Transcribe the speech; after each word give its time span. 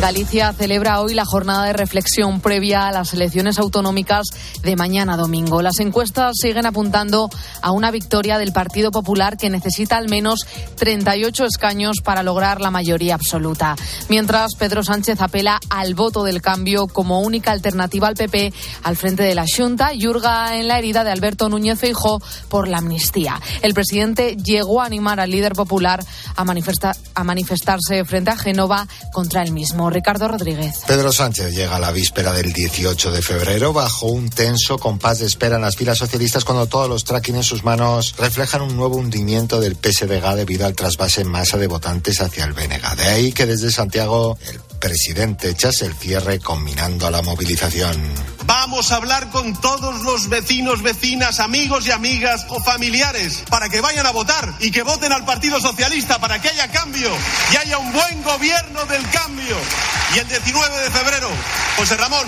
Galicia 0.00 0.52
celebra 0.52 1.00
hoy 1.00 1.14
la 1.14 1.24
jornada 1.24 1.64
de 1.64 1.72
reflexión 1.72 2.40
previa 2.40 2.86
a 2.86 2.92
las 2.92 3.14
elecciones 3.14 3.58
autonómicas 3.58 4.26
de 4.62 4.76
mañana 4.76 5.16
domingo. 5.16 5.62
Las 5.62 5.80
encuestas 5.80 6.34
siguen 6.40 6.66
apuntando 6.66 7.30
a 7.62 7.70
una 7.72 7.90
victoria 7.90 8.36
del 8.36 8.52
Partido 8.52 8.90
Popular 8.90 9.38
que 9.38 9.48
necesita 9.48 9.96
al 9.96 10.10
menos 10.10 10.40
38 10.76 11.46
escaños 11.46 11.96
para 12.04 12.22
lograr 12.22 12.60
la 12.60 12.70
mayoría 12.70 13.14
absoluta. 13.14 13.74
Mientras 14.10 14.54
Pedro 14.58 14.84
Sánchez 14.84 15.20
apela 15.22 15.58
al 15.70 15.94
voto 15.94 16.24
del 16.24 16.42
cambio 16.42 16.88
como 16.88 17.20
única 17.20 17.52
alternativa 17.52 18.06
al 18.06 18.16
PP 18.16 18.52
al 18.82 18.96
frente 18.96 19.22
de 19.22 19.34
la 19.34 19.46
Junta 19.46 19.94
y 19.94 20.06
hurga 20.06 20.56
en 20.56 20.68
la 20.68 20.78
herida 20.78 21.04
de 21.04 21.10
Alberto 21.10 21.48
Núñez 21.48 21.80
Feijó 21.80 22.20
por 22.48 22.68
la 22.68 22.78
amnistía. 22.78 23.40
El 23.62 23.72
presidente 23.72 24.36
llegó 24.36 24.82
a 24.82 24.86
animar 24.86 25.20
al 25.20 25.30
líder 25.30 25.54
popular 25.54 26.04
a, 26.36 26.42
a 27.14 27.24
manifestarse 27.24 28.04
frente 28.04 28.30
a 28.30 28.36
Génova 28.36 28.86
contra 29.12 29.42
el 29.42 29.52
mismo. 29.52 29.85
Ricardo 29.90 30.28
Rodríguez. 30.28 30.80
Pedro 30.86 31.12
Sánchez 31.12 31.52
llega 31.52 31.76
a 31.76 31.80
la 31.80 31.92
víspera 31.92 32.32
del 32.32 32.52
18 32.52 33.12
de 33.12 33.22
febrero 33.22 33.72
bajo 33.72 34.06
un 34.06 34.28
tenso 34.28 34.78
compás 34.78 35.18
de 35.18 35.26
espera 35.26 35.56
en 35.56 35.62
las 35.62 35.76
filas 35.76 35.98
socialistas 35.98 36.44
cuando 36.44 36.66
todos 36.66 36.88
los 36.88 37.04
tracking 37.04 37.36
en 37.36 37.42
sus 37.42 37.64
manos 37.64 38.14
reflejan 38.18 38.62
un 38.62 38.76
nuevo 38.76 38.96
hundimiento 38.96 39.60
del 39.60 39.76
PSDG 39.76 40.36
debido 40.36 40.66
al 40.66 40.74
trasvase 40.74 41.22
en 41.22 41.28
masa 41.28 41.58
de 41.58 41.66
votantes 41.66 42.20
hacia 42.20 42.44
el 42.44 42.52
BNG. 42.52 42.96
De 42.96 43.04
ahí 43.04 43.32
que 43.32 43.46
desde 43.46 43.70
Santiago 43.70 44.38
el 44.48 44.60
presidente 44.78 45.50
echase 45.50 45.86
el 45.86 45.94
cierre 45.94 46.40
combinando 46.40 47.06
a 47.06 47.10
la 47.10 47.22
movilización. 47.22 47.96
Vamos 48.44 48.92
a 48.92 48.96
hablar 48.96 49.28
con 49.30 49.60
todos 49.60 50.02
los 50.02 50.28
vecinos, 50.28 50.82
vecinas, 50.82 51.40
amigos 51.40 51.86
y 51.86 51.90
amigas 51.90 52.46
o 52.48 52.62
familiares 52.62 53.42
para 53.50 53.68
que 53.68 53.80
vayan 53.80 54.06
a 54.06 54.12
votar 54.12 54.54
y 54.60 54.70
que 54.70 54.82
voten 54.82 55.12
al 55.12 55.24
Partido 55.24 55.60
Socialista 55.60 56.18
para 56.20 56.40
que 56.40 56.48
haya 56.48 56.68
cambio 56.70 57.10
y 57.52 57.56
haya 57.56 57.78
un 57.78 57.92
buen 57.92 58.22
gobierno 58.22 58.84
del 58.86 59.08
cambio. 59.10 59.56
Y 60.14 60.18
el 60.18 60.28
19 60.28 60.78
de 60.78 60.90
febrero, 60.90 61.28
José 61.76 61.96
Ramón, 61.96 62.26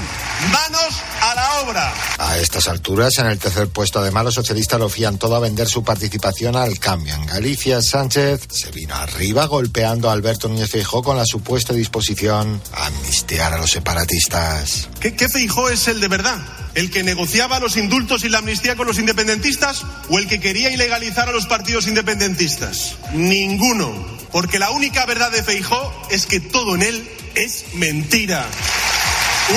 manos 0.53 1.03
a 1.21 1.35
la 1.35 1.61
obra. 1.61 1.95
A 2.19 2.39
estas 2.39 2.69
alturas, 2.69 3.19
en 3.19 3.27
el 3.27 3.39
tercer 3.39 3.69
puesto, 3.69 3.99
además, 3.99 4.25
los 4.25 4.35
socialistas 4.35 4.79
lo 4.79 4.89
fían 4.89 5.19
todo 5.19 5.37
a 5.37 5.41
vender 5.41 5.69
su 5.69 5.83
participación 5.83 6.57
al 6.57 6.79
cambio. 6.79 7.15
En 7.15 7.27
Galicia, 7.27 7.83
Sánchez 7.83 8.47
se 8.51 8.71
vino 8.71 8.95
arriba 8.95 9.47
golpeando 9.47 10.11
a 10.11 10.13
Alberto 10.13 10.49
Núñez 10.49 10.71
Feijó 10.71 11.03
con 11.03 11.17
la 11.17 11.25
supuesta 11.25 11.73
disposición 11.73 12.61
a 12.73 12.87
amnistiar 12.87 13.53
a 13.53 13.59
los 13.59 13.71
separatistas. 13.71 14.89
¿Qué, 15.01 15.15
qué 15.15 15.29
Feijó 15.29 15.69
es 15.69 15.89
el 15.89 16.01
de 16.01 16.09
verdad? 16.09 16.39
¿El 16.75 16.91
que 16.91 17.03
negociaba 17.03 17.59
los 17.59 17.77
indultos 17.77 18.25
y 18.25 18.29
la 18.29 18.39
amnistía 18.39 18.77
con 18.77 18.87
los 18.87 18.99
independentistas 18.99 19.85
o 20.11 20.19
el 20.19 20.29
que 20.29 20.41
quería 20.41 20.71
ilegalizar 20.71 21.29
a 21.29 21.33
los 21.33 21.47
partidos 21.47 21.87
independentistas? 21.87 22.97
Ninguno. 23.13 24.19
Porque 24.31 24.59
la 24.59 24.71
única 24.71 25.07
verdad 25.07 25.33
de 25.33 25.43
Feijó 25.43 25.93
es 26.11 26.27
que 26.27 26.41
todo 26.41 26.75
en 26.75 26.83
él 26.83 27.11
es 27.35 27.65
mentira. 27.75 28.47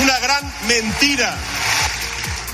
Una 0.00 0.18
gran 0.20 0.52
mentira. 0.66 1.36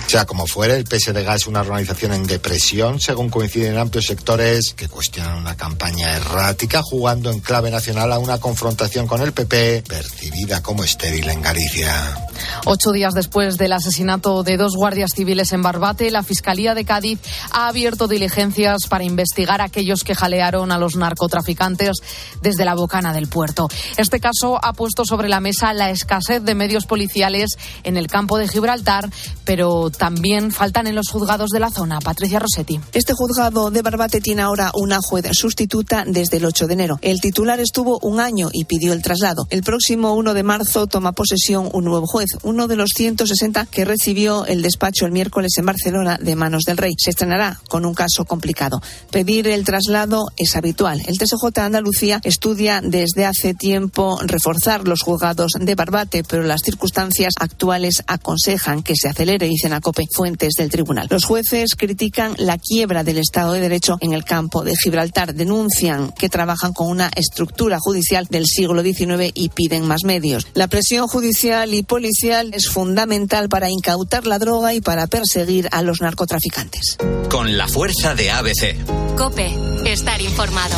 Sea 0.09 0.25
como 0.25 0.47
fuere, 0.47 0.75
el 0.75 0.87
PSDG 0.87 1.35
es 1.35 1.47
una 1.47 1.61
organización 1.61 2.15
en 2.15 2.27
depresión, 2.27 2.99
según 2.99 3.29
coinciden 3.29 3.77
amplios 3.77 4.07
sectores 4.07 4.73
que 4.75 4.89
cuestionan 4.89 5.37
una 5.37 5.55
campaña 5.55 6.17
errática, 6.17 6.81
jugando 6.83 7.31
en 7.31 7.41
clave 7.41 7.71
nacional 7.71 8.13
a 8.13 8.19
una 8.19 8.39
confrontación 8.39 9.07
con 9.07 9.21
el 9.21 9.33
PP, 9.33 9.85
percibida 9.87 10.63
como 10.63 10.83
estéril 10.83 11.29
en 11.29 11.43
Galicia. 11.43 12.17
Ocho 12.65 12.93
días 12.93 13.15
después 13.15 13.59
del 13.59 13.73
asesinato 13.73 14.43
de 14.43 14.57
dos 14.57 14.75
guardias 14.77 15.13
civiles 15.15 15.53
en 15.53 15.63
Barbate, 15.63 16.11
la 16.11 16.23
Fiscalía 16.23 16.75
de 16.75 16.85
Cádiz 16.85 17.21
ha 17.53 17.69
abierto 17.69 18.09
diligencias 18.09 18.87
para 18.89 19.05
investigar 19.05 19.61
a 19.61 19.65
aquellos 19.65 20.05
que 20.05 20.15
jalearon 20.15 20.73
a 20.73 20.79
los 20.79 20.97
narcotraficantes 20.97 21.97
desde 22.43 22.65
la 22.65 22.75
bocana 22.75 23.13
del 23.13 23.29
puerto. 23.29 23.69
Este 23.97 24.21
caso 24.21 24.59
ha 24.63 24.73
puesto 24.73 25.05
sobre 25.05 25.29
la 25.29 25.41
mesa 25.41 25.73
la 25.73 25.91
escasez 25.91 26.43
de 26.43 26.55
medios 26.55 26.87
policiales 26.87 27.57
en 27.85 27.97
el 27.97 28.09
campo 28.09 28.39
de 28.39 28.49
Gibraltar, 28.49 29.11
pero 29.45 29.91
también 29.91 30.53
faltan 30.53 30.87
en 30.87 30.95
los 30.95 31.09
juzgados 31.09 31.51
de 31.51 31.61
la 31.61 31.71
zona. 31.71 31.99
Patricia 32.01 32.39
Rossetti. 32.39 32.81
Este 32.93 33.15
juzgado 33.15 33.71
de 33.71 33.83
Barbate 33.83 34.21
tiene 34.21 34.43
ahora 34.43 34.71
una 34.75 34.99
juez 35.01 35.27
sustituta 35.33 36.05
desde 36.07 36.39
el 36.39 36.45
8 36.45 36.67
de 36.67 36.75
enero. 36.75 36.99
El 37.03 37.21
titular 37.21 37.61
estuvo 37.61 37.99
un 38.03 38.21
año 38.21 38.49
y 38.53 38.65
pidió 38.65 38.93
el 38.93 39.03
traslado. 39.03 39.47
El 39.51 39.63
próximo 39.63 40.15
1 40.15 40.35
de 40.35 40.43
marzo 40.43 40.87
toma 40.87 41.13
posesión 41.13 41.69
un 41.73 41.85
nuevo 41.85 42.07
juez, 42.07 42.31
uno 42.43 42.69
de 42.69 42.77
los 42.77 42.91
160 42.95 43.67
que 43.67 43.85
recibió 43.85 44.47
el 44.47 44.63
despacho 44.63 45.07
el 45.07 45.13
miércoles 45.13 45.53
en 45.57 45.67
Barcelona 45.67 46.19
de 46.21 46.37
manos 46.37 46.65
del 46.65 46.77
rey. 46.77 46.95
Se 46.97 47.11
estrenará 47.11 47.61
con 47.69 47.85
un 47.85 47.95
caso 47.95 48.25
complicado. 48.25 48.81
Pedir 49.11 49.49
el 49.49 49.65
traslado 49.65 50.29
es 50.37 50.57
habitual. 50.57 51.03
El 51.07 51.19
TSJ 51.19 51.59
Andalucía 51.59 52.21
estudia 52.25 52.81
desde 52.83 53.27
hace 53.27 53.55
tiempo 53.55 54.19
reforzar 54.23 54.87
los 54.87 55.03
juzgados 55.03 55.53
de 55.59 55.75
Barbate, 55.75 56.25
pero 56.25 56.43
las 56.43 56.63
circunstancias 56.65 57.35
actuales 57.39 58.03
aconsejan 58.07 58.83
que 58.83 58.95
se 58.97 59.09
acelere, 59.09 59.49
dicen 59.49 59.73
a 59.73 59.81
fuentes 60.13 60.55
del 60.59 60.71
tribunal. 60.71 61.09
Los 61.11 61.25
jueces 61.25 61.75
critican 61.75 62.35
la 62.39 62.59
quiebra 62.59 63.05
del 63.05 63.19
Estado 63.19 63.53
de 63.53 63.61
Derecho 63.61 63.97
en 64.01 64.13
el 64.13 64.25
campo 64.25 64.63
de 64.65 64.75
Gibraltar. 64.77 65.35
Denuncian 65.35 66.13
que 66.13 66.29
trabajan 66.29 66.73
con 66.73 66.89
una 66.89 67.11
estructura 67.17 67.79
judicial 67.81 68.27
del 68.31 68.47
siglo 68.47 68.83
XIX 68.83 69.33
y 69.35 69.49
piden 69.49 69.87
más 69.87 70.05
medios. 70.05 70.47
La 70.55 70.69
presión 70.69 71.07
judicial 71.07 71.73
y 71.75 71.83
policial 71.83 72.28
policial 72.29 72.51
es 72.53 72.69
fundamental 72.69 73.49
para 73.49 73.71
incautar 73.71 74.27
la 74.27 74.39
droga 74.39 74.75
y 74.75 74.81
para 74.81 75.07
perseguir 75.07 75.69
a 75.73 75.83
los 75.83 76.01
narcotraficantes. 76.03 76.99
Con 77.31 77.57
la 77.57 77.69
fuerza 77.69 78.15
de 78.15 78.31
ABC. 78.31 79.17
Cope, 79.17 79.55
estar 79.87 80.21
informado. 80.21 80.77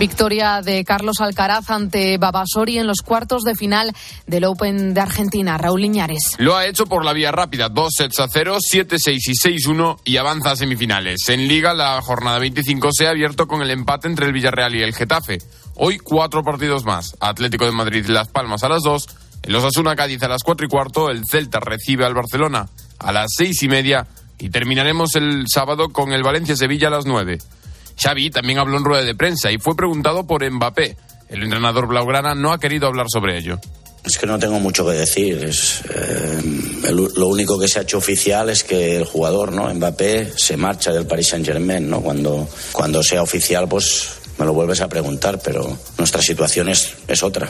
Victoria 0.00 0.60
de 0.62 0.84
Carlos 0.84 1.20
Alcaraz 1.20 1.70
ante 1.70 2.18
Babasori 2.18 2.78
en 2.78 2.88
los 2.88 3.02
cuartos 3.02 3.42
de 3.44 3.54
final 3.54 3.92
del 4.26 4.44
Open 4.44 4.94
de 4.94 5.00
Argentina. 5.00 5.56
Raúl 5.56 5.84
Iñares. 5.84 6.34
Lo 6.38 6.56
ha 6.56 6.66
hecho 6.66 6.86
por 6.86 7.04
la 7.04 7.12
vía 7.12 7.30
rápida, 7.30 7.68
2 7.68 7.88
sets 7.96 8.18
a 8.18 8.26
0, 8.26 8.58
7-6 8.58 9.18
y 9.26 9.68
6-1 9.68 9.98
y 10.04 10.16
avanza 10.16 10.52
a 10.52 10.56
semifinales. 10.56 11.28
En 11.28 11.46
Liga 11.46 11.74
la 11.74 12.00
jornada 12.02 12.40
25 12.40 12.88
se 12.92 13.06
ha 13.06 13.10
abierto 13.10 13.46
con 13.46 13.62
el 13.62 13.70
empate 13.70 14.08
entre 14.08 14.26
el 14.26 14.32
Villarreal 14.32 14.74
y 14.74 14.82
el 14.82 14.94
Getafe. 14.94 15.38
Hoy 15.76 15.98
cuatro 15.98 16.42
partidos 16.42 16.84
más. 16.84 17.16
Atlético 17.20 17.66
de 17.66 17.72
Madrid 17.72 18.06
Las 18.06 18.28
Palmas 18.28 18.64
a 18.64 18.68
las 18.68 18.82
2, 18.82 19.06
los 19.44 19.64
Asuna 19.64 19.96
Cádiz 19.96 20.22
a 20.22 20.28
las 20.28 20.42
4 20.44 20.66
y 20.66 20.68
cuarto, 20.68 21.10
el 21.10 21.26
Celta 21.26 21.58
recibe 21.60 22.04
al 22.04 22.14
Barcelona 22.14 22.68
a 22.98 23.12
las 23.12 23.32
6 23.36 23.62
y 23.62 23.68
media 23.68 24.06
y 24.38 24.50
terminaremos 24.50 25.16
el 25.16 25.44
sábado 25.48 25.88
con 25.90 26.12
el 26.12 26.22
Valencia 26.22 26.56
Sevilla 26.56 26.88
a 26.88 26.92
las 26.92 27.06
9. 27.06 27.38
Xavi 28.00 28.30
también 28.30 28.58
habló 28.58 28.78
en 28.78 28.84
rueda 28.84 29.04
de 29.04 29.14
prensa 29.14 29.50
y 29.50 29.58
fue 29.58 29.76
preguntado 29.76 30.26
por 30.26 30.48
Mbappé. 30.48 30.96
El 31.28 31.42
entrenador 31.42 31.86
Blaugrana 31.86 32.34
no 32.34 32.52
ha 32.52 32.60
querido 32.60 32.86
hablar 32.86 33.06
sobre 33.08 33.38
ello. 33.38 33.58
Es 34.04 34.18
que 34.18 34.26
no 34.26 34.38
tengo 34.38 34.58
mucho 34.58 34.84
que 34.84 34.92
decir. 34.92 35.48
Eh, 35.94 36.90
lo 36.90 37.28
único 37.28 37.58
que 37.58 37.68
se 37.68 37.78
ha 37.78 37.82
hecho 37.82 37.98
oficial 37.98 38.50
es 38.50 38.64
que 38.64 38.96
el 38.96 39.04
jugador, 39.04 39.52
¿no? 39.52 39.72
Mbappé, 39.72 40.32
se 40.36 40.56
marcha 40.56 40.92
del 40.92 41.06
Paris 41.06 41.28
Saint 41.28 41.46
Germain, 41.46 41.88
¿no? 41.88 42.00
Cuando, 42.00 42.48
cuando 42.72 43.02
sea 43.02 43.22
oficial, 43.22 43.68
pues 43.68 44.08
me 44.38 44.44
lo 44.44 44.52
vuelves 44.52 44.80
a 44.80 44.88
preguntar, 44.88 45.40
pero 45.42 45.78
nuestra 45.98 46.20
situación 46.20 46.68
es, 46.68 46.94
es 47.06 47.22
otra. 47.22 47.48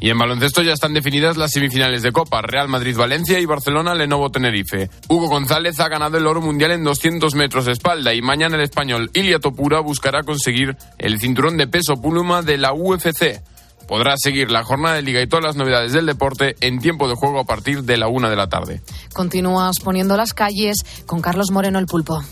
Y 0.00 0.10
en 0.10 0.18
baloncesto 0.18 0.62
ya 0.62 0.72
están 0.72 0.92
definidas 0.92 1.36
las 1.36 1.52
semifinales 1.52 2.02
de 2.02 2.12
Copa, 2.12 2.42
Real 2.42 2.68
Madrid-Valencia 2.68 3.38
y 3.38 3.46
Barcelona-Lenovo-Tenerife. 3.46 4.90
Hugo 5.08 5.28
González 5.28 5.78
ha 5.80 5.88
ganado 5.88 6.18
el 6.18 6.26
oro 6.26 6.40
mundial 6.40 6.72
en 6.72 6.84
200 6.84 7.34
metros 7.34 7.64
de 7.64 7.72
espalda 7.72 8.12
y 8.12 8.20
mañana 8.20 8.56
el 8.56 8.62
español 8.62 9.10
Ilia 9.14 9.38
Topura 9.38 9.80
buscará 9.80 10.22
conseguir 10.22 10.76
el 10.98 11.20
cinturón 11.20 11.56
de 11.56 11.66
peso 11.66 11.94
pluma 11.94 12.42
de 12.42 12.58
la 12.58 12.72
UFC. 12.72 13.40
Podrá 13.86 14.16
seguir 14.16 14.50
la 14.50 14.64
jornada 14.64 14.96
de 14.96 15.02
liga 15.02 15.20
y 15.20 15.26
todas 15.26 15.44
las 15.44 15.56
novedades 15.56 15.92
del 15.92 16.06
deporte 16.06 16.56
en 16.60 16.78
tiempo 16.78 17.08
de 17.08 17.14
juego 17.14 17.40
a 17.40 17.44
partir 17.44 17.84
de 17.84 17.96
la 17.96 18.08
una 18.08 18.30
de 18.30 18.36
la 18.36 18.48
tarde. 18.48 18.80
Continúas 19.12 19.78
poniendo 19.80 20.16
las 20.16 20.32
calles 20.32 20.84
con 21.06 21.20
Carlos 21.20 21.50
Moreno 21.50 21.78
el 21.78 21.86
Pulpo. 21.86 22.22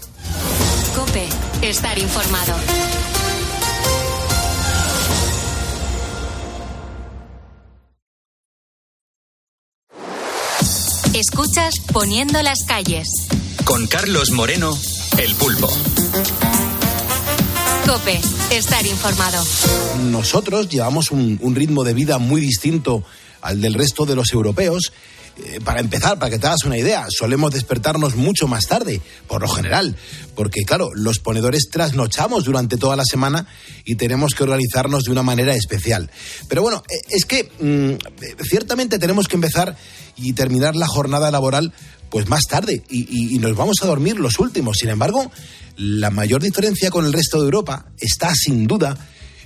Cope, 0.94 1.28
estar 1.62 1.98
informado. 1.98 2.54
Escuchas 11.22 11.74
Poniendo 11.92 12.42
las 12.42 12.64
calles. 12.66 13.06
Con 13.64 13.86
Carlos 13.86 14.32
Moreno, 14.32 14.76
el 15.18 15.32
pulpo. 15.36 15.68
Cope, 17.86 18.20
estar 18.50 18.84
informado. 18.84 19.40
Nosotros 20.10 20.68
llevamos 20.68 21.12
un, 21.12 21.38
un 21.40 21.54
ritmo 21.54 21.84
de 21.84 21.94
vida 21.94 22.18
muy 22.18 22.40
distinto 22.40 23.04
al 23.40 23.60
del 23.60 23.74
resto 23.74 24.04
de 24.04 24.16
los 24.16 24.32
europeos 24.32 24.92
Eh, 25.38 25.60
para 25.64 25.80
empezar, 25.80 26.18
para 26.18 26.30
que 26.30 26.38
te 26.38 26.46
hagas 26.46 26.64
una 26.64 26.76
idea, 26.76 27.06
solemos 27.08 27.52
despertarnos 27.52 28.16
mucho 28.16 28.48
más 28.48 28.66
tarde, 28.66 29.00
por 29.28 29.40
lo 29.40 29.48
general, 29.48 29.96
porque 30.34 30.62
claro, 30.62 30.90
los 30.94 31.20
ponedores 31.20 31.68
trasnochamos 31.70 32.44
durante 32.44 32.76
toda 32.76 32.96
la 32.96 33.04
semana 33.04 33.46
y 33.86 33.94
tenemos 33.94 34.34
que 34.34 34.42
organizarnos 34.42 35.04
de 35.04 35.10
una 35.10 35.22
manera 35.22 35.54
especial. 35.54 36.10
Pero 36.48 36.60
bueno, 36.60 36.82
eh, 36.90 36.96
es 37.08 37.24
que 37.24 37.50
mm, 37.60 38.42
ciertamente 38.44 38.98
tenemos 38.98 39.26
que 39.26 39.36
empezar 39.36 39.74
y 40.16 40.34
terminar 40.34 40.76
la 40.76 40.86
jornada 40.86 41.30
laboral 41.30 41.72
pues 42.10 42.28
más 42.28 42.42
tarde 42.42 42.82
y, 42.90 43.38
nos 43.38 43.56
vamos 43.56 43.76
a 43.80 43.86
dormir 43.86 44.20
los 44.20 44.38
últimos. 44.38 44.76
Sin 44.76 44.90
embargo, 44.90 45.32
la 45.78 46.10
mayor 46.10 46.42
diferencia 46.42 46.90
con 46.90 47.06
el 47.06 47.12
resto 47.14 47.38
de 47.38 47.46
Europa 47.46 47.86
está 47.98 48.34
sin 48.34 48.66
duda 48.66 48.98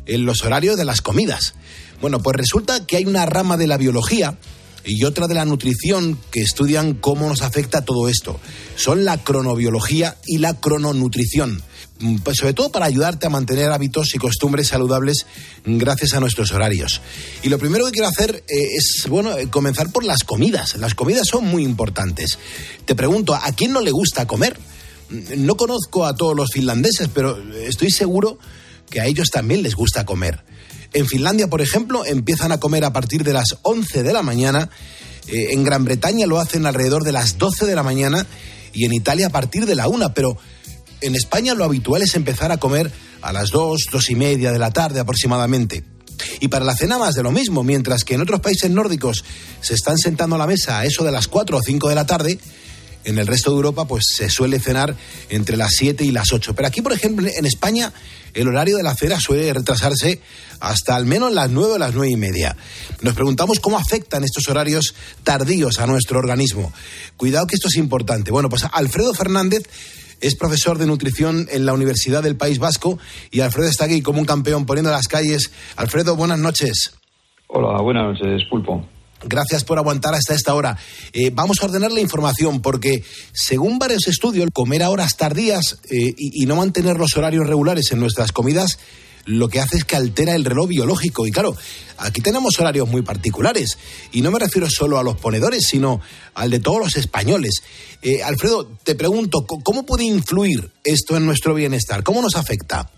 en 0.04 0.26
los 0.26 0.42
horarios 0.42 0.76
de 0.76 0.84
las 0.84 1.00
comidas. 1.00 1.54
Bueno, 2.00 2.20
pues 2.20 2.36
resulta 2.36 2.84
que 2.84 2.96
hay 2.96 3.04
una 3.04 3.24
rama 3.24 3.56
de 3.56 3.68
la 3.68 3.76
biología 3.76 4.36
y 4.86 5.04
otra 5.04 5.26
de 5.26 5.34
la 5.34 5.44
nutrición 5.44 6.18
que 6.30 6.40
estudian 6.40 6.94
cómo 6.94 7.28
nos 7.28 7.42
afecta 7.42 7.84
todo 7.84 8.08
esto. 8.08 8.38
Son 8.76 9.04
la 9.04 9.22
cronobiología 9.22 10.16
y 10.26 10.38
la 10.38 10.58
crononutrición. 10.60 11.62
Mm, 11.98 12.18
pues 12.18 12.36
sobre 12.36 12.52
todo 12.52 12.70
para 12.70 12.86
ayudarte 12.86 13.26
a 13.26 13.30
mantener 13.30 13.70
hábitos 13.70 14.14
y 14.14 14.18
costumbres 14.18 14.68
saludables 14.68 15.26
gracias 15.64 16.14
a 16.14 16.20
nuestros 16.20 16.52
horarios. 16.52 17.00
Y 17.42 17.48
lo 17.48 17.58
primero 17.58 17.86
que 17.86 17.92
quiero 17.92 18.08
hacer 18.08 18.44
eh, 18.48 18.76
es, 18.76 19.06
bueno, 19.08 19.36
eh, 19.36 19.48
comenzar 19.48 19.90
por 19.90 20.04
las 20.04 20.22
comidas. 20.22 20.76
Las 20.76 20.94
comidas 20.94 21.26
son 21.26 21.46
muy 21.46 21.64
importantes. 21.64 22.38
Te 22.84 22.94
pregunto, 22.94 23.34
¿a 23.34 23.50
quién 23.52 23.72
no 23.72 23.80
le 23.80 23.90
gusta 23.90 24.26
comer? 24.26 24.56
Mm, 25.10 25.44
no 25.46 25.56
conozco 25.56 26.06
a 26.06 26.14
todos 26.14 26.36
los 26.36 26.50
finlandeses, 26.52 27.08
pero 27.12 27.36
estoy 27.54 27.90
seguro 27.90 28.38
que 28.88 29.00
a 29.00 29.06
ellos 29.06 29.30
también 29.30 29.62
les 29.62 29.74
gusta 29.74 30.04
comer. 30.04 30.44
En 30.92 31.06
Finlandia, 31.06 31.48
por 31.48 31.60
ejemplo, 31.60 32.04
empiezan 32.04 32.52
a 32.52 32.60
comer 32.60 32.84
a 32.84 32.92
partir 32.92 33.24
de 33.24 33.32
las 33.32 33.58
11 33.62 34.02
de 34.02 34.12
la 34.12 34.22
mañana. 34.22 34.70
Eh, 35.28 35.48
en 35.50 35.64
Gran 35.64 35.84
Bretaña 35.84 36.26
lo 36.26 36.38
hacen 36.38 36.66
alrededor 36.66 37.04
de 37.04 37.12
las 37.12 37.38
12 37.38 37.66
de 37.66 37.74
la 37.74 37.82
mañana 37.82 38.26
y 38.72 38.84
en 38.84 38.92
Italia 38.92 39.26
a 39.26 39.30
partir 39.30 39.66
de 39.66 39.74
la 39.74 39.88
1. 39.88 40.14
Pero 40.14 40.38
en 41.00 41.14
España 41.14 41.54
lo 41.54 41.64
habitual 41.64 42.02
es 42.02 42.14
empezar 42.14 42.52
a 42.52 42.58
comer 42.58 42.92
a 43.22 43.32
las 43.32 43.50
2, 43.50 43.86
2 43.90 44.10
y 44.10 44.14
media 44.14 44.52
de 44.52 44.58
la 44.58 44.70
tarde 44.70 45.00
aproximadamente. 45.00 45.84
Y 46.40 46.48
para 46.48 46.64
la 46.64 46.76
cena 46.76 46.98
más 46.98 47.14
de 47.14 47.22
lo 47.22 47.30
mismo, 47.30 47.62
mientras 47.62 48.04
que 48.04 48.14
en 48.14 48.22
otros 48.22 48.40
países 48.40 48.70
nórdicos 48.70 49.24
se 49.60 49.74
están 49.74 49.98
sentando 49.98 50.36
a 50.36 50.38
la 50.38 50.46
mesa 50.46 50.78
a 50.78 50.84
eso 50.84 51.04
de 51.04 51.12
las 51.12 51.28
4 51.28 51.56
o 51.56 51.62
5 51.62 51.88
de 51.88 51.94
la 51.94 52.06
tarde, 52.06 52.38
en 53.06 53.18
el 53.18 53.26
resto 53.26 53.50
de 53.50 53.56
Europa, 53.56 53.86
pues 53.86 54.04
se 54.14 54.28
suele 54.28 54.58
cenar 54.58 54.94
entre 55.30 55.56
las 55.56 55.72
7 55.76 56.04
y 56.04 56.10
las 56.10 56.32
8. 56.32 56.54
Pero 56.54 56.68
aquí, 56.68 56.82
por 56.82 56.92
ejemplo, 56.92 57.26
en 57.26 57.46
España, 57.46 57.92
el 58.34 58.48
horario 58.48 58.76
de 58.76 58.82
la 58.82 58.94
cena 58.94 59.18
suele 59.18 59.52
retrasarse 59.52 60.20
hasta 60.60 60.96
al 60.96 61.06
menos 61.06 61.32
las 61.32 61.48
9 61.50 61.74
o 61.74 61.78
las 61.78 61.94
9 61.94 62.10
y 62.10 62.16
media. 62.16 62.56
Nos 63.02 63.14
preguntamos 63.14 63.60
cómo 63.60 63.78
afectan 63.78 64.24
estos 64.24 64.48
horarios 64.48 64.94
tardíos 65.22 65.78
a 65.78 65.86
nuestro 65.86 66.18
organismo. 66.18 66.72
Cuidado 67.16 67.46
que 67.46 67.54
esto 67.54 67.68
es 67.68 67.76
importante. 67.76 68.32
Bueno, 68.32 68.48
pues 68.48 68.64
Alfredo 68.72 69.14
Fernández 69.14 69.62
es 70.20 70.34
profesor 70.34 70.78
de 70.78 70.86
nutrición 70.86 71.46
en 71.50 71.64
la 71.64 71.74
Universidad 71.74 72.24
del 72.24 72.36
País 72.36 72.58
Vasco 72.58 72.98
y 73.30 73.40
Alfredo 73.40 73.68
está 73.68 73.84
aquí 73.84 74.02
como 74.02 74.18
un 74.18 74.26
campeón 74.26 74.66
poniendo 74.66 74.90
las 74.90 75.06
calles. 75.06 75.52
Alfredo, 75.76 76.16
buenas 76.16 76.40
noches. 76.40 76.94
Hola, 77.46 77.80
buenas 77.80 78.18
noches, 78.18 78.42
Pulpo. 78.50 78.95
Gracias 79.28 79.64
por 79.64 79.78
aguantar 79.78 80.14
hasta 80.14 80.34
esta 80.34 80.54
hora. 80.54 80.78
Eh, 81.12 81.30
vamos 81.32 81.58
a 81.60 81.66
ordenar 81.66 81.92
la 81.92 82.00
información 82.00 82.62
porque, 82.62 83.02
según 83.32 83.78
varios 83.78 84.06
estudios, 84.06 84.48
comer 84.52 84.82
a 84.82 84.90
horas 84.90 85.16
tardías 85.16 85.78
eh, 85.90 86.14
y, 86.16 86.46
no 86.46 86.56
mantener 86.56 86.96
los 86.96 87.16
horarios 87.16 87.46
regulares 87.46 87.90
en 87.90 88.00
nuestras 88.00 88.32
comidas 88.32 88.78
lo 89.24 89.48
que 89.48 89.58
hace 89.58 89.78
es 89.78 89.84
que 89.84 89.96
altera 89.96 90.36
el 90.36 90.44
reloj 90.44 90.68
biológico. 90.68 91.26
Y 91.26 91.32
claro, 91.32 91.56
aquí 91.98 92.20
tenemos 92.20 92.60
horarios 92.60 92.88
muy 92.88 93.02
particulares. 93.02 93.76
Y 94.12 94.20
no 94.20 94.30
me 94.30 94.38
refiero 94.38 94.70
solo 94.70 94.98
a 94.98 95.02
los 95.02 95.16
ponedores, 95.16 95.66
sino 95.66 96.00
al 96.34 96.50
de 96.50 96.60
todos 96.60 96.78
los 96.78 96.96
españoles. 96.96 97.62
Eh, 98.02 98.22
Alfredo, 98.22 98.68
te 98.84 98.94
pregunto, 98.94 99.44
¿cómo 99.44 99.84
puede 99.84 100.04
influir 100.04 100.70
esto 100.84 101.16
en 101.16 101.26
nuestro 101.26 101.54
bienestar? 101.54 102.04
¿Cómo 102.04 102.22
nos 102.22 102.36
afecta? 102.36 102.88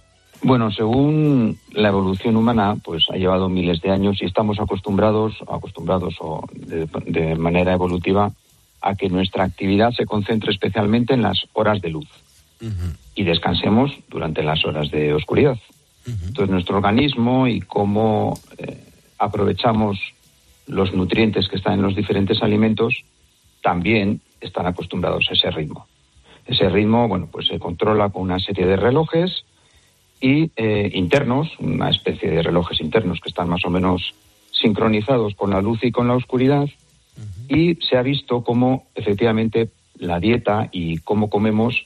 Bueno, 0.42 0.70
según 0.70 1.58
la 1.72 1.88
evolución 1.88 2.36
humana, 2.36 2.76
pues 2.82 3.06
ha 3.10 3.16
llevado 3.16 3.48
miles 3.48 3.80
de 3.80 3.90
años 3.90 4.22
y 4.22 4.24
estamos 4.24 4.60
acostumbrados, 4.60 5.36
acostumbrados 5.48 6.14
o 6.20 6.44
de, 6.52 7.34
manera 7.36 7.72
evolutiva, 7.72 8.32
a 8.80 8.94
que 8.94 9.08
nuestra 9.08 9.44
actividad 9.44 9.90
se 9.92 10.06
concentre 10.06 10.52
especialmente 10.52 11.14
en 11.14 11.22
las 11.22 11.44
horas 11.52 11.80
de 11.80 11.90
luz 11.90 12.08
y 13.14 13.24
descansemos 13.24 13.92
durante 14.08 14.42
las 14.42 14.64
horas 14.64 14.90
de 14.90 15.12
oscuridad. 15.14 15.58
Entonces, 16.06 16.50
nuestro 16.50 16.76
organismo 16.76 17.46
y 17.46 17.60
cómo 17.60 18.38
eh, 18.56 18.82
aprovechamos 19.18 19.98
los 20.66 20.92
nutrientes 20.94 21.48
que 21.48 21.56
están 21.56 21.74
en 21.74 21.82
los 21.82 21.96
diferentes 21.96 22.42
alimentos 22.42 23.04
también 23.62 24.20
están 24.40 24.66
acostumbrados 24.66 25.26
a 25.30 25.34
ese 25.34 25.50
ritmo. 25.50 25.86
Ese 26.46 26.68
ritmo, 26.68 27.08
bueno, 27.08 27.28
pues 27.30 27.48
se 27.48 27.58
controla 27.58 28.08
con 28.10 28.22
una 28.22 28.38
serie 28.38 28.66
de 28.66 28.76
relojes 28.76 29.44
y 30.20 30.50
eh, 30.56 30.90
internos, 30.94 31.48
una 31.60 31.90
especie 31.90 32.30
de 32.30 32.42
relojes 32.42 32.80
internos 32.80 33.20
que 33.20 33.28
están 33.28 33.48
más 33.48 33.64
o 33.64 33.70
menos 33.70 34.14
sincronizados 34.50 35.34
con 35.34 35.50
la 35.50 35.62
luz 35.62 35.78
y 35.82 35.92
con 35.92 36.08
la 36.08 36.14
oscuridad, 36.14 36.68
y 37.48 37.76
se 37.76 37.96
ha 37.96 38.02
visto 38.02 38.42
cómo 38.42 38.86
efectivamente 38.94 39.70
la 39.98 40.20
dieta 40.20 40.68
y 40.70 40.98
cómo 40.98 41.30
comemos 41.30 41.84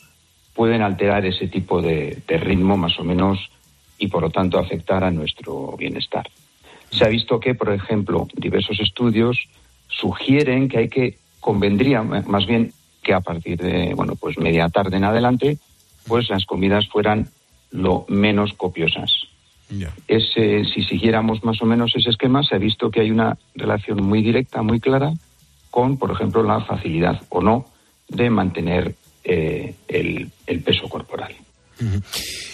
pueden 0.55 0.83
alterar 0.83 1.25
ese 1.25 1.49
tipo 1.49 1.81
de, 1.81 2.23
ritmo 2.29 2.77
más 2.77 2.99
o 2.99 3.05
menos 3.05 3.39
y 3.99 4.09
por 4.09 4.23
lo 4.23 4.31
tanto 4.31 4.59
afectar 4.59 5.05
a 5.05 5.11
nuestro 5.11 5.77
bienestar. 5.79 6.29
Se 6.91 7.05
ha 7.05 7.09
visto 7.09 7.41
que, 7.41 7.55
por 7.55 7.73
ejemplo, 7.73 8.29
diversos 8.35 8.79
estudios 8.81 9.39
sugieren 9.89 10.69
que 10.69 10.79
hay 10.79 10.89
que, 10.89 11.19
convendría 11.41 12.03
más 12.03 12.47
bien 12.47 12.73
que 13.03 13.15
a 13.15 13.21
partir 13.21 13.59
de, 13.59 13.95
bueno, 13.95 14.15
pues 14.17 14.39
media 14.39 14.69
tarde 14.69 14.97
en 14.97 15.05
adelante, 15.05 15.59
pues 16.07 16.29
las 16.29 16.45
comidas 16.45 16.87
fueran 16.89 17.29
lo 17.73 18.05
menos 18.09 18.53
copiosas. 18.55 19.11
Ese, 20.07 20.65
si 20.67 20.85
siguiéramos 20.85 21.43
más 21.45 21.63
o 21.63 21.67
menos 21.67 21.93
ese 21.97 22.11
esquema, 22.11 22.43
se 22.43 22.55
ha 22.55 22.59
visto 22.59 22.91
que 22.91 23.01
hay 23.01 23.11
una 23.11 23.39
relación 23.55 24.05
muy 24.05 24.23
directa, 24.23 24.63
muy 24.63 24.81
clara, 24.81 25.13
con, 25.71 25.97
por 25.97 26.11
ejemplo, 26.11 26.43
la 26.43 26.61
facilidad 26.61 27.23
o 27.31 27.41
no 27.41 27.65
de 28.09 28.29
mantener 28.29 28.95
eh, 29.25 29.75
el, 29.89 30.31
el 30.47 30.61
peso 30.61 30.89
corporal. 30.89 31.35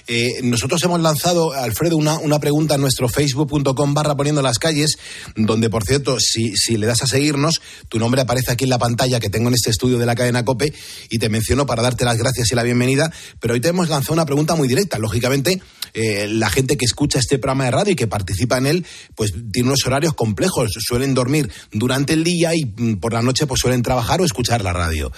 Eh, 0.06 0.40
nosotros 0.42 0.82
hemos 0.84 1.00
lanzado, 1.00 1.52
Alfredo, 1.52 1.96
una, 1.96 2.18
una 2.18 2.38
pregunta 2.38 2.76
en 2.76 2.80
nuestro 2.80 3.08
facebook.com 3.08 3.94
barra 3.94 4.16
poniendo 4.16 4.40
las 4.40 4.58
calles, 4.58 4.98
donde, 5.36 5.68
por 5.68 5.84
cierto, 5.84 6.18
si, 6.18 6.56
si 6.56 6.76
le 6.76 6.86
das 6.86 7.02
a 7.02 7.06
seguirnos, 7.06 7.60
tu 7.88 7.98
nombre 7.98 8.20
aparece 8.22 8.52
aquí 8.52 8.64
en 8.64 8.70
la 8.70 8.78
pantalla 8.78 9.20
que 9.20 9.30
tengo 9.30 9.48
en 9.48 9.54
este 9.54 9.70
estudio 9.70 9.98
de 9.98 10.06
la 10.06 10.14
cadena 10.14 10.44
COPE 10.44 10.72
y 11.10 11.18
te 11.18 11.28
menciono 11.28 11.66
para 11.66 11.82
darte 11.82 12.04
las 12.04 12.16
gracias 12.16 12.50
y 12.52 12.54
la 12.54 12.62
bienvenida. 12.62 13.12
Pero 13.40 13.54
hoy 13.54 13.60
te 13.60 13.68
hemos 13.68 13.88
lanzado 13.88 14.14
una 14.14 14.24
pregunta 14.24 14.54
muy 14.54 14.68
directa. 14.68 14.98
Lógicamente, 14.98 15.60
eh, 15.94 16.28
la 16.30 16.50
gente 16.50 16.76
que 16.76 16.84
escucha 16.84 17.18
este 17.18 17.38
programa 17.38 17.64
de 17.64 17.70
radio 17.70 17.92
y 17.92 17.96
que 17.96 18.06
participa 18.06 18.58
en 18.58 18.66
él, 18.66 18.86
pues 19.14 19.32
tiene 19.52 19.68
unos 19.68 19.84
horarios 19.86 20.14
complejos. 20.14 20.70
Suelen 20.78 21.14
dormir 21.14 21.50
durante 21.72 22.12
el 22.12 22.24
día 22.24 22.54
y 22.54 22.64
mm, 22.64 22.96
por 22.96 23.12
la 23.12 23.22
noche 23.22 23.46
pues 23.46 23.60
suelen 23.60 23.82
trabajar 23.82 24.20
o 24.20 24.24
escuchar 24.24 24.62
la 24.62 24.72
radio. 24.72 25.12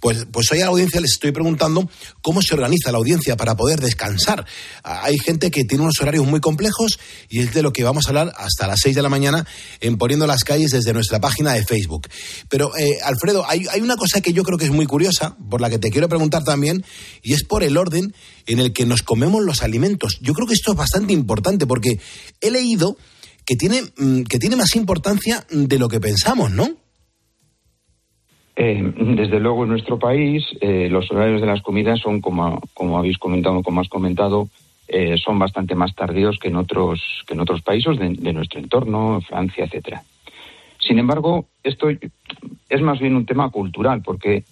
Pues, 0.00 0.26
pues 0.30 0.50
hoy 0.52 0.60
a 0.60 0.64
la 0.64 0.70
audiencia 0.70 1.00
les 1.00 1.12
estoy 1.12 1.32
preguntando 1.32 1.88
cómo 2.22 2.42
se 2.42 2.54
organiza 2.54 2.92
la 2.92 2.98
audiencia 2.98 3.36
para 3.36 3.56
poder 3.56 3.80
descansar. 3.80 4.46
Hay 4.82 5.18
gente 5.18 5.50
que 5.50 5.64
tiene 5.64 5.84
unos 5.84 6.00
horarios 6.00 6.26
muy 6.26 6.40
complejos 6.40 6.98
y 7.28 7.40
es 7.40 7.54
de 7.54 7.62
lo 7.62 7.72
que 7.72 7.84
vamos 7.84 8.06
a 8.06 8.10
hablar 8.10 8.32
hasta 8.36 8.66
las 8.66 8.80
6 8.82 8.96
de 8.96 9.02
la 9.02 9.08
mañana 9.08 9.46
en 9.80 9.96
Poniendo 9.98 10.26
las 10.26 10.44
calles 10.44 10.70
desde 10.70 10.92
nuestra 10.92 11.20
página 11.20 11.52
de 11.52 11.64
Facebook. 11.64 12.08
Pero, 12.48 12.76
eh, 12.76 12.98
Alfredo, 13.04 13.44
hay, 13.48 13.66
hay 13.70 13.80
una 13.80 13.96
cosa 13.96 14.20
que 14.20 14.32
yo 14.32 14.42
creo 14.44 14.58
que 14.58 14.66
es 14.66 14.70
muy 14.70 14.86
curiosa, 14.86 15.36
por 15.50 15.60
la 15.60 15.70
que 15.70 15.78
te 15.78 15.90
quiero 15.90 16.08
preguntar 16.08 16.44
también, 16.44 16.84
y 17.22 17.32
es 17.32 17.44
por 17.44 17.62
el 17.62 17.76
orden 17.76 18.14
en 18.46 18.60
el 18.60 18.72
que 18.72 18.86
nos 18.86 19.02
comemos 19.02 19.42
los 19.44 19.62
alimentos. 19.62 20.18
Yo 20.20 20.32
creo 20.34 20.46
que 20.46 20.54
esto 20.54 20.72
es 20.72 20.78
bastante 20.78 21.12
importante 21.12 21.66
porque 21.66 21.98
he 22.40 22.50
leído 22.50 22.96
que 23.44 23.56
tiene, 23.56 23.82
mm, 23.96 24.22
que 24.22 24.38
tiene 24.38 24.56
más 24.56 24.74
importancia 24.76 25.44
de 25.50 25.78
lo 25.78 25.88
que 25.88 26.00
pensamos, 26.00 26.50
¿no? 26.50 26.68
Eh, 28.58 28.92
desde 29.16 29.38
luego 29.38 29.64
en 29.64 29.70
nuestro 29.70 29.98
país 29.98 30.42
eh, 30.62 30.88
los 30.90 31.10
horarios 31.10 31.42
de 31.42 31.46
las 31.46 31.60
comidas 31.60 32.00
son, 32.00 32.20
como, 32.22 32.60
como 32.72 32.98
habéis 32.98 33.18
comentado, 33.18 33.62
como 33.62 33.82
has 33.82 33.88
comentado, 33.88 34.48
eh, 34.88 35.16
son 35.22 35.38
bastante 35.38 35.74
más 35.74 35.94
tardíos 35.94 36.38
que 36.38 36.48
en 36.48 36.56
otros, 36.56 37.00
que 37.26 37.34
en 37.34 37.40
otros 37.40 37.60
países 37.62 37.98
de, 37.98 38.08
de 38.08 38.32
nuestro 38.32 38.58
entorno, 38.58 39.20
Francia, 39.28 39.64
etcétera. 39.64 40.02
Sin 40.78 40.98
embargo, 40.98 41.46
esto 41.62 41.88
es 41.90 42.82
más 42.82 42.98
bien 42.98 43.16
un 43.16 43.26
tema 43.26 43.50
cultural, 43.50 44.02
porque 44.02 44.44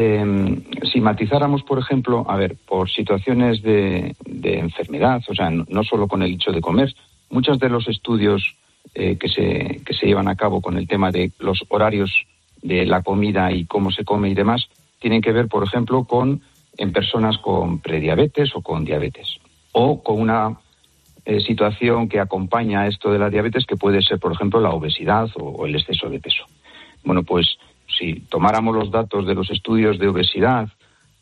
eh, 0.00 0.62
si 0.92 1.00
matizáramos, 1.00 1.64
por 1.64 1.80
ejemplo, 1.80 2.24
a 2.28 2.36
ver, 2.36 2.56
por 2.68 2.88
situaciones 2.88 3.62
de, 3.62 4.14
enfermedad, 4.44 5.20
o 5.28 5.34
sea, 5.34 5.50
no, 5.50 5.82
solo 5.82 6.06
con 6.06 6.22
el 6.22 6.34
hecho 6.34 6.52
de 6.52 6.60
comer, 6.60 6.94
muchos 7.30 7.58
de 7.58 7.68
los 7.68 7.88
estudios 7.88 8.54
eh, 8.94 9.16
que, 9.18 9.28
se, 9.28 9.80
que 9.84 9.94
se 9.94 10.06
llevan 10.06 10.28
a 10.28 10.36
cabo 10.36 10.60
con 10.60 10.78
el 10.78 10.86
tema 10.86 11.10
de 11.10 11.32
los 11.40 11.64
horarios 11.68 12.12
de 12.62 12.86
la 12.86 13.02
comida 13.02 13.50
y 13.50 13.64
cómo 13.64 13.90
se 13.90 14.04
come 14.04 14.30
y 14.30 14.34
demás, 14.34 14.68
tienen 15.00 15.20
que 15.20 15.32
ver, 15.32 15.48
por 15.48 15.64
ejemplo, 15.64 16.04
con 16.04 16.42
en 16.76 16.92
personas 16.92 17.36
con 17.38 17.80
prediabetes 17.80 18.54
o 18.54 18.62
con 18.62 18.84
diabetes, 18.84 19.40
o 19.72 20.00
con 20.00 20.20
una 20.20 20.60
eh, 21.24 21.40
situación 21.40 22.08
que 22.08 22.20
acompaña 22.20 22.86
esto 22.86 23.10
de 23.10 23.18
la 23.18 23.30
diabetes, 23.30 23.66
que 23.66 23.74
puede 23.74 24.00
ser, 24.02 24.20
por 24.20 24.30
ejemplo, 24.30 24.60
la 24.60 24.70
obesidad 24.70 25.28
o 25.34 25.66
el 25.66 25.74
exceso 25.74 26.08
de 26.08 26.20
peso. 26.20 26.44
Bueno, 27.02 27.24
pues 27.24 27.58
si 27.88 28.20
tomáramos 28.28 28.74
los 28.74 28.90
datos 28.90 29.26
de 29.26 29.34
los 29.34 29.50
estudios 29.50 29.98
de 29.98 30.08
obesidad 30.08 30.68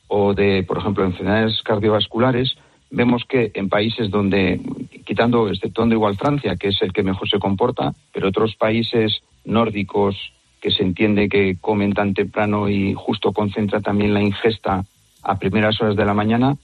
o 0.09 0.35
de, 0.35 0.63
por 0.63 0.79
ejemplo, 0.79 1.05
enfermedades 1.05 1.63
cardiovasculares, 1.63 2.57
vemos 2.91 3.25
que 3.29 3.51
en 3.55 3.69
países 3.69 4.11
donde, 4.11 4.61
quitando, 5.05 5.49
exceptuando 5.49 5.95
igual 5.95 6.17
Francia, 6.17 6.57
que 6.57 6.69
es 6.69 6.81
el 6.83 6.93
que 6.93 7.03
mejor 7.03 7.29
se 7.29 7.39
comporta, 7.39 7.93
pero 8.13 8.29
otros 8.29 8.55
países 8.57 9.23
nórdicos 9.45 10.17
que 10.61 10.71
se 10.71 10.83
entiende 10.83 11.29
que 11.29 11.57
comen 11.61 11.93
tan 11.93 12.15
temprano 12.15 12.69
y 12.69 12.95
justo 12.95 13.33
concentra 13.33 13.81
también 13.81 14.15
la 14.15 14.23
ingesta 14.23 14.85
a 15.23 15.39
primeras 15.39 15.81
horas 15.81 15.97
de 15.97 16.05
la 16.05 16.15
mañana, 16.15 16.57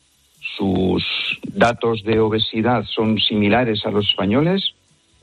sus 0.56 1.04
datos 1.42 2.02
de 2.02 2.20
obesidad 2.20 2.84
son 2.84 3.18
similares 3.18 3.84
a 3.86 3.90
los 3.90 4.08
españoles, 4.08 4.74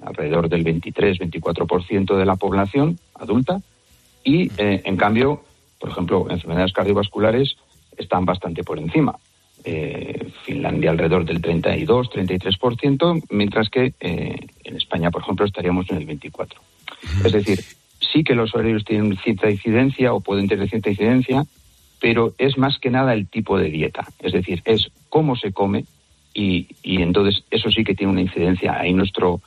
alrededor 0.05 0.49
del 0.49 0.63
23-24% 0.63 2.15
de 2.15 2.25
la 2.25 2.35
población 2.35 2.99
adulta, 3.15 3.61
y 4.23 4.51
eh, 4.57 4.81
en 4.83 4.97
cambio, 4.97 5.43
por 5.79 5.89
ejemplo, 5.89 6.27
enfermedades 6.29 6.73
cardiovasculares 6.73 7.55
están 7.97 8.25
bastante 8.25 8.63
por 8.63 8.79
encima. 8.79 9.15
Eh, 9.63 10.31
Finlandia 10.45 10.91
alrededor 10.91 11.25
del 11.25 11.41
32-33%, 11.41 13.23
mientras 13.29 13.69
que 13.69 13.93
eh, 13.99 14.47
en 14.63 14.77
España, 14.77 15.11
por 15.11 15.21
ejemplo, 15.21 15.45
estaríamos 15.45 15.89
en 15.89 15.97
el 15.97 16.07
24%. 16.07 16.47
Es 17.25 17.31
decir, 17.31 17.59
sí 17.99 18.23
que 18.23 18.35
los 18.35 18.53
horarios 18.55 18.85
tienen 18.85 19.17
cierta 19.17 19.49
incidencia 19.49 20.13
o 20.13 20.21
pueden 20.21 20.47
tener 20.47 20.69
cierta 20.69 20.89
incidencia, 20.89 21.45
pero 21.99 22.33
es 22.37 22.57
más 22.57 22.77
que 22.79 22.89
nada 22.89 23.13
el 23.13 23.27
tipo 23.27 23.57
de 23.57 23.69
dieta. 23.69 24.07
Es 24.19 24.33
decir, 24.33 24.61
es 24.65 24.89
cómo 25.09 25.35
se 25.35 25.51
come 25.51 25.85
y, 26.33 26.67
y 26.81 27.01
entonces 27.01 27.43
eso 27.51 27.69
sí 27.69 27.83
que 27.83 27.95
tiene 27.95 28.13
una 28.13 28.21
incidencia. 28.21 28.79
Ahí 28.79 28.93
nuestro 28.93 29.41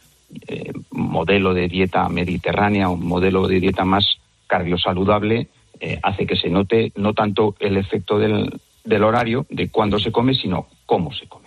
modelo 0.90 1.52
de 1.52 1.68
dieta 1.68 2.08
mediterránea, 2.08 2.88
un 2.88 3.04
modelo 3.06 3.46
de 3.46 3.60
dieta 3.60 3.84
más 3.84 4.18
cardiosaludable, 4.52 5.48
eh, 5.80 5.98
hace 6.02 6.26
que 6.26 6.36
se 6.36 6.50
note 6.50 6.92
no 6.96 7.14
tanto 7.14 7.54
el 7.58 7.78
efecto 7.78 8.18
del, 8.18 8.60
del 8.84 9.02
horario, 9.02 9.46
de 9.48 9.70
cuándo 9.70 9.98
se 9.98 10.12
come, 10.12 10.34
sino 10.34 10.66
cómo 10.84 11.10
se 11.10 11.26
come. 11.26 11.41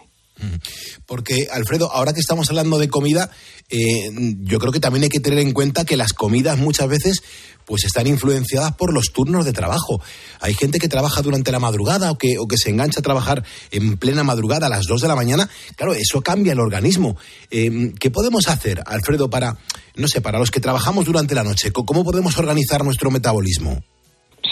Porque, 1.05 1.47
Alfredo, 1.51 1.91
ahora 1.91 2.13
que 2.13 2.19
estamos 2.19 2.49
hablando 2.49 2.77
de 2.77 2.89
comida, 2.89 3.29
eh, 3.69 4.11
yo 4.41 4.59
creo 4.59 4.71
que 4.71 4.79
también 4.79 5.03
hay 5.03 5.09
que 5.09 5.19
tener 5.19 5.39
en 5.39 5.53
cuenta 5.53 5.85
que 5.85 5.97
las 5.97 6.13
comidas 6.13 6.57
muchas 6.57 6.87
veces 6.87 7.23
pues 7.65 7.83
están 7.83 8.05
influenciadas 8.07 8.75
por 8.75 8.93
los 8.93 9.11
turnos 9.11 9.43
de 9.43 9.53
trabajo. 9.53 9.99
Hay 10.39 10.53
gente 10.53 10.79
que 10.79 10.87
trabaja 10.87 11.21
durante 11.21 11.51
la 11.51 11.59
madrugada 11.59 12.11
o 12.11 12.17
que, 12.17 12.37
o 12.37 12.47
que 12.47 12.57
se 12.57 12.69
engancha 12.69 12.99
a 12.99 13.03
trabajar 13.03 13.43
en 13.71 13.97
plena 13.97 14.23
madrugada 14.23 14.67
a 14.67 14.69
las 14.69 14.85
2 14.85 15.01
de 15.01 15.07
la 15.07 15.15
mañana. 15.15 15.49
Claro, 15.75 15.93
eso 15.93 16.21
cambia 16.21 16.53
el 16.53 16.59
organismo. 16.59 17.17
Eh, 17.49 17.91
¿Qué 17.99 18.11
podemos 18.11 18.47
hacer, 18.47 18.83
Alfredo, 18.85 19.29
para, 19.29 19.57
no 19.95 20.07
sé, 20.07 20.21
para 20.21 20.37
los 20.37 20.51
que 20.51 20.59
trabajamos 20.59 21.05
durante 21.05 21.35
la 21.35 21.43
noche? 21.43 21.71
¿Cómo 21.71 22.03
podemos 22.03 22.37
organizar 22.37 22.83
nuestro 22.83 23.09
metabolismo? 23.09 23.83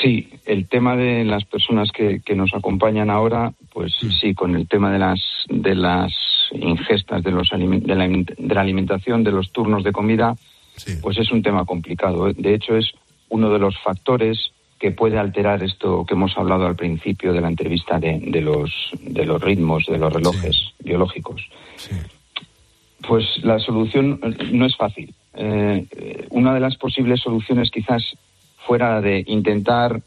Sí, 0.01 0.29
el 0.45 0.67
tema 0.67 0.95
de 0.95 1.23
las 1.23 1.45
personas 1.45 1.91
que, 1.91 2.21
que 2.25 2.35
nos 2.35 2.53
acompañan 2.53 3.09
ahora, 3.09 3.53
pues 3.71 3.93
Mm. 4.01 4.11
sí, 4.11 4.33
con 4.33 4.55
el 4.55 4.67
tema 4.67 4.91
de 4.91 4.99
las 4.99 5.21
de 5.49 5.75
las 5.75 6.11
ingestas 6.51 7.23
de 7.23 7.31
los 7.31 7.49
de 7.49 7.95
la, 7.95 8.07
de 8.07 8.55
la 8.55 8.61
alimentación, 8.61 9.23
de 9.23 9.31
los 9.31 9.51
turnos 9.51 9.83
de 9.83 9.91
comida, 9.91 10.35
pues 11.01 11.17
es 11.17 11.31
un 11.31 11.41
tema 11.41 11.65
complicado. 11.65 12.31
De 12.33 12.53
hecho, 12.53 12.75
es 12.75 12.91
uno 13.29 13.49
de 13.51 13.59
los 13.59 13.77
factores 13.79 14.51
que 14.79 14.91
puede 14.91 15.17
alterar 15.17 15.63
esto 15.63 16.05
que 16.05 16.13
hemos 16.15 16.37
hablado 16.37 16.65
al 16.65 16.75
principio 16.75 17.31
de 17.31 17.41
la 17.41 17.47
entrevista 17.47 17.99
de, 17.99 18.19
de 18.19 18.41
los 18.41 18.71
de 19.01 19.25
los 19.25 19.41
ritmos, 19.41 19.85
de 19.85 19.97
los 19.97 20.11
relojes 20.11 20.73
biológicos. 20.79 21.47
Pues 23.07 23.25
la 23.43 23.59
solución 23.59 24.19
eh, 24.23 24.49
no 24.51 24.65
es 24.65 24.75
fácil. 24.75 25.13
Eh, 25.35 25.85
eh, 25.97 26.27
una 26.29 26.53
de 26.53 26.59
las 26.59 26.77
posibles 26.77 27.21
soluciones 27.21 27.69
quizás 27.71 28.03
fuera 28.65 29.01
de 29.01 29.23
intentar 29.27 30.01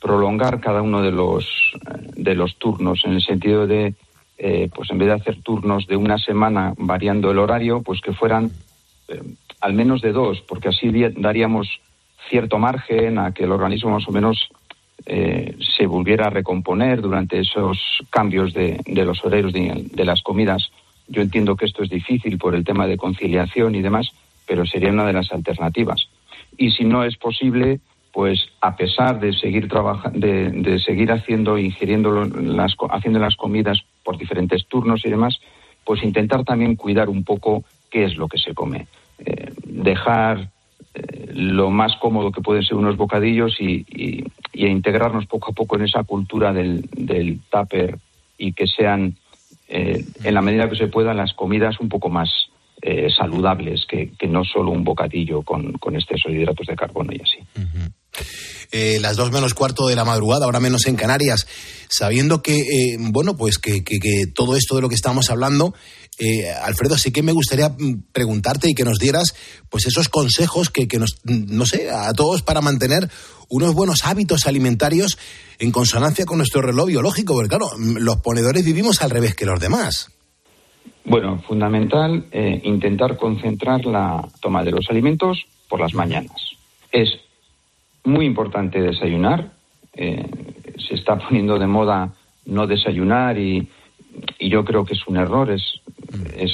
prolongar 0.00 0.60
cada 0.60 0.82
uno 0.82 1.02
de 1.02 1.12
los 1.12 1.72
de 2.16 2.34
los 2.34 2.56
turnos 2.56 3.02
en 3.04 3.12
el 3.14 3.22
sentido 3.22 3.66
de 3.66 3.94
eh, 4.38 4.68
pues 4.74 4.90
en 4.90 4.98
vez 4.98 5.08
de 5.08 5.14
hacer 5.14 5.42
turnos 5.42 5.86
de 5.86 5.96
una 5.96 6.18
semana 6.18 6.74
variando 6.76 7.30
el 7.30 7.38
horario 7.38 7.82
pues 7.82 8.00
que 8.00 8.12
fueran 8.12 8.50
eh, 9.08 9.22
al 9.60 9.72
menos 9.72 10.02
de 10.02 10.12
dos 10.12 10.42
porque 10.42 10.68
así 10.68 10.90
daríamos 11.16 11.80
cierto 12.28 12.58
margen 12.58 13.18
a 13.18 13.32
que 13.32 13.44
el 13.44 13.52
organismo 13.52 13.90
más 13.90 14.06
o 14.08 14.12
menos 14.12 14.50
eh, 15.04 15.56
se 15.76 15.86
volviera 15.86 16.26
a 16.26 16.30
recomponer 16.30 17.00
durante 17.00 17.38
esos 17.38 17.78
cambios 18.10 18.52
de, 18.52 18.80
de 18.84 19.04
los 19.04 19.24
horarios 19.24 19.52
de 19.52 20.04
las 20.04 20.22
comidas. 20.22 20.70
Yo 21.06 21.22
entiendo 21.22 21.54
que 21.54 21.66
esto 21.66 21.84
es 21.84 21.90
difícil 21.90 22.38
por 22.38 22.54
el 22.54 22.64
tema 22.64 22.86
de 22.86 22.96
conciliación 22.96 23.74
y 23.76 23.82
demás, 23.82 24.10
pero 24.46 24.66
sería 24.66 24.90
una 24.90 25.06
de 25.06 25.12
las 25.12 25.30
alternativas. 25.32 26.08
Y 26.56 26.72
si 26.72 26.84
no 26.84 27.04
es 27.04 27.16
posible, 27.16 27.80
pues 28.16 28.48
a 28.62 28.74
pesar 28.76 29.20
de 29.20 29.34
seguir 29.34 29.68
trabajando, 29.68 30.18
de, 30.18 30.50
de 30.50 30.78
seguir 30.78 31.12
haciendo, 31.12 31.58
ingiriendo 31.58 32.24
las, 32.24 32.74
haciendo 32.88 33.18
las 33.18 33.36
comidas 33.36 33.84
por 34.02 34.16
diferentes 34.16 34.66
turnos 34.68 35.04
y 35.04 35.10
demás, 35.10 35.38
pues 35.84 36.02
intentar 36.02 36.42
también 36.42 36.76
cuidar 36.76 37.10
un 37.10 37.24
poco 37.24 37.62
qué 37.90 38.04
es 38.04 38.16
lo 38.16 38.26
que 38.26 38.38
se 38.38 38.54
come. 38.54 38.86
Eh, 39.18 39.52
dejar 39.66 40.48
eh, 40.94 41.30
lo 41.34 41.68
más 41.68 41.94
cómodo 41.96 42.32
que 42.32 42.40
pueden 42.40 42.62
ser 42.62 42.78
unos 42.78 42.96
bocadillos 42.96 43.60
y, 43.60 43.84
integrarnos 44.54 45.26
poco 45.26 45.50
a 45.50 45.54
poco 45.54 45.76
en 45.76 45.82
esa 45.84 46.02
cultura 46.02 46.54
del, 46.54 46.88
del 46.92 47.40
tupper 47.50 47.98
y 48.38 48.54
que 48.54 48.66
sean, 48.66 49.14
eh, 49.68 50.02
en 50.24 50.32
la 50.32 50.40
medida 50.40 50.70
que 50.70 50.76
se 50.76 50.88
pueda, 50.88 51.12
las 51.12 51.34
comidas 51.34 51.80
un 51.80 51.90
poco 51.90 52.08
más 52.08 52.30
saludables 53.16 53.84
que, 53.86 54.12
que 54.16 54.28
no 54.28 54.44
solo 54.44 54.70
un 54.70 54.84
bocadillo 54.84 55.42
con, 55.42 55.72
con 55.72 55.96
exceso 55.96 56.28
de 56.28 56.36
hidratos 56.36 56.68
de 56.68 56.76
carbono 56.76 57.10
y 57.12 57.20
así. 57.20 57.38
Eh, 58.72 58.98
las 59.00 59.16
dos 59.16 59.30
menos 59.30 59.54
cuarto 59.54 59.86
de 59.86 59.96
la 59.96 60.04
madrugada, 60.04 60.44
ahora 60.44 60.60
menos 60.60 60.86
en 60.86 60.96
Canarias, 60.96 61.46
sabiendo 61.88 62.42
que, 62.42 62.56
eh, 62.56 62.96
bueno, 62.98 63.36
pues 63.36 63.58
que, 63.58 63.82
todo 64.34 64.56
esto 64.56 64.76
de 64.76 64.82
lo 64.82 64.88
que 64.88 64.94
estamos 64.94 65.30
hablando, 65.30 65.74
eh, 66.18 66.50
Alfredo, 66.50 66.98
sí 66.98 67.12
que 67.12 67.22
me 67.22 67.32
gustaría 67.32 67.68
mm, 67.68 68.06
preguntarte 68.12 68.70
y 68.70 68.74
que 68.74 68.84
nos 68.84 68.98
dieras, 68.98 69.34
pues 69.70 69.86
esos 69.86 70.08
consejos 70.08 70.70
que, 70.70 70.88
que 70.88 70.98
nos, 70.98 71.18
mm, 71.24 71.56
no 71.56 71.66
sé, 71.66 71.90
a 71.90 72.12
todos 72.12 72.42
para 72.42 72.60
mantener 72.60 73.08
unos 73.48 73.74
buenos 73.74 74.04
hábitos 74.04 74.46
alimentarios 74.46 75.16
en 75.58 75.70
consonancia 75.70 76.24
con 76.24 76.38
nuestro 76.38 76.60
reloj 76.60 76.88
biológico, 76.88 77.34
porque 77.34 77.48
claro, 77.48 77.70
mm, 77.78 77.98
los 77.98 78.16
ponedores 78.16 78.64
vivimos 78.64 79.00
al 79.02 79.10
revés 79.10 79.34
que 79.34 79.46
los 79.46 79.60
demás. 79.60 80.10
Bueno, 81.04 81.40
fundamental 81.46 82.26
intentar 82.64 83.16
concentrar 83.16 83.84
la 83.84 84.28
toma 84.40 84.64
de 84.64 84.72
los 84.72 84.90
alimentos 84.90 85.38
por 85.68 85.78
las 85.78 85.94
mañanas. 85.94 86.34
Es 86.90 87.10
muy 88.06 88.24
importante 88.26 88.80
desayunar. 88.80 89.50
eh, 89.94 90.24
se 90.78 90.94
está 90.94 91.16
poniendo 91.16 91.58
de 91.58 91.66
moda 91.66 92.12
no 92.46 92.66
desayunar 92.66 93.38
y, 93.38 93.68
yo 94.40 94.64
creo 94.64 94.84
que 94.84 94.94
es 94.94 95.06
un 95.06 95.18
error. 95.18 95.50
Es, 95.50 95.80
es 96.36 96.52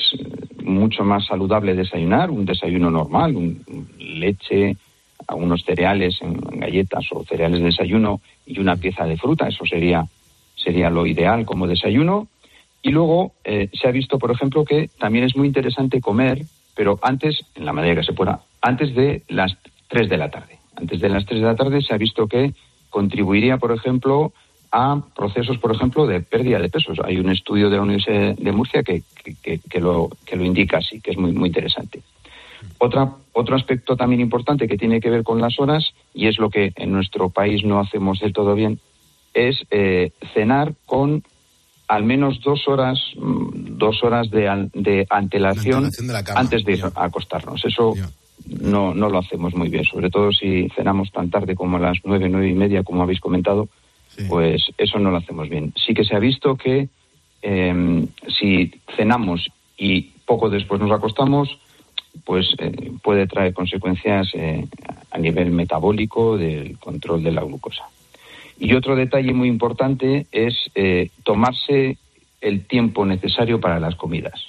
mucho 0.64 1.04
más 1.04 1.26
saludable 1.26 1.74
desayunar, 1.74 2.30
un 2.30 2.44
desayuno 2.44 2.90
normal, 2.90 3.36
un, 3.36 3.88
leche, 3.98 4.76
algunos 5.28 5.62
cereales 5.64 6.18
en 6.22 6.34
galletas 6.58 7.04
o 7.12 7.24
cereales 7.24 7.60
de 7.60 7.66
desayuno 7.66 8.20
y 8.46 8.58
una 8.58 8.76
pieza 8.76 9.04
de 9.04 9.16
fruta. 9.16 9.46
Eso 9.46 9.64
sería, 9.64 10.04
sería 10.56 10.90
lo 10.90 11.06
ideal 11.06 11.44
como 11.44 11.68
desayuno. 11.68 12.26
Y 12.82 12.90
luego 12.90 13.32
eh, 13.44 13.68
se 13.72 13.86
ha 13.86 13.92
visto, 13.92 14.18
por 14.18 14.32
ejemplo, 14.32 14.64
que 14.64 14.90
también 14.98 15.24
es 15.24 15.36
muy 15.36 15.46
interesante 15.46 16.00
comer, 16.00 16.42
pero 16.74 16.98
antes, 17.02 17.44
en 17.54 17.64
la 17.64 17.72
medida 17.72 17.94
que 17.94 18.02
se 18.02 18.12
pueda, 18.12 18.40
antes 18.60 18.92
de 18.94 19.22
las 19.28 19.56
3 19.88 20.08
de 20.08 20.16
la 20.16 20.30
tarde. 20.30 20.61
Antes 20.82 21.00
de 21.00 21.08
las 21.08 21.24
3 21.26 21.40
de 21.40 21.46
la 21.46 21.54
tarde 21.56 21.80
se 21.80 21.94
ha 21.94 21.96
visto 21.96 22.26
que 22.26 22.52
contribuiría, 22.90 23.56
por 23.56 23.72
ejemplo, 23.72 24.32
a 24.72 25.00
procesos, 25.14 25.58
por 25.58 25.74
ejemplo, 25.74 26.06
de 26.06 26.20
pérdida 26.20 26.58
de 26.58 26.68
pesos. 26.68 26.98
Hay 27.04 27.18
un 27.18 27.30
estudio 27.30 27.70
de 27.70 27.76
la 27.76 27.82
Universidad 27.82 28.34
de 28.36 28.52
Murcia 28.52 28.82
que, 28.82 29.02
que- 29.42 29.80
lo, 29.80 30.10
que 30.26 30.36
lo 30.36 30.44
indica 30.44 30.78
así, 30.78 31.00
que 31.00 31.12
es 31.12 31.16
muy, 31.18 31.32
muy 31.32 31.48
interesante. 31.48 32.02
Otra, 32.78 33.12
otro 33.32 33.54
aspecto 33.56 33.96
también 33.96 34.20
importante 34.20 34.66
que 34.66 34.76
tiene 34.76 35.00
que 35.00 35.10
ver 35.10 35.22
con 35.22 35.40
las 35.40 35.58
horas, 35.60 35.92
y 36.14 36.26
es 36.26 36.38
lo 36.38 36.50
que 36.50 36.72
en 36.76 36.90
nuestro 36.92 37.28
país 37.28 37.64
no 37.64 37.78
hacemos 37.80 38.18
del 38.20 38.32
todo 38.32 38.54
bien, 38.54 38.78
es 39.34 39.64
eh, 39.70 40.10
cenar 40.34 40.74
con 40.86 41.22
al 41.88 42.04
menos 42.04 42.40
dos 42.42 42.66
horas, 42.68 42.98
mm, 43.16 43.76
dos 43.78 44.02
horas 44.02 44.30
de, 44.30 44.68
de 44.74 45.06
antelación, 45.10 45.84
antelación 45.84 46.06
de 46.08 46.24
cama, 46.24 46.40
antes 46.40 46.64
de 46.64 46.72
ir 46.72 46.84
a 46.84 47.04
acostarnos. 47.04 47.64
Eso 47.64 47.94
no, 48.46 48.94
no 48.94 49.08
lo 49.08 49.18
hacemos 49.18 49.54
muy 49.54 49.68
bien, 49.68 49.84
sobre 49.84 50.10
todo 50.10 50.32
si 50.32 50.68
cenamos 50.70 51.10
tan 51.10 51.30
tarde 51.30 51.54
como 51.54 51.76
a 51.76 51.80
las 51.80 51.98
nueve, 52.04 52.28
nueve 52.28 52.48
y 52.48 52.54
media, 52.54 52.82
como 52.82 53.02
habéis 53.02 53.20
comentado, 53.20 53.68
pues 54.28 54.62
eso 54.76 54.98
no 54.98 55.10
lo 55.10 55.16
hacemos 55.16 55.48
bien. 55.48 55.72
Sí 55.74 55.94
que 55.94 56.04
se 56.04 56.14
ha 56.14 56.18
visto 56.18 56.56
que 56.56 56.88
eh, 57.42 58.06
si 58.38 58.72
cenamos 58.96 59.48
y 59.78 60.12
poco 60.26 60.50
después 60.50 60.80
nos 60.80 60.92
acostamos, 60.92 61.58
pues 62.24 62.54
eh, 62.58 62.92
puede 63.02 63.26
traer 63.26 63.54
consecuencias 63.54 64.28
eh, 64.34 64.66
a 65.10 65.18
nivel 65.18 65.50
metabólico 65.50 66.36
del 66.36 66.78
control 66.78 67.22
de 67.22 67.32
la 67.32 67.42
glucosa. 67.42 67.84
Y 68.58 68.74
otro 68.74 68.94
detalle 68.94 69.32
muy 69.32 69.48
importante 69.48 70.26
es 70.30 70.54
eh, 70.74 71.10
tomarse 71.24 71.96
el 72.40 72.66
tiempo 72.66 73.04
necesario 73.04 73.60
para 73.60 73.80
las 73.80 73.96
comidas. 73.96 74.40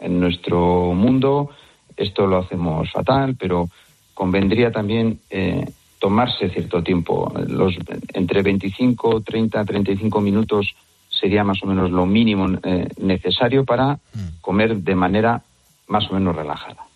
En 0.00 0.20
nuestro 0.20 0.94
mundo 0.94 1.50
esto 1.98 2.26
lo 2.26 2.38
hacemos 2.38 2.90
fatal, 2.90 3.36
pero 3.38 3.68
convendría 4.14 4.72
también 4.72 5.20
eh, 5.30 5.66
tomarse 5.98 6.48
cierto 6.48 6.82
tiempo. 6.82 7.32
Los, 7.46 7.76
entre 8.14 8.42
25, 8.42 9.20
30, 9.22 9.64
35 9.64 10.20
minutos 10.20 10.74
sería 11.08 11.44
más 11.44 11.62
o 11.62 11.66
menos 11.66 11.90
lo 11.90 12.06
mínimo 12.06 12.58
eh, 12.62 12.88
necesario 12.98 13.64
para 13.64 13.94
mm. 13.94 14.40
comer 14.40 14.76
de 14.76 14.94
manera 14.94 15.42
más 15.88 16.10
o 16.10 16.14
menos 16.14 16.36
relajada. 16.36 16.86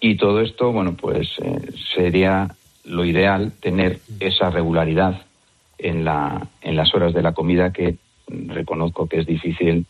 Y 0.00 0.16
todo 0.16 0.40
esto, 0.40 0.72
bueno, 0.72 0.94
pues 0.94 1.28
eh, 1.42 1.72
sería 1.94 2.54
lo 2.84 3.04
ideal 3.04 3.52
tener 3.60 4.00
mm. 4.08 4.14
esa 4.20 4.50
regularidad 4.50 5.22
en, 5.78 6.04
la, 6.04 6.46
en 6.60 6.76
las 6.76 6.94
horas 6.94 7.14
de 7.14 7.22
la 7.22 7.32
comida 7.32 7.72
que 7.72 7.96
reconozco 8.28 9.08
que 9.08 9.20
es 9.20 9.26
difícil, 9.26 9.86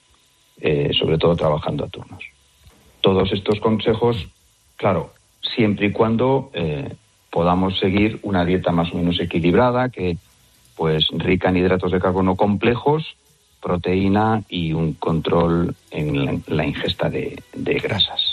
eh, 0.60 0.90
sobre 0.98 1.18
todo 1.18 1.36
trabajando 1.36 1.84
a 1.84 1.88
turnos. 1.88 2.22
Todos 3.06 3.30
estos 3.30 3.60
consejos, 3.60 4.16
claro, 4.74 5.12
siempre 5.54 5.86
y 5.86 5.92
cuando 5.92 6.50
podamos 7.30 7.78
seguir 7.78 8.18
una 8.24 8.44
dieta 8.44 8.72
más 8.72 8.92
o 8.92 8.96
menos 8.96 9.20
equilibrada, 9.20 9.90
que 9.90 10.16
pues 10.74 11.06
rica 11.12 11.50
en 11.50 11.58
hidratos 11.58 11.92
de 11.92 12.00
carbono 12.00 12.34
complejos, 12.34 13.04
proteína 13.62 14.42
y 14.48 14.72
un 14.72 14.94
control 14.94 15.76
en 15.92 16.42
la, 16.48 16.66
ingesta 16.66 17.08
de, 17.08 17.40
grasas. 17.54 18.32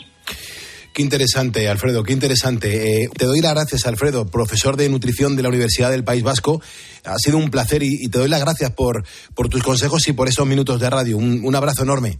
Qué 0.92 1.03
interesante, 1.03 1.70
Alfredo, 1.70 2.01
qué 2.01 2.13
interesante. 2.13 3.03
Eh, 3.03 3.10
te 3.15 3.25
doy 3.25 3.42
las 3.42 3.53
gracias, 3.53 3.86
Alfredo, 3.86 4.25
profesor 4.25 4.75
de 4.75 4.89
nutrición 4.89 5.36
de 5.36 5.44
la 5.44 5.50
Universidad 5.50 5.92
del 5.92 6.03
País 6.03 6.24
Vasco. 6.24 6.63
Ha 7.06 7.20
sido 7.20 7.38
un 7.38 7.51
placer 7.51 7.84
y, 7.84 8.08
te 8.08 8.18
doy 8.18 8.27
las 8.27 8.42
gracias 8.42 8.72
por, 8.72 9.06
por, 9.36 9.50
tus 9.50 9.62
consejos 9.62 10.08
y 10.08 10.13
por 10.13 10.30
esos 10.30 10.48
minutos 10.48 10.80
de 10.80 10.89
radio. 10.89 11.18
un 11.18 11.56
abrazo 11.56 11.84
enorme. 11.84 12.18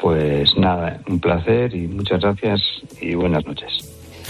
Pues 0.00 0.48
nada, 0.56 1.02
un 1.08 1.20
placer 1.20 1.74
y 1.74 1.86
muchas 1.86 2.20
gracias 2.20 2.60
y 3.00 3.14
buenas 3.14 3.44
noches. 3.44 3.68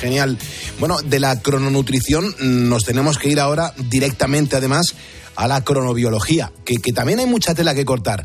Genial. 0.00 0.38
Bueno, 0.78 0.96
de 1.02 1.20
la 1.20 1.40
crononutrición 1.40 2.34
nos 2.40 2.84
tenemos 2.84 3.18
que 3.18 3.28
ir 3.28 3.38
ahora 3.38 3.72
directamente, 3.88 4.56
además, 4.56 4.94
a 5.36 5.46
la 5.46 5.62
cronobiología, 5.62 6.52
que, 6.64 6.76
también 6.92 7.20
hay 7.20 7.26
mucha 7.26 7.54
tela 7.54 7.74
que 7.74 7.84
cortar. 7.84 8.24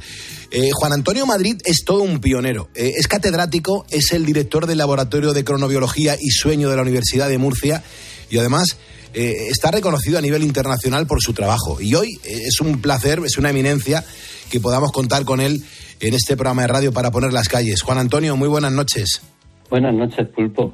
Eh, 0.52 0.72
Juan 0.74 0.94
Antonio 0.94 1.26
Madrid 1.26 1.58
es 1.66 1.84
todo 1.86 2.02
un 2.02 2.20
pionero. 2.20 2.70
Eh, 2.76 2.94
es 2.98 3.08
catedrático, 3.08 3.86
es 3.90 4.12
el 4.14 4.26
director 4.26 4.66
del 4.68 4.78
Laboratorio 4.78 5.34
de 5.34 5.44
Cronobiología 5.44 6.18
y 6.20 6.30
Sueño 6.30 6.70
de 6.70 6.78
la 6.78 6.82
Universidad 6.82 7.30
de 7.30 7.38
Murcia 7.38 7.84
y 8.30 8.38
además 8.38 8.78
eh, 9.14 9.48
está 9.50 9.72
reconocido 9.72 10.18
a 10.18 10.22
nivel 10.22 10.44
internacional 10.44 11.08
por 11.08 11.22
su 11.22 11.34
trabajo. 11.34 11.80
Y 11.82 11.94
hoy 11.96 12.20
es 12.24 12.60
un 12.62 12.82
placer, 12.82 13.22
es 13.26 13.38
una 13.38 13.50
eminencia 13.50 14.04
que 14.50 14.60
podamos 14.60 14.92
contar 14.92 15.26
con 15.26 15.42
él 15.42 15.64
en 16.00 16.14
este 16.14 16.36
programa 16.36 16.64
de 16.64 16.68
radio 16.68 16.94
para 16.94 17.12
poner 17.12 17.34
las 17.34 17.48
calles. 17.48 17.82
Juan 17.82 17.98
Antonio, 17.98 18.36
muy 18.36 18.48
buenas 18.48 18.72
noches. 18.72 19.22
Buenas 19.70 19.94
noches, 19.94 20.28
Pulpo. 20.28 20.74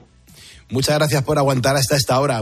Muchas 0.69 0.97
gracias 0.97 1.23
por 1.23 1.37
aguantar 1.37 1.75
hasta 1.75 1.97
esta 1.97 2.19
hora. 2.19 2.41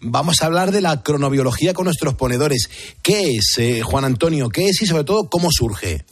Vamos 0.00 0.42
a 0.42 0.46
hablar 0.46 0.72
de 0.72 0.80
la 0.80 1.02
cronobiología 1.02 1.74
con 1.74 1.84
nuestros 1.84 2.14
ponedores. 2.14 2.68
¿Qué 3.02 3.36
es, 3.36 3.56
eh, 3.58 3.82
Juan 3.82 4.04
Antonio? 4.04 4.48
¿Qué 4.48 4.66
es 4.66 4.82
y 4.82 4.86
sobre 4.86 5.04
todo 5.04 5.28
cómo 5.30 5.48
surge? 5.50 6.04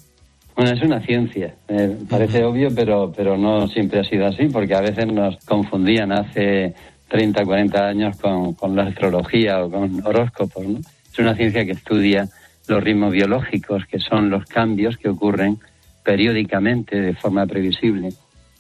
Bueno, 0.55 0.73
es 0.73 0.83
una 0.83 1.05
ciencia. 1.05 1.55
Eh, 1.69 1.97
parece 2.09 2.45
obvio, 2.45 2.69
pero, 2.75 3.13
pero 3.15 3.37
no 3.37 3.67
siempre 3.69 4.01
ha 4.01 4.05
sido 4.05 4.27
así, 4.27 4.47
porque 4.47 4.75
a 4.75 4.81
veces 4.81 5.07
nos 5.07 5.37
confundían 5.45 6.13
hace 6.13 6.75
30, 7.09 7.45
40 7.45 7.79
años 7.79 8.17
con, 8.17 8.55
con 8.55 8.77
la 8.77 8.85
astrología 8.85 9.65
o 9.65 9.71
con 9.71 10.07
horóscopos. 10.07 10.65
¿no? 10.65 10.79
Es 10.79 11.19
una 11.19 11.35
ciencia 11.35 11.65
que 11.65 11.73
estudia 11.73 12.29
los 12.69 12.83
ritmos 12.83 13.13
biológicos, 13.13 13.85
que 13.91 13.99
son 13.99 14.31
los 14.31 14.45
cambios 14.47 14.97
que 14.97 15.09
ocurren 15.09 15.59
periódicamente 16.07 17.01
de 17.01 17.15
forma 17.15 17.45
previsible 17.47 18.11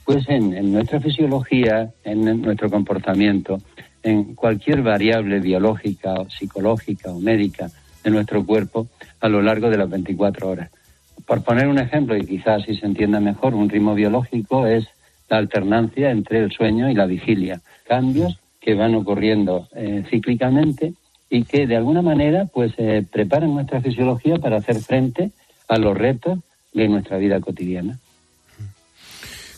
pues 0.04 0.28
en, 0.28 0.72
nuestra 0.72 1.00
fisiología, 1.00 1.90
en 2.04 2.42
nuestro 2.42 2.70
comportamiento, 2.70 3.58
en 4.04 4.34
cualquier 4.34 4.82
variable 4.82 5.40
biológica, 5.40 6.14
o 6.14 6.30
psicológica 6.30 7.10
o 7.10 7.18
médica 7.18 7.68
de 8.04 8.10
nuestro 8.10 8.44
cuerpo 8.46 8.88
a 9.20 9.28
lo 9.28 9.42
largo 9.42 9.68
de 9.68 9.78
las 9.78 9.90
24 9.90 10.48
horas. 10.48 10.70
Por 11.26 11.42
poner 11.42 11.66
un 11.66 11.80
ejemplo, 11.80 12.16
y 12.16 12.24
quizás 12.24 12.62
si 12.64 12.76
se 12.76 12.86
entienda 12.86 13.18
mejor, 13.18 13.54
un 13.54 13.68
ritmo 13.68 13.94
biológico 13.94 14.66
es 14.66 14.86
la 15.28 15.38
alternancia 15.38 16.12
entre 16.12 16.38
el 16.38 16.52
sueño 16.52 16.88
y 16.88 16.94
la 16.94 17.06
vigilia. 17.06 17.60
Cambios 17.88 18.38
que 18.60 18.74
van 18.74 18.94
ocurriendo 18.94 19.66
eh, 19.74 20.04
cíclicamente 20.08 20.94
y 21.28 21.42
que 21.42 21.66
de 21.66 21.76
alguna 21.76 22.02
manera 22.02 22.46
pues 22.46 22.72
eh, 22.78 23.04
preparan 23.10 23.54
nuestra 23.54 23.80
fisiología 23.80 24.36
para 24.36 24.58
hacer 24.58 24.76
frente 24.76 25.32
a 25.66 25.78
los 25.78 25.96
retos 25.96 26.38
de 26.76 26.88
nuestra 26.88 27.18
vida 27.18 27.40
cotidiana. 27.40 27.98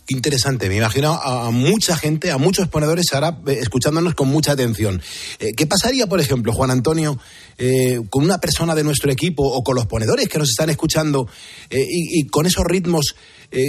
Qué 0.09 0.15
interesante. 0.15 0.71
Me 0.71 0.77
imagino 0.77 1.13
a, 1.13 1.51
mucha 1.51 1.95
gente, 1.95 2.31
a 2.31 2.39
muchos 2.39 2.69
ponedores 2.69 3.12
ahora 3.12 3.37
eh, 3.47 3.59
escuchándonos 3.61 4.14
con 4.14 4.29
mucha 4.29 4.53
atención. 4.53 5.03
Eh, 5.38 5.49
¿Qué 5.55 5.66
pasaría, 5.66 6.07
por 6.07 6.19
ejemplo, 6.19 6.55
Juan 6.55 6.71
Antonio, 6.71 7.19
eh, 7.59 7.99
con 8.09 8.25
una 8.25 8.38
persona 8.38 8.75
de 8.75 8.85
nuestro 8.85 9.12
equipo 9.12 9.42
o 9.42 9.62
con 9.62 9.75
los 9.75 9.85
ponedores 9.85 10.27
que 10.29 10.38
nos 10.38 10.49
están 10.49 10.71
escuchando 10.71 11.29
y, 11.71 12.27
con 12.29 12.47
esos 12.47 12.64
ritmos 12.64 13.16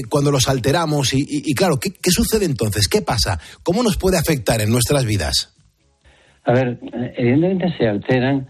cuando 0.10 0.32
los 0.32 0.47
alteramos? 0.47 1.13
Y, 1.13 1.54
claro, 1.56 1.78
¿qué, 1.78 1.91
sucede 2.10 2.45
entonces? 2.45 2.88
¿Qué 2.88 3.02
pasa? 3.02 3.38
¿Cómo 3.62 3.84
nos 3.84 3.97
puede 3.97 4.17
afectar 4.17 4.62
en 4.62 4.71
nuestras 4.71 5.04
vidas? 5.04 5.54
A 6.45 6.54
ver, 6.54 6.80
evidentemente 7.17 7.76
se 7.78 7.86
alteran, 7.86 8.47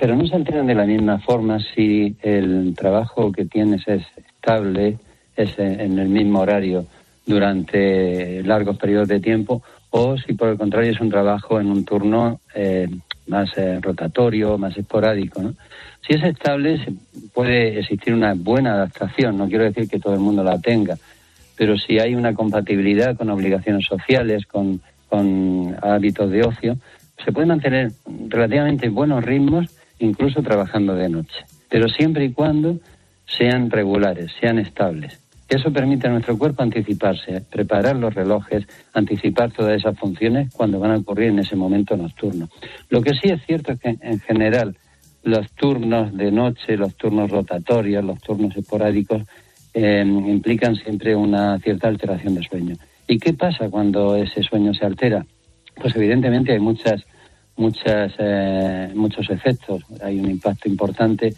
pero 0.00 0.16
no 0.16 0.26
se 0.26 0.34
alteran 0.34 0.66
de 0.66 0.74
la 0.74 0.84
misma 0.84 1.20
forma 1.20 1.58
si 1.76 2.16
el 2.22 2.74
trabajo 2.76 3.30
que 3.30 3.44
tienes 3.44 3.86
es 3.86 4.02
estable, 4.40 4.98
es 5.36 5.58
en 5.58 5.98
el 5.98 6.08
mismo 6.08 6.40
horario 6.40 6.86
durante 7.26 8.42
largos 8.42 8.78
periodos 8.78 9.08
de 9.08 9.20
tiempo 9.20 9.62
o 9.90 10.16
si 10.16 10.32
por 10.34 10.48
el 10.48 10.58
contrario 10.58 10.92
es 10.92 11.00
un 11.00 11.10
trabajo 11.10 11.60
en 11.60 11.68
un 11.68 11.84
turno 11.84 12.40
eh, 12.54 12.88
más 13.26 13.50
eh, 13.56 13.78
rotatorio, 13.80 14.56
más 14.56 14.76
esporádico. 14.76 15.42
¿no? 15.42 15.54
Si 16.06 16.14
es 16.14 16.22
estable, 16.22 16.80
puede 17.34 17.78
existir 17.78 18.14
una 18.14 18.34
buena 18.34 18.72
adaptación, 18.72 19.36
no 19.36 19.48
quiero 19.48 19.64
decir 19.64 19.88
que 19.88 19.98
todo 19.98 20.14
el 20.14 20.20
mundo 20.20 20.42
la 20.42 20.58
tenga, 20.58 20.96
pero 21.56 21.76
si 21.76 21.98
hay 21.98 22.14
una 22.14 22.34
compatibilidad 22.34 23.16
con 23.16 23.30
obligaciones 23.30 23.84
sociales, 23.86 24.46
con, 24.46 24.80
con 25.08 25.76
hábitos 25.82 26.30
de 26.30 26.42
ocio, 26.44 26.76
se 27.22 27.32
pueden 27.32 27.48
mantener 27.48 27.92
relativamente 28.28 28.88
buenos 28.88 29.22
ritmos, 29.22 29.66
incluso 29.98 30.42
trabajando 30.42 30.94
de 30.94 31.10
noche, 31.10 31.44
pero 31.68 31.88
siempre 31.88 32.24
y 32.24 32.32
cuando 32.32 32.78
sean 33.36 33.70
regulares, 33.70 34.30
sean 34.40 34.58
estables. 34.58 35.18
Eso 35.48 35.72
permite 35.72 36.06
a 36.06 36.10
nuestro 36.10 36.38
cuerpo 36.38 36.62
anticiparse, 36.62 37.42
preparar 37.50 37.96
los 37.96 38.14
relojes, 38.14 38.66
anticipar 38.92 39.50
todas 39.50 39.76
esas 39.76 39.98
funciones 39.98 40.52
cuando 40.54 40.78
van 40.78 40.92
a 40.92 40.98
ocurrir 40.98 41.30
en 41.30 41.40
ese 41.40 41.56
momento 41.56 41.96
nocturno. 41.96 42.48
Lo 42.88 43.02
que 43.02 43.14
sí 43.14 43.30
es 43.30 43.44
cierto 43.44 43.72
es 43.72 43.80
que 43.80 43.96
en 44.00 44.20
general 44.20 44.76
los 45.24 45.50
turnos 45.52 46.16
de 46.16 46.30
noche, 46.30 46.76
los 46.76 46.94
turnos 46.94 47.30
rotatorios, 47.30 48.04
los 48.04 48.20
turnos 48.20 48.56
esporádicos 48.56 49.22
eh, 49.74 50.04
implican 50.06 50.76
siempre 50.76 51.16
una 51.16 51.58
cierta 51.58 51.88
alteración 51.88 52.36
de 52.36 52.42
sueño. 52.42 52.76
¿Y 53.08 53.18
qué 53.18 53.32
pasa 53.32 53.68
cuando 53.68 54.14
ese 54.14 54.44
sueño 54.44 54.72
se 54.72 54.86
altera? 54.86 55.26
Pues 55.74 55.96
evidentemente 55.96 56.52
hay 56.52 56.60
muchas, 56.60 57.04
muchas, 57.56 58.12
eh, 58.18 58.92
muchos 58.94 59.28
efectos. 59.30 59.82
Hay 60.00 60.20
un 60.20 60.30
impacto 60.30 60.68
importante 60.68 61.34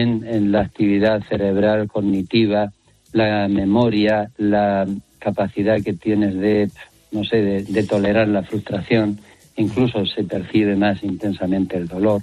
en 0.00 0.52
la 0.52 0.62
actividad 0.62 1.22
cerebral, 1.28 1.88
cognitiva, 1.88 2.72
la 3.12 3.46
memoria, 3.48 4.30
la 4.38 4.86
capacidad 5.18 5.80
que 5.82 5.92
tienes 5.92 6.34
de, 6.34 6.70
no 7.12 7.24
sé, 7.24 7.36
de, 7.36 7.82
tolerar 7.84 8.28
la 8.28 8.42
frustración, 8.42 9.20
incluso 9.56 10.04
se 10.06 10.24
percibe 10.24 10.76
más 10.76 11.02
intensamente 11.04 11.76
el 11.76 11.86
dolor. 11.86 12.22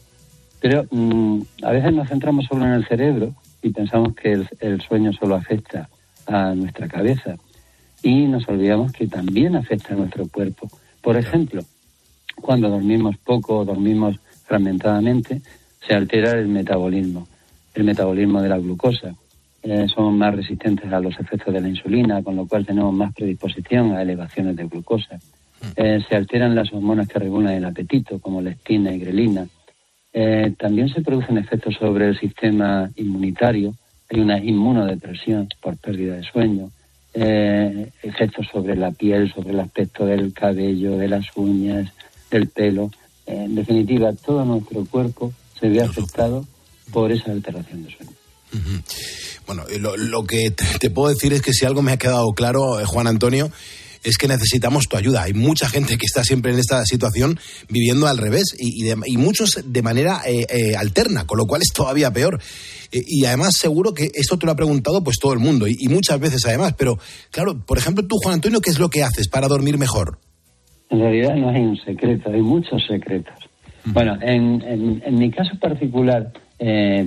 Pero 0.59 0.85
mm, 0.91 1.41
a 1.63 1.71
veces 1.71 1.93
nos 1.93 2.09
centramos 2.09 2.45
solo 2.45 2.65
en 2.65 2.73
el 2.73 2.87
cerebro 2.87 3.33
y 3.61 3.69
pensamos 3.69 4.15
que 4.15 4.33
el, 4.33 4.49
el, 4.59 4.81
sueño 4.81 5.13
solo 5.13 5.35
afecta 5.35 5.87
a 6.27 6.53
nuestra 6.53 6.87
cabeza 6.87 7.35
y 8.03 8.25
nos 8.25 8.47
olvidamos 8.49 8.91
que 8.91 9.07
también 9.07 9.55
afecta 9.55 9.93
a 9.93 9.97
nuestro 9.97 10.27
cuerpo. 10.27 10.69
Por 11.01 11.15
ejemplo, 11.17 11.61
cuando 12.35 12.69
dormimos 12.69 13.17
poco 13.17 13.59
o 13.59 13.65
dormimos 13.65 14.17
fragmentadamente, 14.45 15.41
se 15.87 15.93
altera 15.93 16.31
el 16.31 16.47
metabolismo, 16.47 17.27
el 17.79 17.85
metabolismo 17.85 18.41
de 18.41 18.49
la 18.49 18.57
glucosa. 18.57 19.15
Eh, 19.61 19.87
son 19.93 20.17
más 20.17 20.35
resistentes 20.35 20.91
a 20.91 20.99
los 20.99 21.19
efectos 21.19 21.53
de 21.53 21.61
la 21.61 21.67
insulina, 21.67 22.21
con 22.23 22.35
lo 22.35 22.47
cual 22.47 22.65
tenemos 22.65 22.93
más 22.93 23.13
predisposición 23.13 23.93
a 23.93 24.01
elevaciones 24.01 24.55
de 24.55 24.65
glucosa. 24.65 25.15
Mm. 25.15 25.65
Eh, 25.75 26.05
se 26.07 26.15
alteran 26.15 26.55
las 26.55 26.71
hormonas 26.71 27.07
que 27.07 27.19
regulan 27.19 27.53
el 27.53 27.65
apetito, 27.65 28.19
como 28.19 28.41
leptina 28.41 28.93
y 28.93 28.99
grelina. 28.99 29.47
Eh, 30.13 30.53
también 30.57 30.89
se 30.89 31.01
producen 31.01 31.37
efectos 31.37 31.75
sobre 31.75 32.07
el 32.07 32.19
sistema 32.19 32.89
inmunitario. 32.95 33.73
Hay 34.09 34.19
una 34.19 34.39
inmunodepresión 34.39 35.49
por 35.61 35.77
pérdida 35.77 36.15
de 36.15 36.23
sueño. 36.23 36.69
efectos 37.11 38.47
sobre 38.51 38.75
la 38.75 38.91
piel, 38.91 39.33
sobre 39.33 39.49
el 39.49 39.59
aspecto 39.59 40.05
del 40.05 40.31
cabello, 40.31 40.95
de 40.95 41.07
las 41.07 41.25
uñas, 41.35 41.91
del 42.29 42.47
pelo. 42.47 42.91
en 43.25 43.55
definitiva, 43.55 44.13
todo 44.13 44.45
nuestro 44.45 44.85
cuerpo 44.85 45.33
se 45.59 45.69
ve 45.69 45.81
afectado 45.81 46.45
por 46.91 47.11
esa 47.11 47.31
alteración 47.31 47.83
de 47.83 47.91
sueño. 47.91 48.11
Bueno, 49.45 49.63
lo, 49.97 50.23
que 50.23 50.51
te, 50.51 50.89
puedo 50.89 51.09
decir 51.09 51.33
es 51.33 51.41
que 51.41 51.53
si 51.53 51.65
algo 51.65 51.81
me 51.81 51.91
ha 51.91 51.97
quedado 51.97 52.27
claro, 52.33 52.79
eh, 52.79 52.85
Juan 52.85 53.07
Antonio, 53.07 53.51
es 54.03 54.17
que 54.17 54.27
necesitamos 54.27 54.87
tu 54.87 54.97
ayuda. 54.97 55.23
Hay 55.23 55.33
mucha 55.33 55.67
gente 55.69 55.97
que 55.97 56.05
está 56.05 56.23
siempre 56.23 56.51
en 56.51 56.59
esta 56.59 56.83
situación 56.85 57.39
viviendo 57.69 58.07
al 58.07 58.17
revés 58.17 58.55
y, 58.57 58.89
y, 58.89 59.17
muchos 59.17 59.61
de 59.65 59.81
manera 59.81 60.21
eh, 60.25 60.45
eh, 60.49 60.75
alterna, 60.75 61.25
con 61.25 61.37
lo 61.37 61.45
cual 61.45 61.61
es 61.61 61.73
todavía 61.73 62.11
peor. 62.11 62.39
Eh, 62.91 63.01
y 63.05 63.25
además 63.25 63.53
seguro 63.57 63.93
que 63.93 64.09
esto 64.13 64.37
te 64.37 64.45
lo 64.45 64.51
ha 64.51 64.55
preguntado 64.55 65.03
pues 65.03 65.17
todo 65.19 65.33
el 65.33 65.39
mundo 65.39 65.67
y, 65.67 65.87
muchas 65.89 66.19
veces 66.19 66.45
además. 66.45 66.73
Pero 66.77 66.97
claro, 67.31 67.59
por 67.65 67.77
ejemplo, 67.77 68.05
tú, 68.05 68.17
Juan 68.21 68.35
Antonio, 68.35 68.61
¿qué 68.61 68.69
es 68.69 68.79
lo 68.79 68.89
que 68.89 69.03
haces 69.03 69.27
para 69.27 69.47
dormir 69.47 69.77
mejor? 69.77 70.19
En 70.89 70.99
realidad 70.99 71.35
no 71.35 71.49
hay 71.49 71.61
un 71.61 71.77
secreto, 71.77 72.31
hay 72.31 72.41
muchos 72.41 72.81
secretos. 72.87 73.35
Bueno, 73.85 74.17
en, 74.21 74.61
en, 75.05 75.15
mi 75.15 75.31
caso 75.31 75.51
particular 75.59 76.33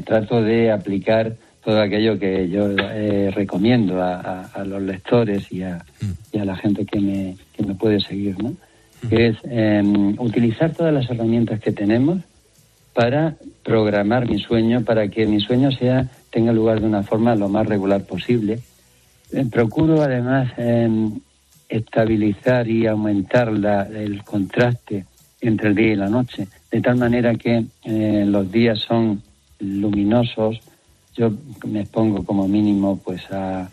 trato 0.04 0.42
de 0.42 0.72
aplicar 0.72 1.36
todo 1.64 1.80
aquello 1.80 2.18
que 2.18 2.48
yo 2.48 2.70
eh, 2.70 3.30
recomiendo 3.34 4.02
a, 4.02 4.50
los 4.64 4.82
lectores 4.82 5.50
y 5.52 5.62
a, 5.62 5.84
la 6.32 6.56
gente 6.56 6.84
que 6.84 7.00
me, 7.00 7.36
que 7.56 7.62
me 7.62 7.74
puede 7.74 8.00
seguir, 8.00 8.42
¿no? 8.42 8.54
Que 9.08 9.28
es 9.28 9.36
em, 9.44 10.14
utilizar 10.18 10.72
todas 10.72 10.92
las 10.92 11.08
herramientas 11.10 11.60
que 11.60 11.72
tenemos 11.72 12.18
para 12.94 13.36
programar 13.64 14.28
mi 14.28 14.38
sueño, 14.38 14.84
para 14.84 15.08
que 15.08 15.26
mi 15.26 15.40
sueño 15.40 15.72
sea 15.72 16.08
tenga 16.30 16.52
lugar 16.52 16.80
de 16.80 16.86
una 16.86 17.02
forma 17.02 17.34
lo 17.34 17.48
más 17.48 17.66
regular 17.66 18.04
posible. 18.04 18.60
Eh, 19.32 19.44
procuro 19.50 20.02
además 20.02 20.52
em, 20.56 21.20
estabilizar 21.68 22.68
y 22.68 22.86
aumentar 22.86 23.52
la, 23.52 23.82
el 23.82 24.22
contraste 24.24 25.04
entre 25.40 25.68
el 25.70 25.74
día 25.74 25.92
y 25.92 25.96
la 25.96 26.08
noche, 26.08 26.46
de 26.70 26.80
tal 26.80 26.96
manera 26.96 27.34
que 27.34 27.64
eh, 27.84 28.24
los 28.26 28.50
días 28.50 28.78
son 28.80 29.22
luminosos, 29.62 30.60
yo 31.14 31.30
me 31.66 31.86
pongo 31.86 32.24
como 32.24 32.48
mínimo 32.48 32.98
pues 33.02 33.22
a 33.30 33.70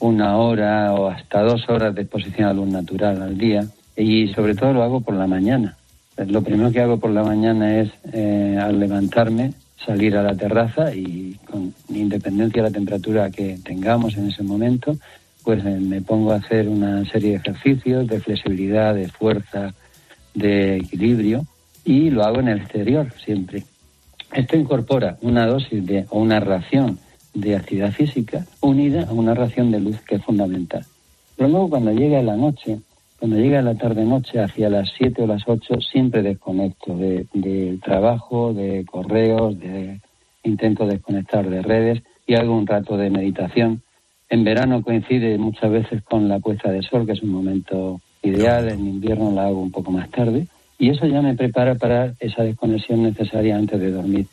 una 0.00 0.36
hora 0.36 0.94
o 0.94 1.08
hasta 1.08 1.42
dos 1.42 1.68
horas 1.68 1.94
de 1.94 2.02
exposición 2.02 2.48
a 2.48 2.52
luz 2.52 2.68
natural 2.68 3.22
al 3.22 3.38
día 3.38 3.66
y 3.96 4.28
sobre 4.28 4.54
todo 4.54 4.72
lo 4.72 4.82
hago 4.82 5.00
por 5.00 5.14
la 5.14 5.26
mañana. 5.26 5.76
Lo 6.16 6.42
primero 6.42 6.72
que 6.72 6.80
hago 6.80 6.98
por 6.98 7.10
la 7.10 7.22
mañana 7.22 7.78
es 7.78 7.90
eh, 8.12 8.58
al 8.60 8.78
levantarme 8.80 9.52
salir 9.84 10.16
a 10.16 10.22
la 10.22 10.34
terraza 10.34 10.94
y 10.94 11.38
con 11.44 11.74
independencia 11.90 12.62
de 12.62 12.70
la 12.70 12.74
temperatura 12.74 13.30
que 13.30 13.58
tengamos 13.62 14.16
en 14.16 14.28
ese 14.28 14.42
momento, 14.42 14.96
pues 15.44 15.64
eh, 15.64 15.78
me 15.78 16.00
pongo 16.00 16.32
a 16.32 16.36
hacer 16.36 16.68
una 16.68 17.04
serie 17.04 17.30
de 17.30 17.36
ejercicios 17.36 18.06
de 18.06 18.20
flexibilidad, 18.20 18.94
de 18.94 19.08
fuerza, 19.08 19.74
de 20.34 20.76
equilibrio 20.76 21.44
y 21.84 22.10
lo 22.10 22.24
hago 22.24 22.40
en 22.40 22.48
el 22.48 22.58
exterior 22.58 23.12
siempre. 23.24 23.64
Esto 24.32 24.56
incorpora 24.56 25.16
una 25.22 25.46
dosis 25.46 25.84
de, 25.86 26.06
o 26.10 26.18
una 26.18 26.40
ración 26.40 26.98
de 27.34 27.56
actividad 27.56 27.92
física 27.92 28.44
unida 28.60 29.06
a 29.08 29.12
una 29.12 29.34
ración 29.34 29.70
de 29.70 29.80
luz 29.80 30.00
que 30.02 30.16
es 30.16 30.24
fundamental. 30.24 30.84
Pero 31.36 31.48
luego 31.48 31.70
cuando 31.70 31.92
llega 31.92 32.22
la 32.22 32.36
noche, 32.36 32.80
cuando 33.18 33.36
llega 33.36 33.62
la 33.62 33.74
tarde-noche 33.74 34.40
hacia 34.40 34.70
las 34.70 34.90
7 34.96 35.22
o 35.22 35.26
las 35.26 35.42
8, 35.46 35.80
siempre 35.80 36.22
desconecto 36.22 36.96
de, 36.96 37.26
de 37.34 37.78
trabajo, 37.82 38.52
de 38.52 38.84
correos, 38.84 39.58
de 39.58 40.00
intento 40.42 40.86
desconectar 40.86 41.48
de 41.48 41.62
redes 41.62 42.02
y 42.26 42.34
hago 42.34 42.56
un 42.56 42.66
rato 42.66 42.96
de 42.96 43.10
meditación. 43.10 43.82
En 44.28 44.44
verano 44.44 44.82
coincide 44.82 45.38
muchas 45.38 45.70
veces 45.70 46.02
con 46.02 46.28
la 46.28 46.40
puesta 46.40 46.70
de 46.70 46.82
sol, 46.82 47.06
que 47.06 47.12
es 47.12 47.22
un 47.22 47.30
momento 47.30 48.00
ideal, 48.22 48.68
en 48.68 48.80
invierno 48.80 49.30
la 49.30 49.46
hago 49.46 49.60
un 49.60 49.70
poco 49.70 49.92
más 49.92 50.10
tarde 50.10 50.46
y 50.78 50.90
eso 50.90 51.06
ya 51.06 51.22
me 51.22 51.34
prepara 51.34 51.74
para 51.74 52.14
esa 52.20 52.42
desconexión 52.42 53.02
necesaria 53.02 53.56
antes 53.56 53.80
de 53.80 53.90
dormir. 53.90 54.26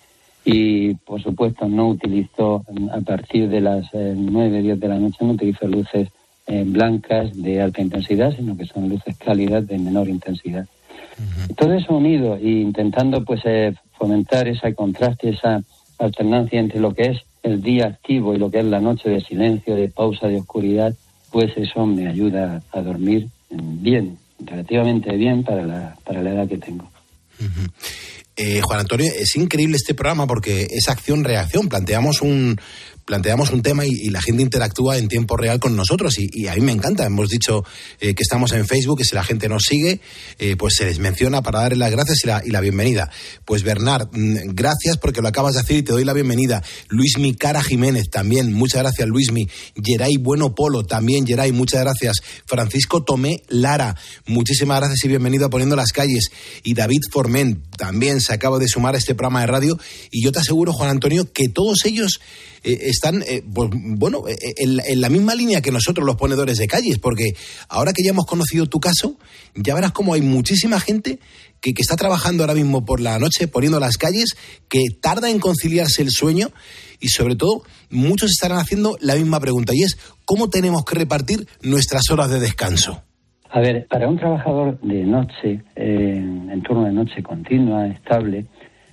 Y, 0.45 0.95
por 0.95 1.21
supuesto, 1.21 1.67
no 1.67 1.87
utilizo, 1.89 2.65
a 2.91 2.99
partir 2.99 3.47
de 3.47 3.61
las 3.61 3.85
eh, 3.93 4.13
nueve, 4.17 4.61
10 4.61 4.79
de 4.79 4.87
la 4.87 4.99
noche, 4.99 5.17
no 5.21 5.31
utilizo 5.31 5.67
luces 5.67 6.09
eh, 6.47 6.63
blancas 6.65 7.41
de 7.41 7.61
alta 7.61 7.81
intensidad, 7.81 8.35
sino 8.35 8.57
que 8.57 8.65
son 8.65 8.89
luces 8.89 9.17
cálidas 9.17 9.65
de 9.67 9.77
menor 9.77 10.09
intensidad. 10.09 10.65
Todo 11.55 11.73
eso 11.73 11.95
unido 11.95 12.35
e 12.35 12.49
intentando 12.49 13.23
pues 13.23 13.41
eh, 13.45 13.73
fomentar 13.97 14.47
ese 14.49 14.73
contraste, 14.73 15.29
esa 15.29 15.61
alternancia 15.97 16.59
entre 16.59 16.81
lo 16.81 16.93
que 16.93 17.03
es 17.03 17.21
el 17.43 17.61
día 17.61 17.87
activo 17.87 18.33
y 18.33 18.37
lo 18.37 18.51
que 18.51 18.59
es 18.59 18.65
la 18.65 18.81
noche 18.81 19.09
de 19.09 19.21
silencio, 19.21 19.75
de 19.75 19.87
pausa, 19.87 20.27
de 20.27 20.37
oscuridad, 20.37 20.93
pues 21.31 21.55
eso 21.55 21.85
me 21.85 22.07
ayuda 22.07 22.61
a 22.71 22.81
dormir 22.81 23.27
bien, 23.49 24.17
relativamente 24.45 25.15
bien 25.15 25.43
para 25.43 25.65
la, 25.65 25.97
para 26.03 26.21
la 26.21 26.31
edad 26.31 26.47
que 26.47 26.57
tengo. 26.57 26.89
Eh, 28.35 28.61
Juan 28.61 28.79
Antonio, 28.79 29.11
es 29.15 29.35
increíble 29.35 29.77
este 29.77 29.93
programa 29.93 30.25
porque 30.25 30.67
es 30.69 30.89
acción-reacción. 30.89 31.69
Planteamos 31.69 32.21
un, 32.21 32.59
planteamos 33.05 33.51
un 33.51 33.61
tema 33.61 33.85
y, 33.85 34.09
la 34.09 34.21
gente 34.21 34.43
interactúa 34.43 34.97
en 34.97 35.07
tiempo 35.07 35.37
real 35.37 35.59
con 35.59 35.75
nosotros 35.75 36.15
y, 36.19 36.47
a 36.47 36.55
mí 36.55 36.61
me 36.61 36.71
encanta. 36.71 37.05
Hemos 37.05 37.29
dicho 37.29 37.63
eh, 37.99 38.13
que 38.13 38.23
estamos 38.23 38.51
en 38.51 38.67
Facebook 38.67 38.99
y 39.01 39.05
si 39.05 39.15
la 39.15 39.23
gente 39.23 39.49
nos 39.49 39.63
sigue, 39.63 39.99
eh, 40.39 40.55
pues 40.55 40.75
se 40.77 40.85
les 40.85 40.99
menciona 40.99 41.41
para 41.41 41.61
darle 41.61 41.77
las 41.77 41.91
gracias 41.91 42.19
y 42.45 42.51
la, 42.51 42.61
bienvenida. 42.61 43.09
Pues 43.45 43.63
Bernard, 43.63 44.09
mm, 44.11 44.53
gracias 44.53 44.97
porque 44.97 45.21
lo 45.21 45.27
acabas 45.27 45.55
de 45.55 45.61
hacer 45.61 45.77
y 45.77 45.83
te 45.83 45.93
doy 45.93 46.03
la 46.03 46.13
bienvenida. 46.13 46.63
Luismi 46.89 47.33
Cara 47.35 47.63
Jiménez 47.63 48.09
también, 48.09 48.53
muchas 48.53 48.81
gracias 48.81 49.07
Luismi. 49.07 49.47
Geray 49.75 50.17
Bueno 50.17 50.53
Polo 50.55 50.85
también, 50.85 51.25
Geray, 51.25 51.51
muchas 51.51 51.81
gracias. 51.81 52.17
Francisco 52.45 53.03
Tomé 53.03 53.43
Lara, 53.47 53.95
muchísimas 54.27 54.79
gracias 54.79 55.03
y 55.03 55.07
bienvenido 55.07 55.47
a 55.47 55.49
Poniendo 55.49 55.75
las 55.75 55.91
Calles. 55.91 56.31
Y 56.63 56.73
David 56.73 57.01
Forment 57.11 57.72
también 57.77 58.21
se 58.21 58.33
acaba 58.33 58.59
de 58.59 58.67
sumar 58.67 58.95
a 58.95 58.97
este 58.97 59.15
programa 59.15 59.41
de 59.41 59.47
radio. 59.47 59.77
Y 60.11 60.23
yo 60.23 60.31
te 60.31 60.39
aseguro, 60.39 60.73
Juan 60.73 60.89
Antonio, 60.89 61.31
que 61.31 61.49
todos 61.49 61.85
ellos 61.85 62.19
eh, 62.63 62.77
están, 62.83 63.23
eh, 63.23 63.43
pues, 63.53 63.69
bueno, 63.73 64.23
eh, 64.27 64.35
en, 64.57 65.01
la 65.01 65.09
misma 65.09 65.35
línea 65.35 65.61
que 65.61 65.71
nosotros 65.71 66.05
los 66.05 66.15
ponedores 66.15 66.57
de 66.57 66.67
calles, 66.67 66.99
porque 66.99 67.33
ahora 67.69 67.93
que 67.93 68.03
ya 68.03 68.11
hemos 68.11 68.25
conocido 68.25 68.67
tu 68.67 68.79
caso, 68.79 69.17
ya 69.55 69.75
verás 69.75 69.91
como 69.91 70.13
hay 70.13 70.21
muchísima 70.21 70.79
gente 70.79 71.19
que, 71.61 71.73
que 71.73 71.81
está 71.81 71.95
trabajando 71.95 72.43
ahora 72.43 72.55
mismo 72.55 72.85
por 72.85 72.99
la 72.99 73.19
noche 73.19 73.47
poniendo 73.47 73.79
las 73.79 73.97
calles, 73.97 74.35
que 74.69 74.81
tarda 75.01 75.29
en 75.29 75.39
conciliarse 75.39 76.01
el 76.01 76.11
sueño. 76.11 76.51
Y 76.99 77.09
sobre 77.09 77.35
todo 77.35 77.63
muchos 77.89 78.31
estarán 78.31 78.59
haciendo 78.59 78.97
la 79.01 79.15
misma 79.15 79.39
pregunta 79.39 79.73
y 79.75 79.83
es 79.83 79.97
¿cómo 80.25 80.49
tenemos 80.49 80.85
que 80.85 80.95
repartir 80.95 81.47
nuestras 81.61 82.09
horas 82.09 82.29
de 82.29 82.39
descanso? 82.39 83.03
A 83.55 83.59
ver, 83.59 83.85
para 83.87 84.07
un 84.07 84.17
trabajador 84.17 84.79
de 84.81 85.03
noche, 85.03 85.61
en 85.75 86.32
turno 86.61 86.85
de 86.85 86.91
noche 86.91 87.23
continua, 87.23 87.87
estable, 87.87 88.45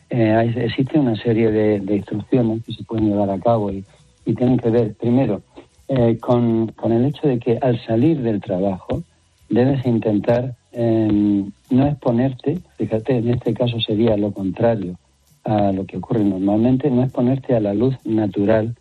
eh, 0.09 0.53
existe 0.57 0.99
una 0.99 1.15
serie 1.15 1.51
de, 1.51 1.97
instrucciones 1.97 2.65
que 2.65 2.73
se 2.73 2.83
pueden 2.85 3.09
llevar 3.09 3.31
a 3.31 3.39
cabo 3.39 3.71
y, 3.71 3.85
tienen 4.25 4.59
que 4.59 4.71
ver, 4.71 4.95
primero, 4.95 5.43
eh, 5.89 6.17
con, 6.19 6.73
el 6.85 7.05
hecho 7.05 7.27
de 7.27 7.41
que 7.41 7.59
al 7.61 7.85
salir 7.85 8.23
del 8.23 8.41
trabajo 8.41 9.03
debes 9.49 9.85
intentar 9.85 10.55
em, 10.71 11.51
no 11.69 11.87
exponerte, 11.89 12.61
fíjate, 12.77 13.17
en 13.17 13.31
este 13.31 13.55
caso 13.55 13.81
sería 13.81 14.17
lo 14.17 14.33
contrario 14.33 14.97
a 15.43 15.73
lo 15.73 15.85
que 15.85 15.97
ocurre 15.97 16.23
normalmente, 16.23 16.91
no 16.91 17.03
exponerte 17.03 17.57
a 17.57 17.61
la 17.61 17.75
luz 17.75 17.97
natural 18.05 18.77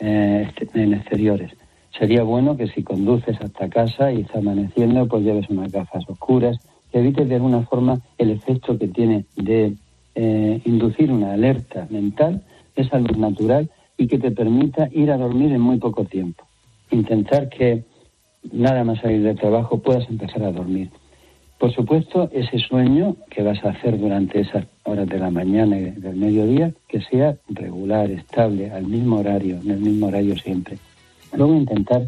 eh, 0.00 0.50
en 0.74 0.94
exteriores. 0.94 1.52
Sería 1.96 2.24
bueno 2.24 2.56
que 2.56 2.66
si 2.66 2.82
conduces 2.82 3.40
hasta 3.40 3.68
casa 3.68 4.10
y 4.10 4.22
está 4.22 4.38
amaneciendo, 4.38 5.06
pues 5.06 5.22
lleves 5.22 5.48
unas 5.50 5.70
gafas 5.70 6.02
oscuras, 6.08 6.58
que 6.94 7.00
evites 7.00 7.28
de 7.28 7.34
alguna 7.34 7.62
forma 7.62 7.98
el 8.18 8.30
efecto 8.30 8.78
que 8.78 8.86
tiene 8.86 9.24
de 9.34 9.74
eh, 10.14 10.60
inducir 10.64 11.10
una 11.10 11.32
alerta 11.32 11.88
mental, 11.90 12.42
esa 12.76 13.00
luz 13.00 13.18
natural 13.18 13.68
y 13.96 14.06
que 14.06 14.16
te 14.16 14.30
permita 14.30 14.88
ir 14.92 15.10
a 15.10 15.16
dormir 15.16 15.50
en 15.50 15.60
muy 15.60 15.78
poco 15.78 16.04
tiempo. 16.04 16.44
Intentar 16.92 17.48
que 17.48 17.82
nada 18.52 18.84
más 18.84 19.00
salir 19.00 19.24
del 19.24 19.36
trabajo 19.36 19.78
puedas 19.78 20.08
empezar 20.08 20.44
a 20.44 20.52
dormir. 20.52 20.88
Por 21.58 21.74
supuesto, 21.74 22.30
ese 22.32 22.60
sueño 22.60 23.16
que 23.28 23.42
vas 23.42 23.64
a 23.64 23.70
hacer 23.70 23.98
durante 23.98 24.42
esas 24.42 24.64
horas 24.84 25.08
de 25.08 25.18
la 25.18 25.30
mañana 25.30 25.76
y 25.76 25.90
del 25.90 26.14
mediodía, 26.14 26.72
que 26.86 27.00
sea 27.00 27.34
regular, 27.48 28.08
estable, 28.12 28.70
al 28.70 28.86
mismo 28.86 29.16
horario, 29.16 29.58
en 29.64 29.70
el 29.72 29.80
mismo 29.80 30.06
horario 30.06 30.36
siempre. 30.36 30.78
Luego 31.32 31.56
intentar 31.56 32.02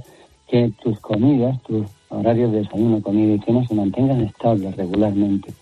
que 0.46 0.70
tus 0.81 1.01
comidas, 1.01 1.61
tus 1.64 1.87
horarios 2.08 2.52
de 2.52 2.58
desayuno, 2.58 3.02
comida 3.02 3.34
y 3.34 3.38
cena 3.40 3.66
se 3.66 3.74
mantengan 3.74 4.20
estables 4.22 4.76
regularmente. 4.76 5.52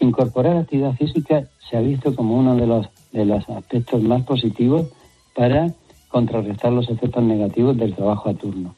Incorporar 0.00 0.56
actividad 0.56 0.94
física 0.94 1.44
se 1.68 1.76
ha 1.76 1.80
visto 1.80 2.14
como 2.14 2.36
uno 2.36 2.56
de 2.56 2.66
los, 2.66 2.88
de 3.12 3.24
los 3.24 3.48
aspectos 3.48 4.02
más 4.02 4.22
positivos 4.22 4.88
para 5.34 5.72
contrarrestar 6.08 6.72
los 6.72 6.88
efectos 6.90 7.22
negativos 7.22 7.76
del 7.76 7.94
trabajo 7.94 8.28
a 8.28 8.34
turno. 8.34 8.74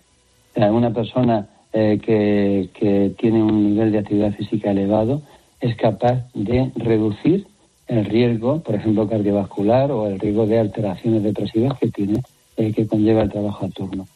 una 0.56 0.92
persona 0.92 1.48
eh, 1.72 1.98
que, 2.00 2.68
que 2.72 3.14
tiene 3.18 3.42
un 3.42 3.70
nivel 3.70 3.90
de 3.90 3.98
actividad 3.98 4.32
física 4.32 4.70
elevado 4.70 5.22
es 5.60 5.76
capaz 5.76 6.26
de 6.34 6.70
reducir 6.76 7.46
el 7.86 8.04
riesgo, 8.04 8.60
por 8.60 8.74
ejemplo, 8.74 9.08
cardiovascular 9.08 9.90
o 9.90 10.06
el 10.06 10.18
riesgo 10.18 10.46
de 10.46 10.58
alteraciones 10.58 11.22
depresivas 11.22 11.78
que 11.78 11.88
tiene, 11.88 12.20
eh, 12.56 12.72
que 12.72 12.86
conlleva 12.86 13.22
el 13.22 13.30
trabajo 13.30 13.66
a 13.66 13.70
turno. 13.70 14.06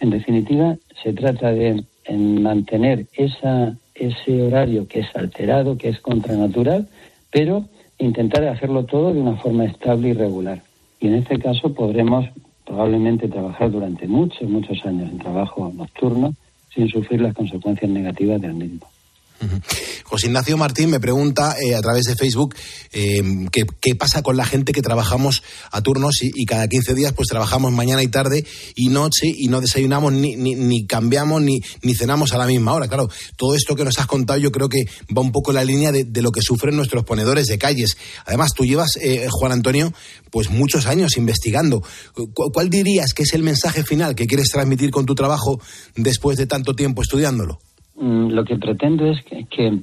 En 0.00 0.10
definitiva, 0.10 0.76
se 1.02 1.12
trata 1.12 1.52
de 1.52 1.84
mantener 2.10 3.06
esa 3.14 3.76
ese 3.94 4.42
horario 4.42 4.88
que 4.88 5.00
es 5.00 5.16
alterado, 5.16 5.78
que 5.78 5.88
es 5.88 6.00
contranatural, 6.00 6.88
pero 7.30 7.64
intentar 7.98 8.44
hacerlo 8.44 8.84
todo 8.84 9.14
de 9.14 9.20
una 9.20 9.36
forma 9.36 9.64
estable 9.64 10.08
y 10.08 10.12
regular. 10.12 10.62
Y 11.00 11.08
en 11.08 11.14
este 11.14 11.38
caso 11.38 11.72
podremos 11.74 12.26
probablemente 12.64 13.28
trabajar 13.28 13.70
durante 13.70 14.08
muchos, 14.08 14.48
muchos 14.48 14.84
años 14.84 15.10
en 15.10 15.18
trabajo 15.18 15.72
nocturno 15.74 16.34
sin 16.74 16.88
sufrir 16.88 17.20
las 17.20 17.34
consecuencias 17.34 17.90
negativas 17.90 18.40
del 18.40 18.54
mismo. 18.54 18.86
José 20.04 20.26
Ignacio 20.28 20.56
Martín 20.56 20.90
me 20.90 21.00
pregunta 21.00 21.56
eh, 21.60 21.74
a 21.74 21.80
través 21.80 22.04
de 22.04 22.14
Facebook 22.14 22.54
eh, 22.92 23.22
qué, 23.50 23.94
pasa 23.94 24.22
con 24.22 24.36
la 24.36 24.44
gente 24.44 24.72
que 24.72 24.82
trabajamos 24.82 25.42
a 25.70 25.80
turnos 25.82 26.22
y, 26.22 26.44
cada 26.44 26.68
15 26.68 26.94
días 26.94 27.12
pues 27.12 27.28
trabajamos 27.28 27.72
mañana 27.72 28.02
y 28.02 28.08
tarde 28.08 28.44
y 28.74 28.88
noche 28.88 29.26
y 29.26 29.48
no 29.48 29.60
desayunamos 29.60 30.12
ni, 30.12 30.36
ni, 30.36 30.86
cambiamos 30.86 31.42
ni, 31.42 31.60
ni, 31.82 31.94
cenamos 31.94 32.32
a 32.32 32.38
la 32.38 32.46
misma 32.46 32.74
hora. 32.74 32.86
Claro, 32.86 33.08
todo 33.36 33.54
esto 33.54 33.74
que 33.76 33.84
nos 33.84 33.98
has 33.98 34.06
contado 34.06 34.38
yo 34.38 34.52
creo 34.52 34.68
que 34.68 34.84
va 35.16 35.22
un 35.22 35.32
poco 35.32 35.50
en 35.50 35.56
la 35.56 35.64
línea 35.64 35.90
de, 35.90 36.22
lo 36.22 36.32
que 36.32 36.42
sufren 36.42 36.76
nuestros 36.76 37.04
ponedores 37.04 37.46
de 37.46 37.58
calles. 37.58 37.96
Además, 38.24 38.52
tú 38.54 38.64
llevas, 38.64 38.96
eh, 39.00 39.26
Juan 39.30 39.52
Antonio, 39.52 39.92
pues 40.30 40.50
muchos 40.50 40.86
años 40.86 41.16
investigando. 41.16 41.82
¿Cuál 42.34 42.70
dirías 42.70 43.14
que 43.14 43.24
es 43.24 43.34
el 43.34 43.42
mensaje 43.42 43.84
final 43.84 44.14
que 44.14 44.26
quieres 44.26 44.48
transmitir 44.48 44.90
con 44.90 45.06
tu 45.06 45.14
trabajo 45.14 45.60
después 45.96 46.38
de 46.38 46.46
tanto 46.46 46.74
tiempo 46.74 47.02
estudiándolo? 47.02 47.58
Mm, 47.96 48.30
lo 48.30 48.44
que 48.44 48.56
pretendo 48.56 49.06
es 49.06 49.22
que, 49.22 49.82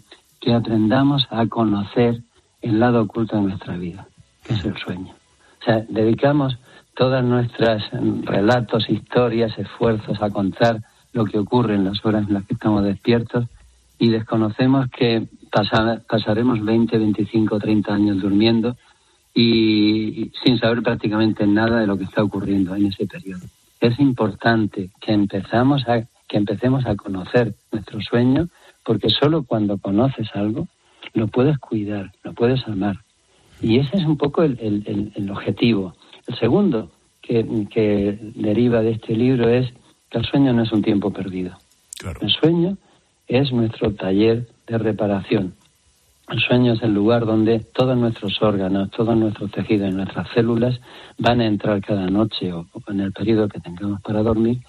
aprendamos 0.53 1.27
a 1.29 1.45
conocer 1.47 2.21
el 2.61 2.79
lado 2.79 3.03
oculto 3.03 3.37
de 3.37 3.43
nuestra 3.43 3.77
vida, 3.77 4.07
que 4.43 4.55
es 4.55 4.65
el 4.65 4.75
sueño. 4.77 5.13
O 5.61 5.63
sea, 5.63 5.85
dedicamos 5.87 6.57
todas 6.95 7.23
nuestras 7.23 7.83
mm, 7.93 8.23
relatos, 8.23 8.89
historias, 8.89 9.57
esfuerzos 9.57 10.21
a 10.21 10.29
contar 10.29 10.81
lo 11.13 11.25
que 11.25 11.37
ocurre 11.37 11.75
en 11.75 11.85
las 11.85 12.03
horas 12.05 12.27
en 12.27 12.33
las 12.33 12.45
que 12.45 12.53
estamos 12.53 12.83
despiertos 12.83 13.45
y 13.99 14.09
desconocemos 14.09 14.89
que 14.89 15.27
pasaremos 16.07 16.63
20, 16.63 16.97
25, 16.97 17.59
30 17.59 17.93
años 17.93 18.21
durmiendo 18.21 18.75
y 19.33 20.31
sin 20.43 20.57
saber 20.57 20.81
prácticamente 20.81 21.45
nada 21.45 21.79
de 21.81 21.87
lo 21.87 21.97
que 21.97 22.05
está 22.05 22.23
ocurriendo 22.23 22.75
en 22.75 22.87
ese 22.87 23.05
periodo. 23.05 23.45
Es 23.79 23.99
importante 23.99 24.89
que 24.99 25.11
empezamos 25.11 25.87
a 25.87 26.03
que 26.31 26.37
empecemos 26.37 26.85
a 26.85 26.95
conocer 26.95 27.55
nuestro 27.73 27.99
sueño, 27.99 28.47
porque 28.85 29.09
solo 29.09 29.43
cuando 29.43 29.77
conoces 29.79 30.29
algo 30.33 30.69
lo 31.13 31.27
puedes 31.27 31.57
cuidar, 31.57 32.13
lo 32.23 32.31
puedes 32.31 32.65
amar. 32.69 32.95
Y 33.61 33.79
ese 33.79 33.97
es 33.97 34.05
un 34.05 34.15
poco 34.15 34.41
el, 34.43 35.27
objetivo. 35.29 35.93
El 36.25 36.35
segundo 36.37 36.89
que, 37.21 37.43
deriva 38.35 38.81
de 38.81 38.91
este 38.91 39.13
libro 39.13 39.49
es 39.49 39.73
que 40.09 40.19
el 40.19 40.25
sueño 40.25 40.53
no 40.53 40.63
es 40.63 40.71
un 40.71 40.81
tiempo 40.81 41.11
perdido. 41.11 41.57
El 42.21 42.29
sueño 42.29 42.77
es 43.27 43.51
nuestro 43.51 43.93
taller 43.93 44.47
de 44.67 44.77
reparación. 44.77 45.55
El 46.29 46.39
sueño 46.39 46.73
es 46.73 46.81
el 46.81 46.93
lugar 46.93 47.25
donde 47.25 47.59
todos 47.59 47.97
nuestros 47.97 48.41
órganos, 48.41 48.89
todos 48.91 49.17
nuestros 49.17 49.51
tejidos, 49.51 49.93
nuestras 49.93 50.29
células 50.29 50.79
van 51.17 51.41
a 51.41 51.45
entrar 51.45 51.81
cada 51.81 52.07
noche 52.07 52.53
o 52.53 52.67
en 52.87 53.01
el 53.01 53.11
periodo 53.11 53.49
que 53.49 53.59
tengamos 53.59 53.99
para 54.01 54.23
dormir 54.23 54.59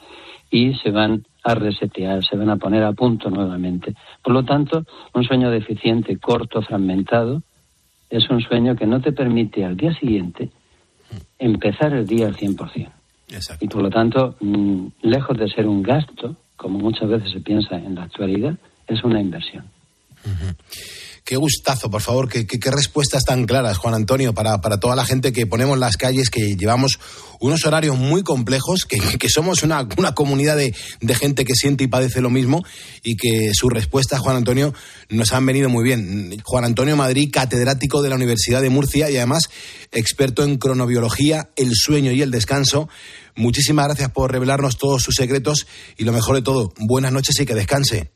y 0.51 0.75
se 0.75 0.91
van 0.91 1.25
a 1.45 1.55
resetear, 1.55 2.25
se 2.25 2.37
van 2.37 2.51
a 2.51 2.57
poner 2.57 2.85
a 2.85 2.93
punto 2.93 3.31
nuevamente. 3.31 3.95
Por 4.23 4.33
lo 4.33 4.45
tanto, 4.45 4.85
un 5.15 5.25
sueño 5.25 5.51
deficiente, 5.51 6.19
corto, 6.19 6.63
fragmentado, 6.63 7.43
es 8.11 8.29
un 8.31 8.41
sueño 8.41 8.77
que 8.77 8.87
no 8.87 9.01
te 9.01 9.13
permite 9.13 9.65
al 9.65 9.77
día 9.77 9.95
siguiente 9.95 10.51
empezar 11.39 11.95
el 11.95 12.07
día 12.07 12.27
al 12.27 12.37
100%. 12.37 12.91
Y 13.61 13.69
por 13.69 13.83
lo 13.83 13.91
tanto, 13.91 14.37
mm, 14.41 14.87
lejos 15.03 15.39
de 15.39 15.49
ser 15.49 15.67
un 15.67 15.83
gasto, 15.83 16.37
como 16.57 16.79
muchas 16.79 17.09
veces 17.09 17.33
se 17.33 17.41
piensa 17.41 17.77
en 17.77 17.95
la 17.95 18.05
actualidad, 18.05 18.55
es 18.87 19.03
una 19.03 19.21
inversión. 19.21 19.65
Qué 21.25 21.37
gustazo, 21.37 21.89
por 21.89 22.03
favor, 22.03 22.29
qué, 22.29 22.47
respuestas 22.73 23.23
tan 23.25 23.45
claras, 23.47 23.79
Juan 23.79 23.95
Antonio, 23.95 24.35
para, 24.35 24.61
para, 24.61 24.81
toda 24.81 24.97
la 24.97 25.05
gente 25.05 25.33
que 25.33 25.47
ponemos 25.47 25.79
las 25.79 25.97
calles, 25.97 26.31
que 26.31 26.57
llevamos 26.57 26.99
unos 27.39 27.65
horarios 27.65 27.97
muy 27.97 28.25
complejos, 28.25 28.85
que, 28.85 28.99
que 28.99 29.29
somos 29.29 29.63
una, 29.63 29.87
una 29.97 30.17
comunidad 30.17 30.57
de, 30.57 30.75
de, 31.01 31.15
gente 31.15 31.45
que 31.45 31.55
siente 31.55 31.85
y 31.85 31.87
padece 31.87 32.21
lo 32.21 32.29
mismo 32.29 32.65
y 33.05 33.17
que 33.17 33.53
sus 33.55 33.73
respuestas, 33.73 34.19
Juan 34.19 34.35
Antonio, 34.35 34.75
nos 35.11 35.33
han 35.33 35.47
venido 35.47 35.69
muy 35.69 35.85
bien. 35.85 36.43
Juan 36.43 36.65
Antonio 36.65 36.97
Madrid, 36.97 37.31
catedrático 37.33 38.03
de 38.03 38.09
la 38.09 38.17
Universidad 38.17 38.61
de 38.61 38.71
Murcia 38.71 39.09
y 39.09 39.17
además 39.17 39.45
experto 39.93 40.43
en 40.43 40.59
cronobiología, 40.59 41.51
el 41.55 41.71
sueño 41.75 42.11
y 42.11 42.23
el 42.23 42.33
descanso. 42.33 42.89
Muchísimas 43.37 43.87
gracias 43.87 44.11
por 44.11 44.33
revelarnos 44.33 44.77
todos 44.77 45.05
sus 45.05 45.15
secretos 45.15 45.69
y 45.97 46.03
lo 46.03 46.13
mejor 46.13 46.35
de 46.35 46.43
todo, 46.43 46.73
buenas 46.79 47.13
noches 47.13 47.39
y 47.39 47.47
que 47.47 47.55
descanse. 47.55 48.11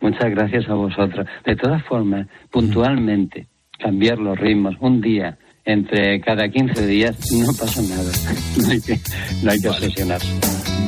Muchas 0.00 0.30
gracias 0.30 0.68
a 0.68 0.74
vosotros. 0.74 1.26
De 1.44 1.56
todas 1.56 1.82
formas, 1.84 2.26
puntualmente, 2.50 3.46
cambiar 3.78 4.18
los 4.18 4.38
ritmos 4.38 4.74
un 4.80 5.00
día 5.00 5.38
entre 5.66 6.20
cada 6.20 6.48
15 6.48 6.86
días 6.86 7.16
no 7.32 7.52
pasa 7.52 7.82
nada. 7.82 8.10
No 8.56 8.70
hay 8.70 8.80
que, 8.80 9.00
no 9.42 9.50
hay 9.50 9.60
que 9.60 9.68
vale. 9.68 9.86
obsesionarse. 9.86 10.28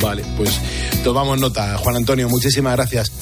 Vale, 0.00 0.22
pues 0.38 0.58
tomamos 1.04 1.38
nota. 1.38 1.76
Juan 1.78 1.96
Antonio, 1.96 2.28
muchísimas 2.28 2.76
gracias. 2.76 3.12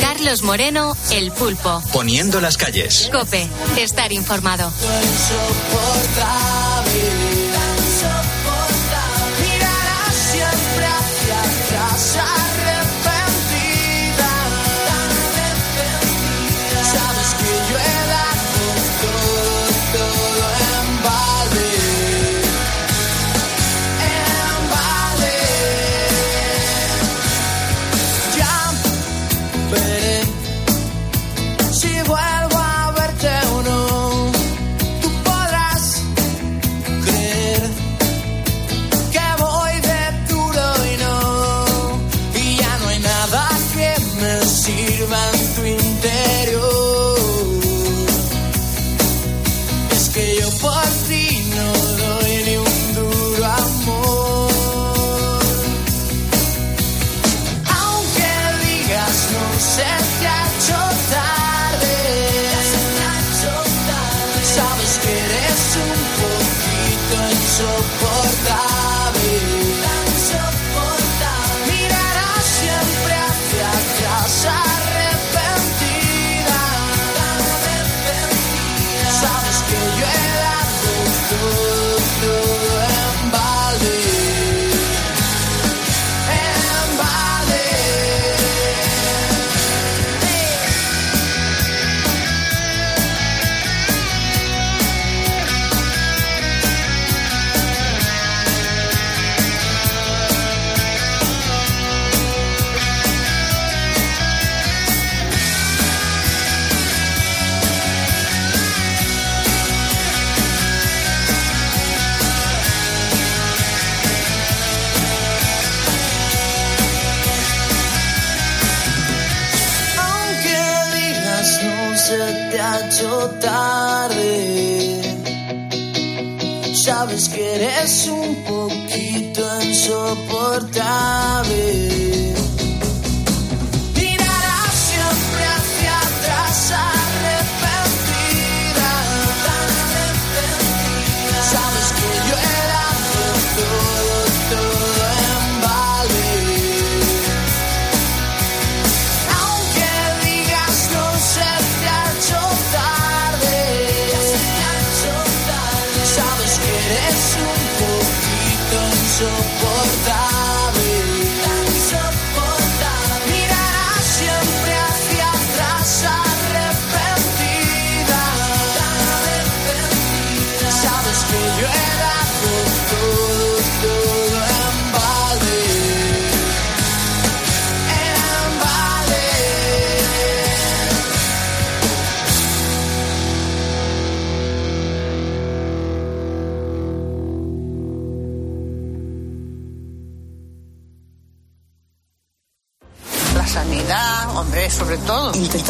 Carlos 0.00 0.42
Moreno, 0.44 0.94
El 1.10 1.32
Pulpo. 1.32 1.82
Poniendo 1.92 2.40
las 2.40 2.56
calles. 2.56 3.10
Cope, 3.12 3.48
estar 3.78 4.12
informado. 4.12 4.70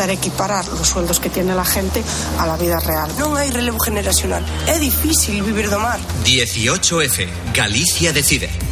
Intentar 0.03 0.19
equiparar 0.19 0.67
los 0.67 0.89
sueldos 0.89 1.21
que 1.21 1.31
tiene 1.31 1.55
la 1.55 1.65
gente 1.65 2.03
a 2.37 2.45
la 2.45 2.57
vida 2.57 2.81
real. 2.81 3.07
Non 3.23 3.39
hai 3.39 3.55
relevo 3.55 3.79
generacional. 3.79 4.43
É 4.67 4.75
difícil 4.83 5.39
vivir 5.47 5.71
do 5.71 5.79
mar. 5.79 6.03
18F. 6.27 7.31
Galicia 7.55 8.11
decide. 8.11 8.72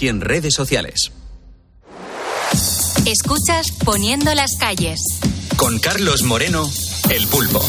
y 0.00 0.08
en 0.08 0.20
redes 0.20 0.54
sociales. 0.54 1.12
Escuchas 3.06 3.66
Poniendo 3.84 4.34
las 4.34 4.56
calles. 4.58 5.00
Con 5.56 5.78
Carlos 5.78 6.22
Moreno, 6.22 6.66
El 7.10 7.26
Pulpo. 7.28 7.60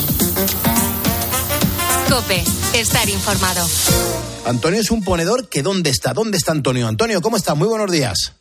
Cope. 2.10 2.44
Estar 2.74 3.08
informado. 3.10 3.66
Antonio 4.46 4.80
es 4.80 4.92
un 4.92 5.04
ponedor 5.04 5.50
que 5.50 5.62
¿dónde 5.62 5.90
está? 5.90 6.14
¿Dónde 6.14 6.38
está 6.38 6.52
Antonio? 6.52 6.88
Antonio, 6.88 7.22
¿cómo 7.22 7.36
está? 7.38 7.56
Muy 7.56 7.68
buenos 7.68 7.92
días. 7.92 8.34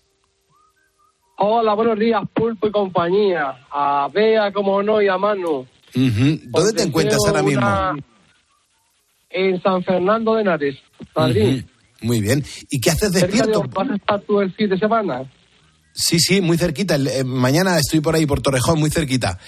Hola, 1.39 1.75
buenos 1.75 1.99
días, 1.99 2.23
Pulpo 2.33 2.69
y 2.69 2.71
compañía. 2.71 3.67
A 3.73 4.09
Bea, 4.13 4.53
como 4.53 4.83
no, 4.83 5.03
y 5.03 5.09
a 5.09 5.19
Manu. 5.19 5.67
¿Dónde 5.95 6.73
te 6.75 6.83
encuentras 6.85 7.19
ahora 7.27 7.43
mismo? 7.43 7.61
Una- 7.67 7.95
En 9.31 9.61
San 9.63 9.83
Fernando 9.83 10.35
de 10.35 10.43
Henares, 10.43 10.77
Madrid. 11.17 11.65
Muy 12.05 12.21
bien. 12.21 12.45
¿Y 12.71 12.81
qué 12.81 12.91
haces 12.91 13.13
de 13.13 13.21
despierto? 13.23 13.63
¿Vas 13.75 13.91
a 13.91 13.95
estar 13.97 14.21
tú 14.21 14.41
el 14.41 14.53
fin 14.53 14.69
de 14.69 14.79
semana? 14.79 15.25
Sí, 15.95 16.19
sí, 16.21 16.41
muy 16.41 16.59
cerquita. 16.59 16.97
El- 16.97 17.07
eh, 17.09 17.25
mañana 17.25 17.79
estoy 17.79 18.01
por 18.01 18.15
ahí, 18.15 18.27
por 18.27 18.43
Torrejón, 18.43 18.79
muy 18.79 18.91
cerquita. 18.91 19.39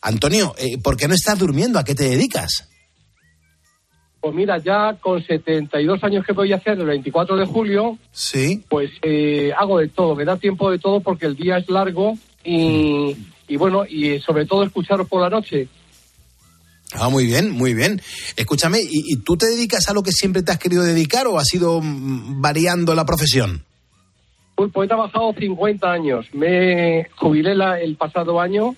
Antonio, 0.00 0.54
eh, 0.58 0.78
¿por 0.82 0.96
qué 0.96 1.06
no 1.08 1.14
estás 1.14 1.38
durmiendo? 1.38 1.78
¿A 1.78 1.84
qué 1.84 1.94
te 1.94 2.08
dedicas? 2.08 2.68
Pues 4.20 4.34
mira, 4.34 4.58
ya 4.58 4.96
con 5.00 5.22
72 5.22 6.02
años 6.02 6.24
que 6.26 6.32
voy 6.32 6.52
a 6.52 6.56
hacer 6.56 6.78
el 6.78 6.86
24 6.86 7.36
de 7.36 7.46
julio, 7.46 7.98
Sí. 8.10 8.64
pues 8.68 8.90
eh, 9.02 9.52
hago 9.56 9.78
de 9.78 9.88
todo. 9.88 10.14
Me 10.16 10.24
da 10.24 10.36
tiempo 10.36 10.70
de 10.70 10.78
todo 10.78 11.00
porque 11.00 11.26
el 11.26 11.36
día 11.36 11.58
es 11.58 11.68
largo 11.68 12.14
y, 12.44 13.14
y 13.46 13.56
bueno, 13.56 13.84
y 13.88 14.18
sobre 14.20 14.46
todo 14.46 14.64
escucharos 14.64 15.06
por 15.08 15.20
la 15.22 15.30
noche. 15.30 15.68
Ah, 16.94 17.08
muy 17.10 17.26
bien, 17.26 17.50
muy 17.50 17.74
bien. 17.74 18.00
Escúchame, 18.36 18.80
¿y, 18.80 19.12
y 19.12 19.16
tú 19.18 19.36
te 19.36 19.46
dedicas 19.46 19.88
a 19.88 19.92
lo 19.94 20.02
que 20.02 20.12
siempre 20.12 20.42
te 20.42 20.52
has 20.52 20.58
querido 20.58 20.82
dedicar 20.82 21.26
o 21.26 21.38
has 21.38 21.52
ido 21.52 21.80
mm, 21.82 22.40
variando 22.40 22.94
la 22.94 23.04
profesión? 23.04 23.64
Pues, 24.54 24.70
pues 24.72 24.86
he 24.86 24.88
trabajado 24.88 25.32
50 25.38 25.92
años. 25.92 26.26
Me 26.32 27.06
jubilé 27.16 27.54
la- 27.54 27.78
el 27.80 27.96
pasado 27.96 28.40
año 28.40 28.74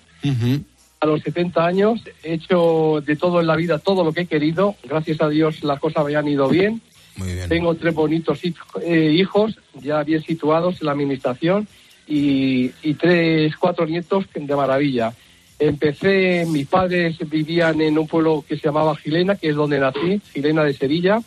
a 0.99 1.05
los 1.07 1.21
70 1.23 1.65
años, 1.65 2.01
he 2.23 2.33
hecho 2.35 3.01
de 3.03 3.15
todo 3.15 3.39
en 3.41 3.47
la 3.47 3.55
vida, 3.55 3.79
todo 3.79 4.03
lo 4.03 4.11
que 4.13 4.21
he 4.21 4.25
querido. 4.27 4.75
Gracias 4.83 5.19
a 5.21 5.29
Dios 5.29 5.63
las 5.63 5.79
cosas 5.79 6.05
me 6.05 6.15
han 6.15 6.27
ido 6.27 6.47
bien. 6.47 6.81
Tengo 7.49 7.73
tres 7.75 7.93
bonitos 7.95 8.39
eh, 8.81 9.11
hijos 9.15 9.57
ya 9.81 10.03
bien 10.03 10.21
situados 10.23 10.75
en 10.81 10.85
la 10.85 10.91
administración 10.91 11.67
y, 12.07 12.71
y 12.83 12.93
tres, 12.93 13.55
cuatro 13.57 13.85
nietos 13.87 14.25
de 14.35 14.55
maravilla. 14.55 15.13
Empecé, 15.61 16.43
mis 16.47 16.65
padres 16.65 17.17
vivían 17.29 17.81
en 17.81 17.95
un 17.95 18.07
pueblo 18.07 18.43
que 18.47 18.55
se 18.57 18.63
llamaba 18.63 18.95
Gilena, 18.95 19.35
que 19.35 19.49
es 19.49 19.55
donde 19.55 19.77
nací, 19.77 20.19
Gilena 20.33 20.63
de 20.63 20.73
Sevilla. 20.73 21.21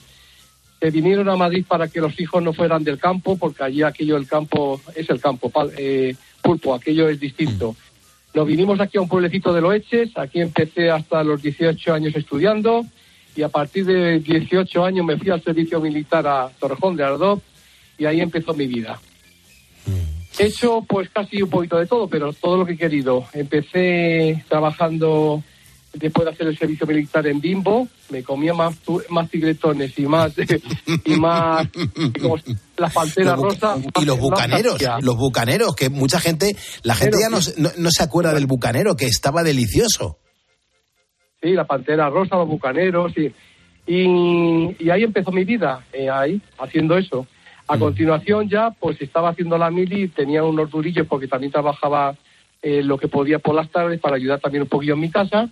Se 0.80 0.90
vinieron 0.90 1.28
a 1.28 1.36
Madrid 1.36 1.64
para 1.68 1.86
que 1.86 2.00
los 2.00 2.18
hijos 2.18 2.42
no 2.42 2.52
fueran 2.52 2.82
del 2.82 2.98
campo, 2.98 3.36
porque 3.36 3.62
allí 3.62 3.84
aquello 3.84 4.16
el 4.16 4.26
campo 4.26 4.80
es 4.96 5.08
el 5.08 5.20
campo, 5.20 5.52
eh, 5.78 6.16
pulpo, 6.42 6.74
aquello 6.74 7.08
es 7.08 7.20
distinto. 7.20 7.76
Nos 8.34 8.44
vinimos 8.44 8.80
aquí 8.80 8.98
a 8.98 9.02
un 9.02 9.08
pueblecito 9.08 9.52
de 9.52 9.60
Loeches, 9.60 10.18
aquí 10.18 10.40
empecé 10.40 10.90
hasta 10.90 11.22
los 11.22 11.40
18 11.40 11.94
años 11.94 12.16
estudiando 12.16 12.84
y 13.36 13.42
a 13.42 13.48
partir 13.48 13.86
de 13.86 14.18
18 14.18 14.84
años 14.84 15.06
me 15.06 15.16
fui 15.16 15.30
al 15.30 15.44
servicio 15.44 15.80
militar 15.80 16.26
a 16.26 16.50
Torrejón 16.58 16.96
de 16.96 17.04
Ardoz 17.04 17.40
y 17.98 18.06
ahí 18.06 18.20
empezó 18.20 18.52
mi 18.52 18.66
vida. 18.66 18.98
He 20.38 20.46
hecho 20.46 20.82
pues 20.88 21.08
casi 21.10 21.42
un 21.42 21.50
poquito 21.50 21.78
de 21.78 21.86
todo, 21.86 22.08
pero 22.08 22.32
todo 22.32 22.56
lo 22.58 22.66
que 22.66 22.72
he 22.72 22.76
querido. 22.76 23.24
Empecé 23.32 24.44
trabajando 24.48 25.42
después 25.92 26.24
de 26.26 26.32
hacer 26.32 26.48
el 26.48 26.58
servicio 26.58 26.86
militar 26.88 27.24
en 27.28 27.40
Bimbo, 27.40 27.86
me 28.10 28.24
comía 28.24 28.52
más, 28.52 28.76
tu- 28.78 29.00
más 29.10 29.30
tigretones 29.30 29.96
y 29.96 30.06
más 30.06 30.32
y 31.04 31.10
más 31.16 31.68
como 32.20 32.36
las 32.76 32.92
panteras 32.92 33.38
rosas. 33.38 33.78
y 34.00 34.04
los 34.04 34.18
bucaneros, 34.18 34.76
los 35.02 35.16
bucaneros, 35.16 35.76
que 35.76 35.90
mucha 35.90 36.18
gente, 36.18 36.56
la 36.82 36.96
gente 36.96 37.18
ya 37.20 37.28
no, 37.30 37.38
no, 37.58 37.70
no 37.78 37.90
se 37.92 38.02
acuerda 38.02 38.34
del 38.34 38.46
bucanero, 38.46 38.96
que 38.96 39.06
estaba 39.06 39.44
delicioso. 39.44 40.18
Sí, 41.40 41.52
la 41.52 41.64
Pantera 41.64 42.08
Rosa, 42.10 42.36
los 42.36 42.48
Bucaneros, 42.48 43.12
y, 43.16 43.26
y, 43.86 44.76
y 44.80 44.90
ahí 44.90 45.02
empezó 45.04 45.30
mi 45.30 45.44
vida, 45.44 45.84
eh, 45.92 46.08
ahí, 46.10 46.40
haciendo 46.58 46.96
eso. 46.96 47.26
A 47.66 47.78
continuación 47.78 48.48
ya, 48.48 48.70
pues 48.70 49.00
estaba 49.00 49.30
haciendo 49.30 49.56
la 49.56 49.70
mili, 49.70 50.08
tenía 50.08 50.44
unos 50.44 50.70
durillos 50.70 51.06
porque 51.06 51.28
también 51.28 51.50
trabajaba 51.50 52.14
eh, 52.62 52.82
lo 52.82 52.98
que 52.98 53.08
podía 53.08 53.38
por 53.38 53.54
las 53.54 53.70
tardes 53.70 54.00
para 54.00 54.16
ayudar 54.16 54.40
también 54.40 54.62
un 54.62 54.68
poquillo 54.68 54.94
en 54.94 55.00
mi 55.00 55.10
casa. 55.10 55.48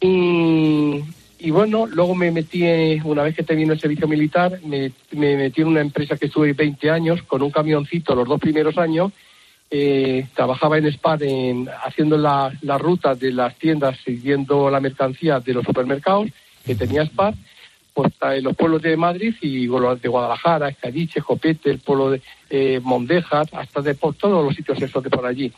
Y, 0.00 1.02
y 1.38 1.50
bueno, 1.50 1.86
luego 1.86 2.14
me 2.14 2.30
metí, 2.30 2.64
una 3.04 3.22
vez 3.22 3.36
que 3.36 3.42
terminé 3.42 3.74
el 3.74 3.80
servicio 3.80 4.08
militar, 4.08 4.58
me, 4.64 4.92
me 5.12 5.36
metí 5.36 5.60
en 5.60 5.68
una 5.68 5.80
empresa 5.80 6.16
que 6.16 6.26
estuve 6.26 6.52
20 6.52 6.90
años 6.90 7.22
con 7.22 7.42
un 7.42 7.50
camioncito 7.50 8.14
los 8.14 8.26
dos 8.26 8.40
primeros 8.40 8.78
años. 8.78 9.12
Eh, 9.70 10.26
trabajaba 10.34 10.78
en 10.78 10.86
Spar 10.86 11.22
en, 11.22 11.68
haciendo 11.84 12.16
la, 12.16 12.50
la 12.62 12.78
ruta 12.78 13.14
de 13.14 13.32
las 13.32 13.54
tiendas, 13.56 13.98
siguiendo 14.02 14.70
la 14.70 14.80
mercancía 14.80 15.40
de 15.40 15.52
los 15.52 15.64
supermercados 15.64 16.30
que 16.64 16.74
tenía 16.74 17.02
Spar, 17.02 17.34
pues 17.98 18.12
en 18.36 18.44
los 18.44 18.54
pueblos 18.54 18.80
de 18.80 18.96
Madrid 18.96 19.34
y 19.40 19.66
los 19.66 20.00
de 20.00 20.08
Guadalajara, 20.08 20.68
Escadiche, 20.68 21.20
Copete, 21.20 21.68
el 21.68 21.80
pueblo 21.80 22.12
de 22.12 22.22
eh, 22.48 22.78
Mondejas, 22.80 23.52
hasta 23.52 23.82
de 23.82 23.96
por 23.96 24.14
todos 24.14 24.44
los 24.44 24.54
sitios 24.54 24.80
esos 24.80 25.02
de 25.02 25.10
por 25.10 25.26
allí. 25.26 25.52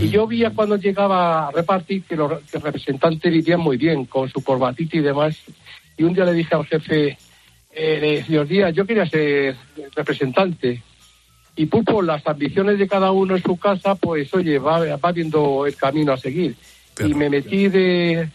Y 0.00 0.08
yo 0.08 0.24
veía 0.28 0.50
cuando 0.50 0.76
llegaba 0.76 1.48
a 1.48 1.50
repartir 1.50 2.04
que 2.04 2.14
los 2.14 2.42
que 2.42 2.58
el 2.58 2.62
representante 2.62 3.28
vivían 3.28 3.58
muy 3.58 3.76
bien, 3.76 4.04
con 4.04 4.30
su 4.30 4.40
corbatita 4.40 4.98
y 4.98 5.00
demás. 5.00 5.36
Y 5.96 6.04
un 6.04 6.14
día 6.14 6.24
le 6.26 6.34
dije 6.34 6.54
al 6.54 6.64
jefe, 6.64 7.18
eh, 7.72 8.22
señor 8.24 8.46
Díaz, 8.46 8.72
yo 8.72 8.86
quería 8.86 9.06
ser 9.06 9.56
representante. 9.96 10.84
Y 11.56 11.66
Pulpo, 11.66 12.02
las 12.02 12.24
ambiciones 12.24 12.78
de 12.78 12.86
cada 12.86 13.10
uno 13.10 13.34
en 13.34 13.42
su 13.42 13.56
casa, 13.56 13.96
pues 13.96 14.32
oye, 14.32 14.60
va, 14.60 14.96
va 14.96 15.10
viendo 15.10 15.66
el 15.66 15.74
camino 15.74 16.12
a 16.12 16.16
seguir. 16.16 16.54
y 17.04 17.14
me 17.14 17.28
metí 17.28 17.66
de, 17.66 18.28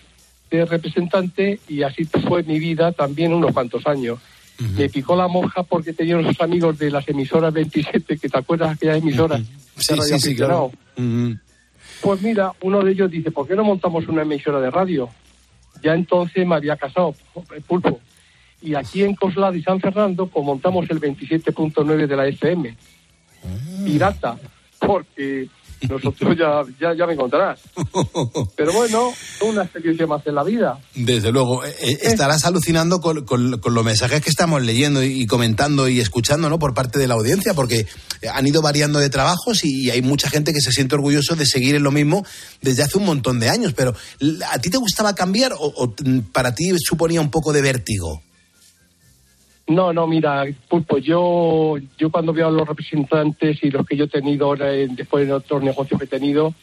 representante 0.63 1.59
y 1.67 1.83
así 1.83 2.05
fue 2.05 2.43
mi 2.43 2.59
vida 2.59 2.93
también 2.93 3.33
unos 3.33 3.51
cuantos 3.51 3.85
años. 3.87 4.19
Me 4.77 4.87
picó 4.87 5.17
la 5.17 5.27
monja 5.27 5.63
porque 5.63 5.91
tenía 5.91 6.17
unos 6.17 6.39
amigos 6.39 6.77
de 6.77 6.89
las 6.89 7.05
emisoras 7.09 7.51
27, 7.51 8.17
que 8.17 8.29
te 8.29 8.37
acuerdas 8.37 8.69
de 8.69 8.73
aquellas 8.75 8.97
emisoras. 9.03 9.41
Sí, 9.75 9.95
de 9.95 10.01
sí, 10.01 10.19
sí, 10.19 10.35
claro. 10.35 10.71
Pues 12.01 12.21
mira, 12.21 12.53
uno 12.61 12.81
de 12.81 12.91
ellos 12.91 13.11
dice, 13.11 13.31
¿por 13.31 13.47
qué 13.47 13.55
no 13.55 13.63
montamos 13.65 14.07
una 14.07 14.21
emisora 14.21 14.61
de 14.61 14.71
radio? 14.71 15.09
Ya 15.83 15.93
entonces 15.93 16.47
me 16.47 16.55
había 16.55 16.77
casado, 16.77 17.13
pulpo. 17.67 17.99
Y 18.61 18.75
aquí 18.75 19.03
en 19.03 19.15
Coslada 19.15 19.55
y 19.57 19.61
San 19.61 19.81
Fernando, 19.81 20.27
pues 20.27 20.45
montamos 20.45 20.89
el 20.89 21.01
27.9 21.01 22.07
de 22.07 22.15
la 22.15 22.27
FM. 22.27 22.77
Pirata, 23.85 24.37
porque 24.79 25.49
nosotros 25.89 26.35
ya, 26.37 26.61
ya, 26.79 26.93
ya 26.97 27.05
me 27.05 27.13
encontrarás. 27.13 27.59
Pero 28.55 28.73
bueno, 28.73 29.11
una 29.41 29.63
experiencia 29.63 30.07
más 30.07 30.25
en 30.25 30.35
la 30.35 30.43
vida. 30.43 30.79
Desde 30.95 31.31
luego, 31.31 31.63
eh, 31.65 31.75
eh, 31.81 31.97
estarás 32.03 32.45
alucinando 32.45 32.99
con, 32.99 33.25
con- 33.25 33.59
con 33.59 33.73
los 33.73 33.85
mensajes 33.85 34.21
que 34.21 34.29
estamos 34.29 34.61
leyendo 34.61 35.03
y, 35.03 35.25
comentando 35.27 35.87
y 35.87 35.99
escuchando 35.99 36.49
¿no? 36.49 36.59
por 36.59 36.73
parte 36.73 36.99
de 36.99 37.07
la 37.07 37.13
audiencia, 37.15 37.53
porque 37.53 37.85
han 38.33 38.47
ido 38.47 38.61
variando 38.61 38.99
de 38.99 39.09
trabajos 39.09 39.63
y, 39.63 39.89
hay 39.89 40.01
mucha 40.01 40.29
gente 40.29 40.53
que 40.53 40.61
se 40.61 40.71
siente 40.71 40.95
orgulloso 40.95 41.35
de 41.35 41.45
seguir 41.45 41.75
en 41.75 41.83
lo 41.83 41.91
mismo 41.91 42.25
desde 42.61 42.83
hace 42.83 42.97
un 42.97 43.05
montón 43.05 43.39
de 43.39 43.49
años. 43.49 43.73
Pero, 43.75 43.93
¿a 44.51 44.59
ti 44.59 44.69
te 44.69 44.77
gustaba 44.77 45.13
cambiar 45.15 45.53
o, 45.53 45.57
o, 45.75 45.95
para 46.31 46.55
ti 46.55 46.71
suponía 46.79 47.21
un 47.21 47.29
poco 47.31 47.53
de 47.53 47.61
vértigo? 47.61 48.21
No, 49.67 49.91
no, 49.93 50.05
mira, 50.05 50.45
Pulpo, 50.69 50.99
yo, 50.99 51.75
yo 51.97 52.11
cuando 52.11 52.33
veo 52.33 52.47
a 52.47 52.51
los 52.51 52.67
representantes 52.67 53.63
y 53.63 53.71
los 53.71 53.85
que 53.87 53.97
yo 53.97 54.05
he 54.05 54.07
tenido 54.09 54.45
ahora 54.45 54.71
en- 54.73 54.95
después 54.95 55.25
en 55.25 55.31
otros 55.33 55.63
negocios 55.63 55.99
que 55.99 56.05
he 56.05 56.07
tenido, 56.07 56.53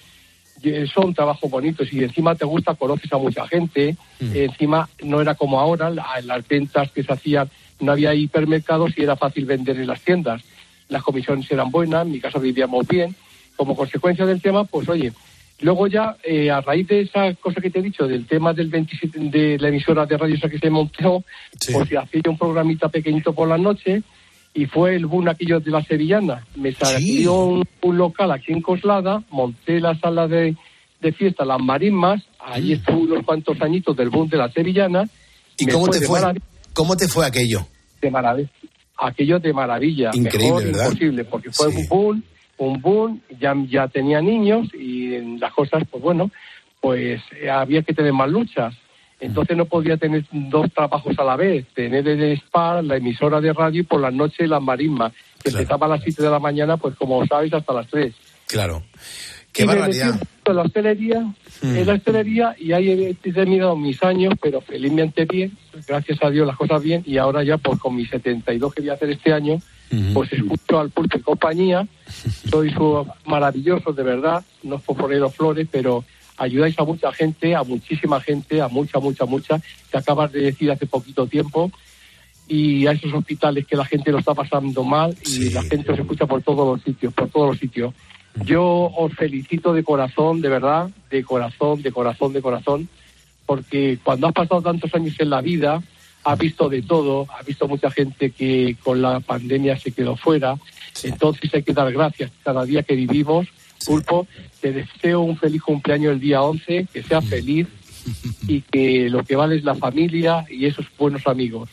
eh, 0.62 0.86
son 0.92 1.12
trabajos 1.12 1.50
bonitos 1.50 1.92
y 1.92 2.04
encima 2.04 2.36
te 2.36 2.44
gusta, 2.44 2.76
conoces 2.76 3.12
a 3.12 3.18
mucha 3.18 3.46
gente, 3.48 3.96
eh, 4.20 4.44
encima 4.44 4.88
no 5.02 5.20
era 5.20 5.34
como 5.34 5.58
ahora, 5.58 5.90
la- 5.90 6.20
las 6.24 6.46
ventas 6.46 6.92
que 6.92 7.02
se 7.02 7.12
hacían, 7.12 7.50
no 7.80 7.90
había 7.90 8.14
hipermercados 8.14 8.96
y 8.96 9.02
era 9.02 9.16
fácil 9.16 9.46
vender 9.46 9.78
en 9.80 9.88
las 9.88 10.00
tiendas. 10.02 10.42
Las 10.88 11.02
comisiones 11.02 11.50
eran 11.50 11.72
buenas, 11.72 12.06
en 12.06 12.12
mi 12.12 12.20
casa 12.20 12.38
vivíamos 12.38 12.86
bien. 12.86 13.16
Como 13.56 13.74
consecuencia 13.74 14.24
del 14.26 14.40
tema, 14.40 14.62
pues 14.64 14.88
oye, 14.88 15.12
luego 15.62 15.86
ya, 15.86 16.16
eh, 16.22 16.50
a 16.50 16.60
raíz 16.60 16.86
de 16.88 17.00
esa 17.02 17.34
cosa 17.34 17.60
que 17.60 17.70
te 17.70 17.78
he 17.78 17.82
dicho, 17.82 18.06
del 18.06 18.26
tema 18.26 18.52
del 18.52 18.68
27, 18.68 19.18
de 19.18 19.58
la 19.58 19.68
emisora 19.68 20.06
de 20.06 20.16
radio 20.16 20.34
esa 20.34 20.48
que 20.48 20.58
se 20.58 20.70
montó, 20.70 21.24
pues 21.72 21.88
se 21.88 21.96
hacía 21.96 22.22
un 22.28 22.38
programita 22.38 22.88
pequeñito 22.88 23.32
por 23.32 23.48
la 23.48 23.58
noche 23.58 24.02
y 24.54 24.66
fue 24.66 24.96
el 24.96 25.06
boom 25.06 25.28
aquello 25.28 25.60
de 25.60 25.70
la 25.70 25.82
sevillana. 25.82 26.46
Me 26.56 26.72
salió 26.72 27.44
un, 27.44 27.64
un 27.82 27.98
local 27.98 28.30
aquí 28.32 28.52
en 28.52 28.60
Coslada, 28.60 29.22
monté 29.30 29.80
la 29.80 29.98
sala 29.98 30.28
de, 30.28 30.56
de 31.00 31.12
fiesta, 31.12 31.44
las 31.44 31.60
marismas, 31.60 32.22
ahí 32.38 32.72
estuve 32.72 33.12
unos 33.12 33.24
cuantos 33.24 33.60
añitos 33.62 33.96
del 33.96 34.10
boom 34.10 34.28
de 34.28 34.36
la 34.36 34.50
sevillana. 34.52 35.08
¿Y 35.58 35.66
cómo 35.66 35.88
te 35.88 36.00
fue? 36.02 36.20
¿Cómo 36.74 36.96
te 36.96 37.08
fue 37.08 37.26
aquello? 37.26 37.66
de 38.02 38.10
maravilla. 38.10 38.50
Aquello 38.98 39.38
de 39.38 39.52
maravilla. 39.52 40.10
Increíble, 40.12 40.48
mejor 40.48 40.64
¿verdad? 40.64 40.84
imposible, 40.84 41.24
porque 41.24 41.50
fue 41.50 41.68
un 41.68 41.88
boom, 41.88 42.24
un 42.58 42.80
boom, 42.80 43.20
ya, 43.40 43.54
ya 43.68 43.88
tenía 43.88 44.20
niños 44.20 44.68
y 44.74 45.38
las 45.38 45.52
cosas, 45.52 45.82
pues 45.90 46.02
bueno, 46.02 46.30
pues 46.80 47.20
eh, 47.40 47.50
había 47.50 47.82
que 47.82 47.94
tener 47.94 48.12
más 48.12 48.28
luchas. 48.28 48.74
Entonces 49.20 49.56
no 49.56 49.66
podía 49.66 49.96
tener 49.96 50.24
dos 50.32 50.72
trabajos 50.72 51.16
a 51.16 51.22
la 51.22 51.36
vez, 51.36 51.64
tener 51.74 52.08
el 52.08 52.36
SPAR, 52.40 52.82
la 52.82 52.96
emisora 52.96 53.40
de 53.40 53.52
radio 53.52 53.82
y 53.82 53.84
por 53.84 54.00
las 54.00 54.12
noches 54.12 54.48
la 54.48 54.58
marisma, 54.58 55.12
que 55.42 55.50
empezaba 55.50 55.86
a 55.86 55.90
las 55.90 56.02
7 56.02 56.20
de 56.24 56.30
la 56.30 56.40
mañana, 56.40 56.76
pues 56.76 56.96
como 56.96 57.24
sabéis, 57.26 57.54
hasta 57.54 57.72
las 57.72 57.86
3. 57.86 58.12
Claro. 58.48 58.82
Qué 59.52 59.62
Y 59.64 59.66
barbaridad. 59.66 60.20
la 60.46 60.62
hostelería, 60.62 61.20
Mm. 61.62 61.76
en 61.76 61.86
la 61.86 61.94
hostelería 61.94 62.56
y 62.58 62.72
ahí 62.72 62.90
he 62.90 63.32
tenido 63.32 63.76
mis 63.76 64.02
años, 64.02 64.34
pero 64.42 64.60
felizmente 64.60 65.24
bien, 65.26 65.52
gracias 65.86 66.18
a 66.22 66.30
Dios 66.30 66.46
las 66.46 66.56
cosas 66.56 66.82
bien 66.82 67.02
y 67.06 67.18
ahora 67.18 67.44
ya 67.44 67.56
pues 67.58 67.78
con 67.78 67.94
mis 67.94 68.08
72 68.10 68.74
que 68.74 68.80
voy 68.80 68.90
a 68.90 68.94
hacer 68.94 69.10
este 69.10 69.32
año, 69.32 69.60
pues 70.14 70.32
escucho 70.32 70.80
al 70.80 70.90
pulpo 70.90 71.18
y 71.18 71.20
compañía, 71.20 71.86
sois 72.50 72.74
uh, 72.78 73.06
maravillosos 73.26 73.94
de 73.94 74.02
verdad, 74.02 74.42
no 74.62 74.76
es 74.76 74.82
por 74.82 74.96
poneros 74.96 75.34
flores, 75.36 75.68
pero 75.70 76.04
ayudáis 76.38 76.76
a 76.78 76.84
mucha 76.84 77.12
gente, 77.12 77.54
a 77.54 77.62
muchísima 77.62 78.20
gente, 78.20 78.60
a 78.60 78.68
mucha, 78.68 78.98
mucha, 78.98 79.26
mucha, 79.26 79.60
que 79.90 79.98
acabas 79.98 80.32
de 80.32 80.40
decir 80.40 80.70
hace 80.72 80.86
poquito 80.86 81.26
tiempo, 81.26 81.70
y 82.48 82.86
a 82.86 82.92
esos 82.92 83.12
hospitales 83.14 83.66
que 83.66 83.76
la 83.76 83.84
gente 83.84 84.10
lo 84.10 84.18
está 84.18 84.34
pasando 84.34 84.82
mal 84.82 85.14
y 85.26 85.50
la 85.50 85.62
gente 85.62 85.92
os 85.92 85.98
escucha 85.98 86.26
por 86.26 86.42
todos 86.42 86.66
los 86.66 86.82
sitios, 86.82 87.12
por 87.14 87.28
todos 87.28 87.50
los 87.50 87.58
sitios. 87.58 87.94
Yo 88.44 88.90
os 88.96 89.12
felicito 89.14 89.72
de 89.74 89.84
corazón, 89.84 90.40
de 90.40 90.48
verdad, 90.48 90.90
de 91.10 91.22
corazón, 91.22 91.82
de 91.82 91.92
corazón, 91.92 92.32
de 92.32 92.42
corazón, 92.42 92.88
porque 93.46 93.98
cuando 94.02 94.26
has 94.26 94.32
pasado 94.32 94.62
tantos 94.62 94.94
años 94.94 95.14
en 95.18 95.30
la 95.30 95.40
vida, 95.40 95.82
has 96.24 96.38
visto 96.38 96.68
de 96.68 96.82
todo, 96.82 97.26
has 97.38 97.44
visto 97.44 97.68
mucha 97.68 97.90
gente 97.90 98.30
que 98.30 98.76
con 98.82 99.02
la 99.02 99.20
pandemia 99.20 99.78
se 99.78 99.92
quedó 99.92 100.16
fuera, 100.16 100.56
entonces 101.02 101.52
hay 101.54 101.62
que 101.62 101.72
dar 101.72 101.92
gracias 101.92 102.30
cada 102.42 102.64
día 102.64 102.82
que 102.82 102.94
vivimos. 102.94 103.48
Pulpo, 103.84 104.28
te 104.60 104.72
deseo 104.72 105.22
un 105.22 105.36
feliz 105.36 105.60
cumpleaños 105.60 106.12
el 106.12 106.20
día 106.20 106.42
11, 106.42 106.86
que 106.92 107.02
sea 107.02 107.20
feliz 107.20 107.66
y 108.46 108.60
que 108.60 109.08
lo 109.10 109.24
que 109.24 109.34
vale 109.34 109.56
es 109.56 109.64
la 109.64 109.74
familia 109.74 110.46
y 110.48 110.66
esos 110.66 110.86
buenos 110.96 111.26
amigos. 111.26 111.68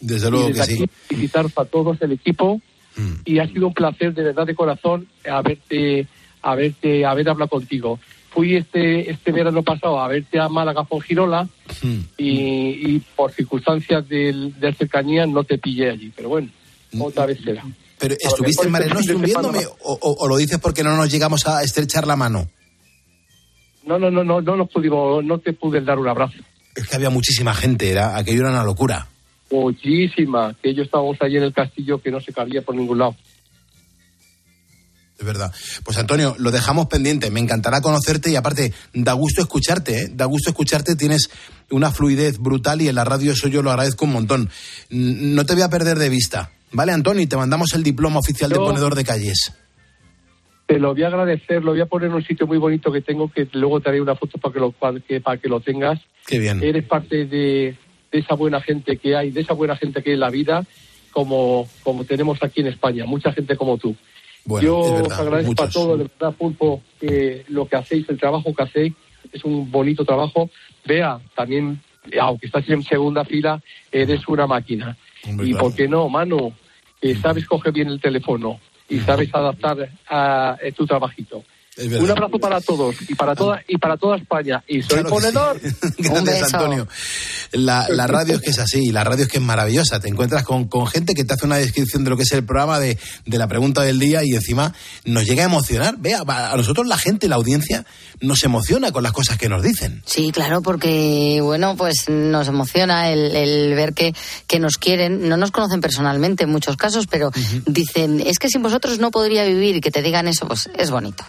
Desde 0.00 0.28
Y 0.28 0.30
luego 0.30 0.46
que 0.48 0.52
desde 0.52 0.66
sí. 0.66 0.82
Aquí 0.82 0.92
felicitaros 1.08 1.52
a 1.56 1.64
todos 1.64 2.00
el 2.02 2.12
equipo 2.12 2.60
y 3.24 3.38
ha 3.38 3.46
sido 3.48 3.66
un 3.68 3.74
placer 3.74 4.14
de 4.14 4.22
verdad 4.22 4.46
de 4.46 4.54
corazón 4.54 5.06
haberte, 5.30 6.06
haberte, 6.42 7.04
haber 7.04 7.28
hablado 7.28 7.48
contigo. 7.48 7.98
Fui 8.30 8.56
este, 8.56 9.10
este 9.10 9.30
verano 9.32 9.62
pasado 9.62 10.00
a 10.00 10.08
verte 10.08 10.40
a 10.40 10.48
Málaga 10.48 10.84
por 10.84 11.02
Girola 11.02 11.48
Mm. 11.82 11.98
y, 12.18 12.28
y 12.96 13.02
por 13.16 13.32
circunstancias 13.32 14.06
de, 14.08 14.52
cercanía 14.76 15.26
no 15.26 15.44
te 15.44 15.56
pillé 15.58 15.90
allí, 15.90 16.12
pero 16.14 16.28
bueno, 16.28 16.48
otra 17.00 17.26
vez 17.26 17.38
será. 17.42 17.64
Mm. 17.64 17.74
Pero 17.98 18.14
¿estuviste 18.20 18.66
en 18.66 18.72
Mare 18.72 18.84
este 18.86 18.94
Nostrum 18.96 19.22
viéndome 19.22 19.60
o- 19.82 20.16
o 20.20 20.28
lo 20.28 20.36
dices 20.36 20.58
porque 20.58 20.82
no 20.82 20.96
nos 20.96 21.10
llegamos 21.10 21.46
a 21.46 21.62
estrechar 21.62 22.06
la 22.06 22.16
mano? 22.16 22.48
No, 23.86 23.98
no, 23.98 24.10
no, 24.10 24.24
no, 24.24 24.40
no 24.40 24.56
nos 24.56 24.68
pudimos, 24.70 25.24
no 25.24 25.38
te 25.38 25.52
pude 25.52 25.80
dar 25.80 25.98
un 25.98 26.08
abrazo. 26.08 26.34
Es 26.74 26.86
que 26.88 26.96
había 26.96 27.10
muchísima 27.10 27.54
gente, 27.54 27.90
era, 27.90 28.16
aquello 28.16 28.40
era 28.40 28.50
una 28.50 28.64
locura. 28.64 29.08
Muchísima, 29.50 30.54
que 30.62 30.74
yo 30.74 30.82
estábamos 30.82 31.16
allí 31.20 31.36
en 31.36 31.44
el 31.44 31.52
castillo 31.52 32.00
que 32.00 32.10
no 32.10 32.20
se 32.20 32.32
cabía 32.32 32.62
por 32.62 32.74
ningún 32.74 32.98
lado. 32.98 33.16
Es 35.18 35.24
verdad. 35.24 35.52
Pues 35.84 35.96
Antonio, 35.96 36.34
lo 36.38 36.50
dejamos 36.50 36.86
pendiente. 36.86 37.30
Me 37.30 37.40
encantará 37.40 37.80
conocerte 37.80 38.30
y 38.30 38.36
aparte, 38.36 38.72
da 38.92 39.12
gusto 39.12 39.42
escucharte, 39.42 40.02
¿eh? 40.02 40.08
Da 40.12 40.24
gusto 40.24 40.50
escucharte. 40.50 40.96
Tienes 40.96 41.30
una 41.70 41.92
fluidez 41.92 42.38
brutal 42.38 42.82
y 42.82 42.88
en 42.88 42.96
la 42.96 43.04
radio 43.04 43.32
eso 43.32 43.48
yo 43.48 43.62
lo 43.62 43.70
agradezco 43.70 44.06
un 44.06 44.12
montón. 44.12 44.50
No 44.90 45.46
te 45.46 45.54
voy 45.54 45.62
a 45.62 45.70
perder 45.70 45.98
de 45.98 46.08
vista. 46.08 46.50
¿Vale, 46.72 46.92
Antonio? 46.92 47.22
Y 47.22 47.26
te 47.26 47.36
mandamos 47.36 47.72
el 47.74 47.84
diploma 47.84 48.18
oficial 48.18 48.50
de 48.50 48.56
ponedor 48.56 48.96
de 48.96 49.04
calles. 49.04 49.52
Te 50.66 50.80
lo 50.80 50.94
voy 50.94 51.04
a 51.04 51.08
agradecer, 51.08 51.62
lo 51.62 51.72
voy 51.72 51.80
a 51.82 51.86
poner 51.86 52.08
en 52.08 52.14
un 52.14 52.24
sitio 52.24 52.46
muy 52.46 52.58
bonito 52.58 52.90
que 52.90 53.02
tengo, 53.02 53.30
que 53.30 53.46
luego 53.52 53.80
te 53.80 53.90
haré 53.90 54.00
una 54.00 54.16
foto 54.16 54.38
para 54.38 54.52
que 54.52 54.60
lo, 54.60 54.72
para 54.72 54.98
que, 54.98 55.20
para 55.20 55.36
que 55.36 55.48
lo 55.48 55.60
tengas. 55.60 56.00
Qué 56.26 56.38
bien. 56.38 56.62
Eres 56.62 56.84
parte 56.84 57.26
de, 57.26 57.76
de 58.14 58.20
esa 58.20 58.36
buena 58.36 58.60
gente 58.60 58.96
que 58.96 59.16
hay, 59.16 59.32
de 59.32 59.40
esa 59.40 59.54
buena 59.54 59.74
gente 59.74 60.00
que 60.00 60.10
hay 60.10 60.14
en 60.14 60.20
la 60.20 60.30
vida, 60.30 60.64
como, 61.10 61.68
como 61.82 62.04
tenemos 62.04 62.40
aquí 62.44 62.60
en 62.60 62.68
España, 62.68 63.04
mucha 63.06 63.32
gente 63.32 63.56
como 63.56 63.76
tú. 63.76 63.96
Bueno, 64.44 64.64
Yo 64.64 64.78
os 64.78 65.18
agradezco 65.18 65.64
a 65.64 65.68
todos, 65.68 65.98
de 65.98 66.04
verdad, 66.04 66.32
Pulpo, 66.38 66.80
que 67.00 67.44
lo 67.48 67.66
que 67.66 67.74
hacéis, 67.74 68.08
el 68.08 68.20
trabajo 68.20 68.54
que 68.54 68.62
hacéis, 68.62 68.92
es 69.32 69.44
un 69.44 69.68
bonito 69.68 70.04
trabajo. 70.04 70.48
Vea, 70.84 71.18
también, 71.34 71.80
aunque 72.20 72.46
estás 72.46 72.68
en 72.68 72.84
segunda 72.84 73.24
fila, 73.24 73.60
eres 73.90 74.28
una 74.28 74.46
máquina. 74.46 74.96
Y 75.24 75.50
claro. 75.50 75.58
por 75.58 75.74
qué 75.74 75.88
no, 75.88 76.08
mano, 76.08 76.52
que 77.00 77.16
sabes 77.16 77.46
coger 77.46 77.72
bien 77.72 77.88
el 77.88 78.00
teléfono 78.00 78.60
y 78.88 79.00
sabes 79.00 79.34
adaptar 79.34 79.90
a, 80.08 80.56
eh, 80.62 80.70
tu 80.70 80.86
trabajito. 80.86 81.42
Un 81.76 82.10
abrazo 82.10 82.38
para 82.38 82.60
todos 82.60 82.94
y 83.08 83.14
para 83.14 83.34
toda 83.34 83.62
y 83.66 83.78
para 83.78 83.96
toda 83.96 84.16
España. 84.16 84.62
Y 84.68 84.82
soy 84.82 85.00
Claro 85.00 85.08
sí. 85.08 85.14
ponedor. 85.14 85.60
Gracias, 85.98 86.54
Antonio. 86.54 86.88
La, 87.52 87.86
la 87.88 88.06
radio 88.06 88.36
es 88.36 88.40
que 88.40 88.50
es 88.50 88.58
así, 88.58 88.92
la 88.92 89.02
radio 89.04 89.24
es 89.24 89.28
que 89.30 89.38
es 89.38 89.44
maravillosa. 89.44 89.98
Te 90.00 90.08
encuentras 90.08 90.44
con, 90.44 90.68
con 90.68 90.86
gente 90.86 91.14
que 91.14 91.24
te 91.24 91.34
hace 91.34 91.46
una 91.46 91.56
descripción 91.56 92.04
de 92.04 92.10
lo 92.10 92.16
que 92.16 92.22
es 92.22 92.32
el 92.32 92.44
programa, 92.44 92.78
de, 92.78 92.98
de 93.26 93.38
la 93.38 93.48
pregunta 93.48 93.82
del 93.82 93.98
día 93.98 94.22
y 94.24 94.34
encima 94.34 94.72
nos 95.04 95.24
llega 95.24 95.42
a 95.42 95.46
emocionar. 95.46 95.96
Vea, 95.98 96.22
a 96.26 96.56
nosotros 96.56 96.86
la 96.86 96.98
gente, 96.98 97.28
la 97.28 97.36
audiencia, 97.36 97.84
nos 98.20 98.42
emociona 98.44 98.92
con 98.92 99.02
las 99.02 99.12
cosas 99.12 99.38
que 99.38 99.48
nos 99.48 99.62
dicen. 99.62 100.02
Sí, 100.06 100.30
claro, 100.32 100.62
porque 100.62 101.40
bueno, 101.42 101.76
pues 101.76 102.08
nos 102.08 102.48
emociona 102.48 103.10
el, 103.10 103.34
el 103.36 103.74
ver 103.74 103.94
que, 103.94 104.14
que 104.46 104.58
nos 104.58 104.76
quieren, 104.76 105.28
no 105.28 105.36
nos 105.36 105.50
conocen 105.50 105.80
personalmente 105.80 106.44
en 106.44 106.50
muchos 106.50 106.76
casos, 106.76 107.06
pero 107.06 107.30
dicen, 107.66 108.20
es 108.20 108.38
que 108.38 108.48
sin 108.48 108.62
vosotros 108.62 108.98
no 108.98 109.10
podría 109.10 109.44
vivir 109.44 109.76
y 109.76 109.80
que 109.80 109.90
te 109.90 110.02
digan 110.02 110.28
eso, 110.28 110.46
pues 110.46 110.70
es 110.76 110.90
bonito. 110.90 111.24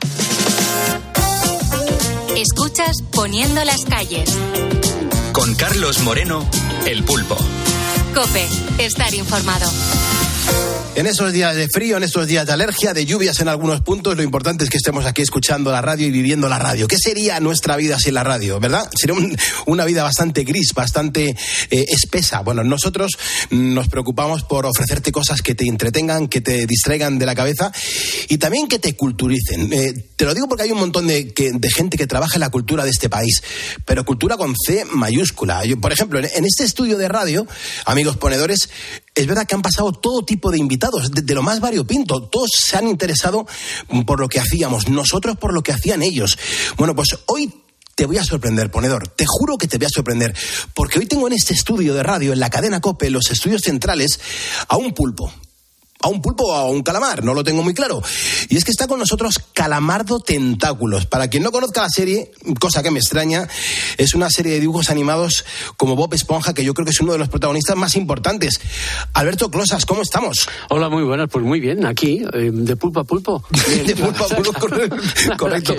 Escuchas 2.35 3.01
Poniendo 3.13 3.63
las 3.63 3.85
calles. 3.85 4.29
Con 5.31 5.55
Carlos 5.55 5.99
Moreno, 6.03 6.47
El 6.85 7.03
Pulpo. 7.03 7.37
Cope, 8.13 8.47
estar 8.77 9.13
informado. 9.13 9.69
En 10.95 11.07
esos 11.07 11.33
días 11.33 11.53
de 11.57 11.67
frío, 11.67 11.97
en 11.97 12.03
estos 12.03 12.25
días 12.25 12.45
de 12.45 12.53
alergia, 12.53 12.93
de 12.93 13.05
lluvias 13.05 13.41
en 13.41 13.49
algunos 13.49 13.81
puntos, 13.81 14.15
lo 14.15 14.23
importante 14.23 14.63
es 14.63 14.69
que 14.69 14.77
estemos 14.77 15.05
aquí 15.05 15.21
escuchando 15.21 15.69
la 15.69 15.81
radio 15.81 16.07
y 16.07 16.11
viviendo 16.11 16.47
la 16.47 16.57
radio. 16.57 16.87
¿Qué 16.87 16.97
sería 16.97 17.37
nuestra 17.41 17.75
vida 17.75 17.99
sin 17.99 18.13
la 18.13 18.23
radio, 18.23 18.61
verdad? 18.61 18.89
Sería 18.97 19.13
un- 19.13 19.37
una 19.65 19.83
vida 19.83 20.03
bastante 20.03 20.45
gris, 20.45 20.71
bastante 20.73 21.35
eh, 21.69 21.85
espesa. 21.89 22.39
Bueno, 22.39 22.63
nosotros 22.63 23.11
nos 23.49 23.89
preocupamos 23.89 24.43
por 24.43 24.65
ofrecerte 24.65 25.11
cosas 25.11 25.41
que 25.41 25.53
te 25.53 25.65
entretengan, 25.65 26.29
que 26.29 26.39
te 26.39 26.65
distraigan 26.65 27.19
de 27.19 27.25
la 27.25 27.35
cabeza 27.35 27.73
y 28.29 28.37
también 28.37 28.69
que 28.69 28.79
te 28.79 28.95
culturicen. 28.95 29.73
Eh, 29.73 29.93
te 30.15 30.23
lo 30.23 30.33
digo 30.33 30.47
porque 30.47 30.63
hay 30.63 30.71
un 30.71 30.79
montón 30.79 31.07
de, 31.07 31.33
gente 31.75 31.97
que 31.97 32.07
trabaja 32.07 32.35
en 32.35 32.39
la 32.41 32.49
cultura 32.49 32.85
de 32.85 32.91
este 32.91 33.09
país, 33.09 33.43
pero 33.83 34.05
cultura 34.05 34.37
con 34.37 34.55
C 34.55 34.85
mayúscula. 34.85 35.61
Por 35.81 35.91
ejemplo, 35.91 36.19
en 36.19 36.45
este 36.45 36.63
estudio 36.63 36.97
de 36.97 37.09
radio, 37.09 37.45
amigos 37.85 38.15
ponedores, 38.15 38.69
es 39.15 39.27
verdad 39.27 39.47
que 39.47 39.55
han 39.55 39.61
pasado 39.61 39.93
todo 39.93 40.23
tipo 40.23 40.51
de 40.51 40.59
invitados, 40.59 41.09
de, 41.09 41.33
lo 41.33 41.41
más 41.41 41.61
variopinto. 41.61 42.23
Todos 42.23 42.51
se 42.53 42.77
han 42.77 42.87
interesado 42.87 43.47
por 44.05 44.19
lo 44.19 44.27
que 44.27 44.39
hacíamos, 44.39 44.89
nosotros 44.89 45.37
por 45.37 45.53
lo 45.53 45.63
que 45.63 45.71
hacían 45.71 46.03
ellos. 46.03 46.37
Bueno, 46.77 46.93
pues 46.95 47.09
hoy 47.27 47.51
te 47.95 48.05
voy 48.05 48.17
a 48.17 48.25
sorprender, 48.25 48.69
ponedor. 48.69 49.07
Te 49.07 49.25
juro 49.25 49.57
que 49.57 49.67
te 49.67 49.77
voy 49.77 49.85
a 49.85 49.89
sorprender. 49.89 50.35
Porque 50.73 50.99
hoy 50.99 51.05
tengo 51.05 51.27
en 51.27 51.33
este 51.33 51.53
estudio 51.53 51.93
de 51.93 52.03
radio, 52.03 52.33
en 52.33 52.39
la 52.39 52.49
cadena 52.49 52.81
COPE, 52.81 53.07
en 53.07 53.13
los 53.13 53.31
estudios 53.31 53.61
centrales, 53.61 54.19
a 54.67 54.75
un 54.75 54.93
pulpo. 54.93 55.31
A 56.05 56.07
un 56.07 56.21
pulpo 56.21 56.43
o 56.43 56.53
a 56.53 56.69
un 56.69 56.83
calamar, 56.83 57.23
no 57.23 57.33
lo 57.33 57.43
tengo 57.43 57.63
muy 57.63 57.73
claro. 57.73 57.99
Y 58.49 58.57
es 58.57 58.63
que 58.63 58.69
está 58.69 58.85
con 58.85 58.99
nosotros 58.99 59.39
Calamardo 59.53 60.19
Tentáculos. 60.19 61.07
Para 61.07 61.31
quien 61.31 61.41
no 61.41 61.51
conozca 61.51 61.81
la 61.81 61.89
serie, 61.89 62.29
cosa 62.59 62.83
que 62.83 62.91
me 62.91 62.99
extraña, 62.99 63.47
es 63.97 64.13
una 64.13 64.29
serie 64.29 64.53
de 64.53 64.59
dibujos 64.59 64.91
animados 64.91 65.45
como 65.77 65.95
Bob 65.95 66.13
Esponja, 66.13 66.53
que 66.53 66.63
yo 66.63 66.75
creo 66.75 66.85
que 66.85 66.91
es 66.91 67.01
uno 67.01 67.13
de 67.13 67.17
los 67.17 67.29
protagonistas 67.29 67.75
más 67.75 67.95
importantes. 67.95 68.59
Alberto 69.13 69.49
Closas, 69.49 69.87
¿cómo 69.87 70.03
estamos? 70.03 70.47
Hola, 70.69 70.89
muy 70.89 71.01
buenas, 71.01 71.27
pues 71.27 71.43
muy 71.43 71.59
bien, 71.59 71.87
aquí, 71.87 72.23
eh, 72.33 72.51
de 72.53 72.75
pulpo 72.75 72.99
a 72.99 73.03
pulpo. 73.03 73.43
de 73.87 73.95
pulpo 73.95 74.25
a 74.25 74.27
pulpo, 74.27 74.53
correcto. 75.39 75.75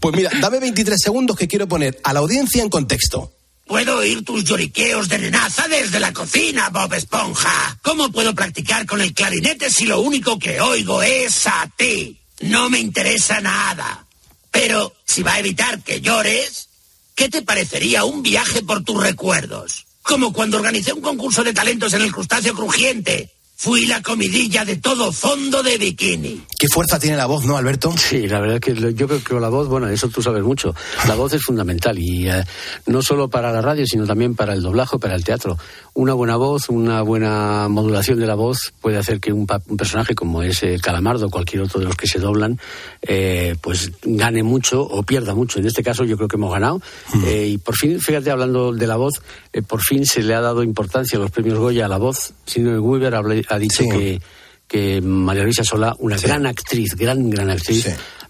Pues 0.00 0.16
mira, 0.16 0.30
dame 0.40 0.58
23 0.58 0.96
segundos 0.98 1.36
que 1.36 1.48
quiero 1.48 1.68
poner 1.68 2.00
a 2.02 2.14
la 2.14 2.20
audiencia 2.20 2.62
en 2.62 2.70
contexto. 2.70 3.35
Puedo 3.66 3.98
oír 3.98 4.24
tus 4.24 4.44
lloriqueos 4.44 5.08
de 5.08 5.18
nenaza 5.18 5.66
desde 5.66 5.98
la 5.98 6.12
cocina, 6.12 6.68
Bob 6.68 6.94
Esponja. 6.94 7.76
¿Cómo 7.82 8.12
puedo 8.12 8.32
practicar 8.32 8.86
con 8.86 9.00
el 9.00 9.12
clarinete 9.12 9.70
si 9.70 9.86
lo 9.86 10.00
único 10.00 10.38
que 10.38 10.60
oigo 10.60 11.02
es 11.02 11.48
a 11.48 11.68
ti? 11.76 12.16
No 12.42 12.70
me 12.70 12.78
interesa 12.78 13.40
nada. 13.40 14.06
Pero 14.52 14.94
si 15.04 15.24
va 15.24 15.34
a 15.34 15.40
evitar 15.40 15.82
que 15.82 16.00
llores, 16.00 16.68
¿qué 17.16 17.28
te 17.28 17.42
parecería 17.42 18.04
un 18.04 18.22
viaje 18.22 18.62
por 18.62 18.84
tus 18.84 19.02
recuerdos? 19.02 19.86
Como 20.00 20.32
cuando 20.32 20.58
organicé 20.58 20.92
un 20.92 21.02
concurso 21.02 21.42
de 21.42 21.52
talentos 21.52 21.92
en 21.94 22.02
el 22.02 22.12
crustáceo 22.12 22.54
crujiente. 22.54 23.32
Fui 23.58 23.86
la 23.86 24.02
comidilla 24.02 24.66
de 24.66 24.76
todo 24.76 25.10
fondo 25.12 25.62
de 25.62 25.78
bikini. 25.78 26.42
¿Qué 26.58 26.68
fuerza 26.68 26.98
tiene 26.98 27.16
la 27.16 27.24
voz, 27.24 27.44
no, 27.46 27.56
Alberto? 27.56 27.90
Sí, 27.96 28.28
la 28.28 28.38
verdad 28.40 28.60
que 28.60 28.74
lo- 28.74 28.90
yo 28.90 29.08
creo 29.08 29.24
que 29.24 29.34
la 29.40 29.48
voz, 29.48 29.66
bueno, 29.68 29.88
eso 29.88 30.08
tú 30.08 30.20
sabes 30.22 30.42
mucho. 30.42 30.74
La 31.08 31.14
voz 31.14 31.32
es 31.32 31.42
fundamental 31.42 31.98
y 31.98 32.28
eh, 32.28 32.44
no 32.86 33.00
solo 33.00 33.28
para 33.28 33.50
la 33.52 33.62
radio, 33.62 33.86
sino 33.86 34.06
también 34.06 34.34
para 34.34 34.52
el 34.52 34.60
doblaje, 34.62 34.98
para 34.98 35.14
el 35.14 35.24
teatro. 35.24 35.56
Una 35.94 36.12
buena 36.12 36.36
voz, 36.36 36.68
una 36.68 37.00
buena 37.00 37.66
modulación 37.70 38.18
de 38.20 38.26
la 38.26 38.34
voz 38.34 38.74
puede 38.82 38.98
hacer 38.98 39.20
que 39.20 39.32
un, 39.32 39.46
pa- 39.46 39.62
un 39.68 39.78
personaje 39.78 40.14
como 40.14 40.42
ese 40.42 40.78
Calamardo 40.78 41.26
o 41.26 41.30
cualquier 41.30 41.62
otro 41.62 41.80
de 41.80 41.86
los 41.86 41.96
que 41.96 42.06
se 42.06 42.18
doblan, 42.18 42.60
eh, 43.00 43.56
pues 43.62 43.90
gane 44.02 44.42
mucho 44.42 44.82
o 44.82 45.02
pierda 45.02 45.34
mucho. 45.34 45.58
En 45.60 45.66
este 45.66 45.82
caso 45.82 46.04
yo 46.04 46.16
creo 46.18 46.28
que 46.28 46.36
hemos 46.36 46.52
ganado. 46.52 46.82
Eh, 47.24 47.48
y 47.52 47.58
por 47.58 47.74
fin, 47.74 47.98
fíjate, 48.00 48.30
hablando 48.30 48.72
de 48.72 48.86
la 48.86 48.96
voz, 48.96 49.14
eh, 49.54 49.62
por 49.62 49.80
fin 49.80 50.04
se 50.04 50.22
le 50.22 50.34
ha 50.34 50.42
dado 50.42 50.62
importancia 50.62 51.18
a 51.18 51.22
los 51.22 51.30
premios 51.30 51.58
Goya 51.58 51.86
a 51.86 51.88
la 51.88 51.96
voz. 51.98 52.34
Sino 52.44 52.78
Weaver 52.82 53.14
ha 53.48 53.58
dicho 53.58 53.84
que, 53.88 54.20
que 54.68 55.00
María 55.00 55.44
Luisa 55.44 55.64
Solá, 55.64 55.94
una 55.98 56.16
gran 56.16 56.46
actriz, 56.46 56.94
gran, 56.96 57.30
gran 57.30 57.50
actriz, 57.50 57.86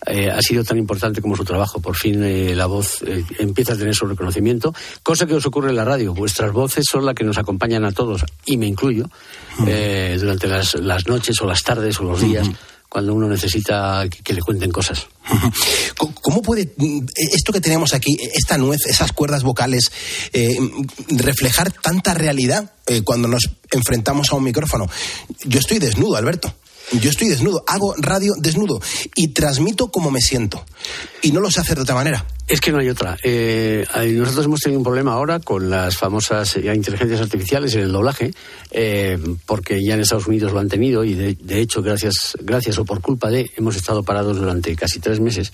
eh, 0.07 0.31
ha 0.31 0.41
sido 0.41 0.63
tan 0.63 0.79
importante 0.79 1.21
como 1.21 1.37
su 1.37 1.45
trabajo. 1.45 1.81
Por 1.81 1.97
fin 1.97 2.23
eh, 2.23 2.55
la 2.55 2.67
voz 2.67 3.03
eh, 3.07 3.25
empieza 3.39 3.73
a 3.73 3.77
tener 3.77 3.95
su 3.95 4.07
reconocimiento, 4.07 4.75
cosa 5.03 5.27
que 5.27 5.35
os 5.35 5.47
ocurre 5.47 5.71
en 5.71 5.77
la 5.77 5.85
radio. 5.85 6.15
Vuestras 6.15 6.53
voces 6.53 6.85
son 6.91 7.05
las 7.05 7.15
que 7.15 7.25
nos 7.25 7.39
acompañan 7.39 7.85
a 7.85 7.93
todos, 7.93 8.25
y 8.45 8.57
me 8.57 8.67
incluyo, 8.67 9.09
eh, 9.67 10.17
durante 10.21 10.47
las, 10.47 10.75
las 10.75 11.07
noches 11.07 11.41
o 11.41 11.47
las 11.47 11.63
tardes 11.63 11.99
o 12.01 12.05
los 12.05 12.21
días, 12.21 12.49
cuando 12.97 13.13
uno 13.13 13.29
necesita 13.29 14.07
que, 14.09 14.33
le 14.33 14.41
cuenten 14.41 14.71
cosas. 14.71 15.07
¿Cómo- 15.99 16.15
¿Cómo 16.23 16.41
puede 16.41 16.73
mm, 16.79 17.05
esto 17.15 17.53
que 17.53 17.61
tenemos 17.61 17.93
aquí, 17.93 18.17
esta 18.33 18.57
nuez, 18.57 18.87
esas 18.87 19.13
cuerdas 19.13 19.43
vocales, 19.43 19.93
eh, 20.33 20.57
reflejar 21.11 21.71
tanta 21.73 22.15
realidad 22.15 22.73
eh, 22.87 23.03
cuando 23.05 23.29
nos 23.29 23.51
enfrentamos 23.71 24.33
a 24.33 24.37
un 24.37 24.45
micrófono? 24.45 24.87
Yo 25.45 25.59
estoy 25.59 25.79
desnudo, 25.79 26.17
Alberto. 26.17 26.55
Yo 26.93 27.11
estoy 27.11 27.29
desnudo, 27.29 27.65
hago 27.67 27.95
radio 27.99 28.35
desnudo 28.39 28.81
y 29.15 29.29
transmito 29.29 29.89
como 29.89 30.11
me 30.11 30.21
siento. 30.21 30.65
Y 31.21 31.33
no 31.33 31.41
lo 31.41 31.51
sé 31.51 31.61
hacer 31.61 31.77
de 31.77 31.83
otra 31.83 31.97
manera. 31.97 32.25
Es 32.47 32.61
que 32.61 32.71
no 32.71 32.79
hay 32.79 32.89
otra. 32.89 33.17
Eh, 33.25 33.85
nosotros 34.13 34.45
hemos 34.45 34.61
tenido 34.61 34.79
un 34.79 34.85
problema 34.85 35.15
ahora 35.15 35.41
con 35.41 35.69
las 35.69 35.97
famosas 35.97 36.57
inteligencias 36.57 37.21
artificiales 37.21 37.75
en 37.75 37.81
el 37.81 37.91
doblaje, 37.91 38.33
eh, 38.71 39.19
porque 39.47 39.83
ya 39.83 39.95
en 39.95 40.01
Estados 40.01 40.29
Unidos 40.29 40.53
lo 40.53 40.61
han 40.61 40.69
tenido 40.69 41.03
y 41.03 41.15
de, 41.15 41.35
de 41.35 41.61
hecho, 41.61 41.83
gracias, 41.83 42.39
gracias 42.41 42.79
o 42.79 42.85
por 42.85 43.01
culpa 43.01 43.31
de, 43.31 43.51
hemos 43.57 43.75
estado 43.75 44.05
parados 44.05 44.37
durante 44.37 44.77
casi 44.77 45.01
tres 45.01 45.19
meses 45.19 45.53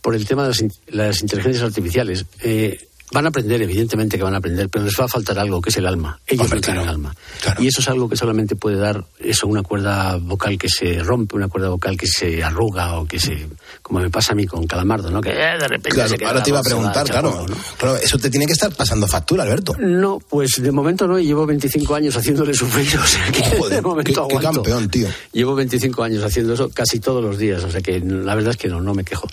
por 0.00 0.16
el 0.16 0.26
tema 0.26 0.42
de 0.42 0.48
las, 0.48 0.64
las 0.88 1.22
inteligencias 1.22 1.62
artificiales. 1.62 2.26
Eh, 2.42 2.88
Van 3.12 3.26
a 3.26 3.28
aprender, 3.28 3.60
evidentemente 3.62 4.16
que 4.16 4.24
van 4.24 4.34
a 4.34 4.38
aprender, 4.38 4.68
pero 4.68 4.84
les 4.84 4.94
va 4.98 5.04
a 5.04 5.08
faltar 5.08 5.38
algo, 5.38 5.60
que 5.60 5.70
es 5.70 5.76
el 5.76 5.86
alma. 5.86 6.18
Ellos 6.26 6.50
no 6.52 6.60
tienen 6.60 6.88
alma. 6.88 7.14
Y 7.58 7.66
eso 7.68 7.80
es 7.80 7.88
algo 7.88 8.08
que 8.08 8.16
solamente 8.16 8.56
puede 8.56 8.76
dar 8.76 9.04
eso, 9.18 9.46
una 9.46 9.62
cuerda 9.62 10.16
vocal 10.16 10.56
que 10.58 10.68
se 10.68 10.98
rompe, 11.02 11.36
una 11.36 11.48
cuerda 11.48 11.68
vocal 11.68 11.96
que 11.96 12.06
se 12.06 12.42
arruga 12.42 12.94
o 12.98 13.06
que 13.06 13.18
se, 13.20 13.48
como 13.82 14.00
me 14.00 14.10
pasa 14.10 14.32
a 14.32 14.34
mí 14.34 14.46
con 14.46 14.66
Calamardo, 14.66 15.10
¿no? 15.10 15.20
Que 15.20 15.30
eh, 15.30 15.58
de 15.58 15.68
repente 15.68 15.90
Claro, 15.90 16.08
se 16.08 16.16
queda 16.18 16.28
ahora 16.28 16.42
te 16.42 16.50
iba 16.50 16.58
a 16.60 16.62
preguntar, 16.62 17.06
claro, 17.08 17.46
claro. 17.78 17.96
Eso 17.96 18.18
te 18.18 18.30
tiene 18.30 18.46
que 18.46 18.52
estar 18.52 18.74
pasando 18.74 19.06
factura, 19.06 19.42
Alberto. 19.42 19.76
No, 19.78 20.18
pues 20.18 20.52
de 20.62 20.72
momento 20.72 21.06
no, 21.06 21.18
y 21.18 21.26
llevo 21.26 21.44
25 21.46 21.94
años 21.94 22.16
haciéndole 22.16 22.54
sufrir, 22.54 22.98
o 23.02 23.06
sea 23.06 23.30
que 23.30 23.42
Joder, 23.58 23.74
de 23.76 23.82
momento 23.82 24.26
qué- 24.28 24.36
qué 24.36 24.42
campeón, 24.42 24.88
tío. 24.88 25.08
Llevo 25.32 25.54
25 25.54 26.02
años 26.02 26.24
haciendo 26.24 26.54
eso 26.54 26.70
casi 26.70 26.98
todos 27.00 27.22
los 27.22 27.36
días, 27.38 27.62
o 27.64 27.70
sea 27.70 27.80
que 27.82 28.00
la 28.00 28.34
verdad 28.34 28.52
es 28.52 28.56
que 28.56 28.68
no, 28.68 28.80
no 28.80 28.94
me 28.94 29.04
quejo. 29.04 29.28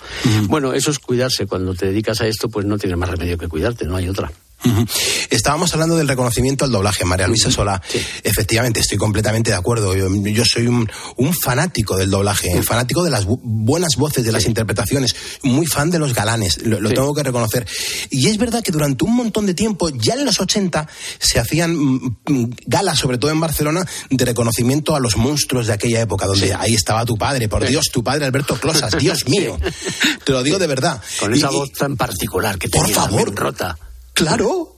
Bueno, 0.48 0.72
eso 0.74 0.90
es 0.90 0.98
cuidarse, 0.98 1.46
cuando 1.46 1.74
te 1.74 1.86
dedicas 1.86 2.20
a 2.20 2.26
esto, 2.26 2.48
pues 2.48 2.66
no 2.66 2.76
tienes 2.76 2.98
más 2.98 3.08
remedio 3.08 3.38
que 3.38 3.48
no 3.86 3.96
hay 3.96 4.08
otra. 4.08 4.30
Estábamos 5.30 5.72
hablando 5.72 5.96
del 5.96 6.08
reconocimiento 6.08 6.64
al 6.64 6.72
doblaje, 6.72 7.04
María 7.04 7.26
Luisa 7.26 7.50
Solá. 7.50 7.80
Efectivamente, 8.22 8.80
estoy 8.80 8.98
completamente 8.98 9.50
de 9.50 9.56
acuerdo. 9.56 9.94
Yo, 9.96 10.08
yo 10.26 10.44
soy 10.44 10.66
un, 10.66 10.90
un 11.16 11.34
fanático 11.34 11.96
del 11.96 12.10
doblaje, 12.10 12.48
un 12.54 12.64
fanático 12.64 13.02
de 13.04 13.10
las 13.10 13.26
bu- 13.26 13.40
buenas 13.42 13.92
voces, 13.96 14.24
de 14.24 14.32
las 14.32 14.46
interpretaciones, 14.46 15.14
muy 15.42 15.66
fan 15.66 15.90
de 15.90 15.98
los 15.98 16.14
galanes, 16.14 16.58
lo, 16.64 16.80
lo 16.80 16.90
tengo 16.90 17.14
que 17.14 17.22
reconocer. 17.22 17.66
Y 18.10 18.28
es 18.28 18.36
verdad 18.38 18.62
que 18.62 18.72
durante 18.72 19.04
un 19.04 19.14
montón 19.14 19.46
de 19.46 19.54
tiempo, 19.54 19.88
ya 19.90 20.14
en 20.14 20.24
los 20.24 20.40
80, 20.40 20.88
se 21.18 21.38
hacían 21.40 21.74
mm, 21.76 22.16
mm, 22.26 22.50
galas, 22.66 22.98
sobre 22.98 23.18
todo 23.18 23.30
en 23.30 23.40
Barcelona, 23.40 23.86
de 24.10 24.24
reconocimiento 24.24 24.94
a 24.96 25.00
los 25.00 25.16
monstruos 25.16 25.66
de 25.66 25.72
aquella 25.72 26.00
época, 26.00 26.26
donde 26.26 26.54
ahí 26.54 26.74
estaba 26.74 27.04
tu 27.04 27.16
padre, 27.16 27.48
por 27.48 27.66
Dios, 27.66 27.86
tu 27.92 28.02
padre 28.02 28.24
Alberto 28.26 28.56
Closas, 28.56 28.96
Dios 28.98 29.26
mío. 29.28 29.58
Te 30.24 30.32
lo 30.32 30.42
digo 30.42 30.58
de 30.58 30.66
verdad. 30.66 31.00
Con 31.18 31.32
esa 31.34 31.50
voz 31.50 31.72
tan 31.72 31.96
particular 31.96 32.58
que 32.58 32.68
Por 32.68 32.82
tenía 32.82 32.96
favor. 32.96 33.10
también 33.24 33.36
rota. 33.36 33.78
Claro. 34.24 34.76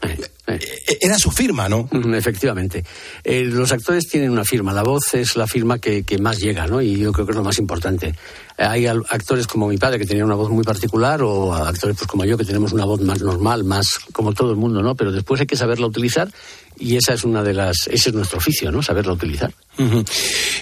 Era 1.00 1.18
su 1.18 1.30
firma, 1.30 1.68
¿no? 1.68 1.88
Mm, 1.90 2.14
Efectivamente. 2.14 2.84
Eh, 3.24 3.44
los 3.44 3.72
actores 3.72 4.08
tienen 4.08 4.30
una 4.30 4.44
firma. 4.44 4.72
La 4.72 4.82
voz 4.82 5.14
es 5.14 5.36
la 5.36 5.46
firma 5.46 5.78
que, 5.78 6.02
que 6.02 6.18
más 6.18 6.38
llega, 6.38 6.66
¿no? 6.66 6.80
Y 6.82 6.98
yo 6.98 7.12
creo 7.12 7.26
que 7.26 7.32
es 7.32 7.36
lo 7.36 7.44
más 7.44 7.58
importante. 7.58 8.14
Hay 8.58 8.86
actores 8.86 9.46
como 9.46 9.68
mi 9.68 9.78
padre 9.78 9.98
que 9.98 10.06
tenía 10.06 10.24
una 10.24 10.34
voz 10.34 10.50
muy 10.50 10.64
particular 10.64 11.22
o 11.22 11.54
actores 11.54 11.96
pues 11.96 12.06
como 12.08 12.24
yo 12.24 12.36
que 12.36 12.44
tenemos 12.44 12.72
una 12.72 12.84
voz 12.84 13.00
más 13.00 13.20
normal, 13.20 13.64
más 13.64 13.86
como 14.12 14.32
todo 14.32 14.50
el 14.50 14.56
mundo, 14.56 14.82
¿no? 14.82 14.94
Pero 14.94 15.12
después 15.12 15.40
hay 15.40 15.46
que 15.46 15.56
saberla 15.56 15.86
utilizar 15.86 16.30
y 16.78 16.96
esa 16.96 17.14
es 17.14 17.24
una 17.24 17.42
de 17.42 17.52
las, 17.52 17.76
ese 17.90 18.08
es 18.10 18.14
nuestro 18.14 18.38
oficio, 18.38 18.72
¿no? 18.72 18.82
Saberla 18.82 19.12
utilizar. 19.12 19.52
Ujú. 19.78 20.04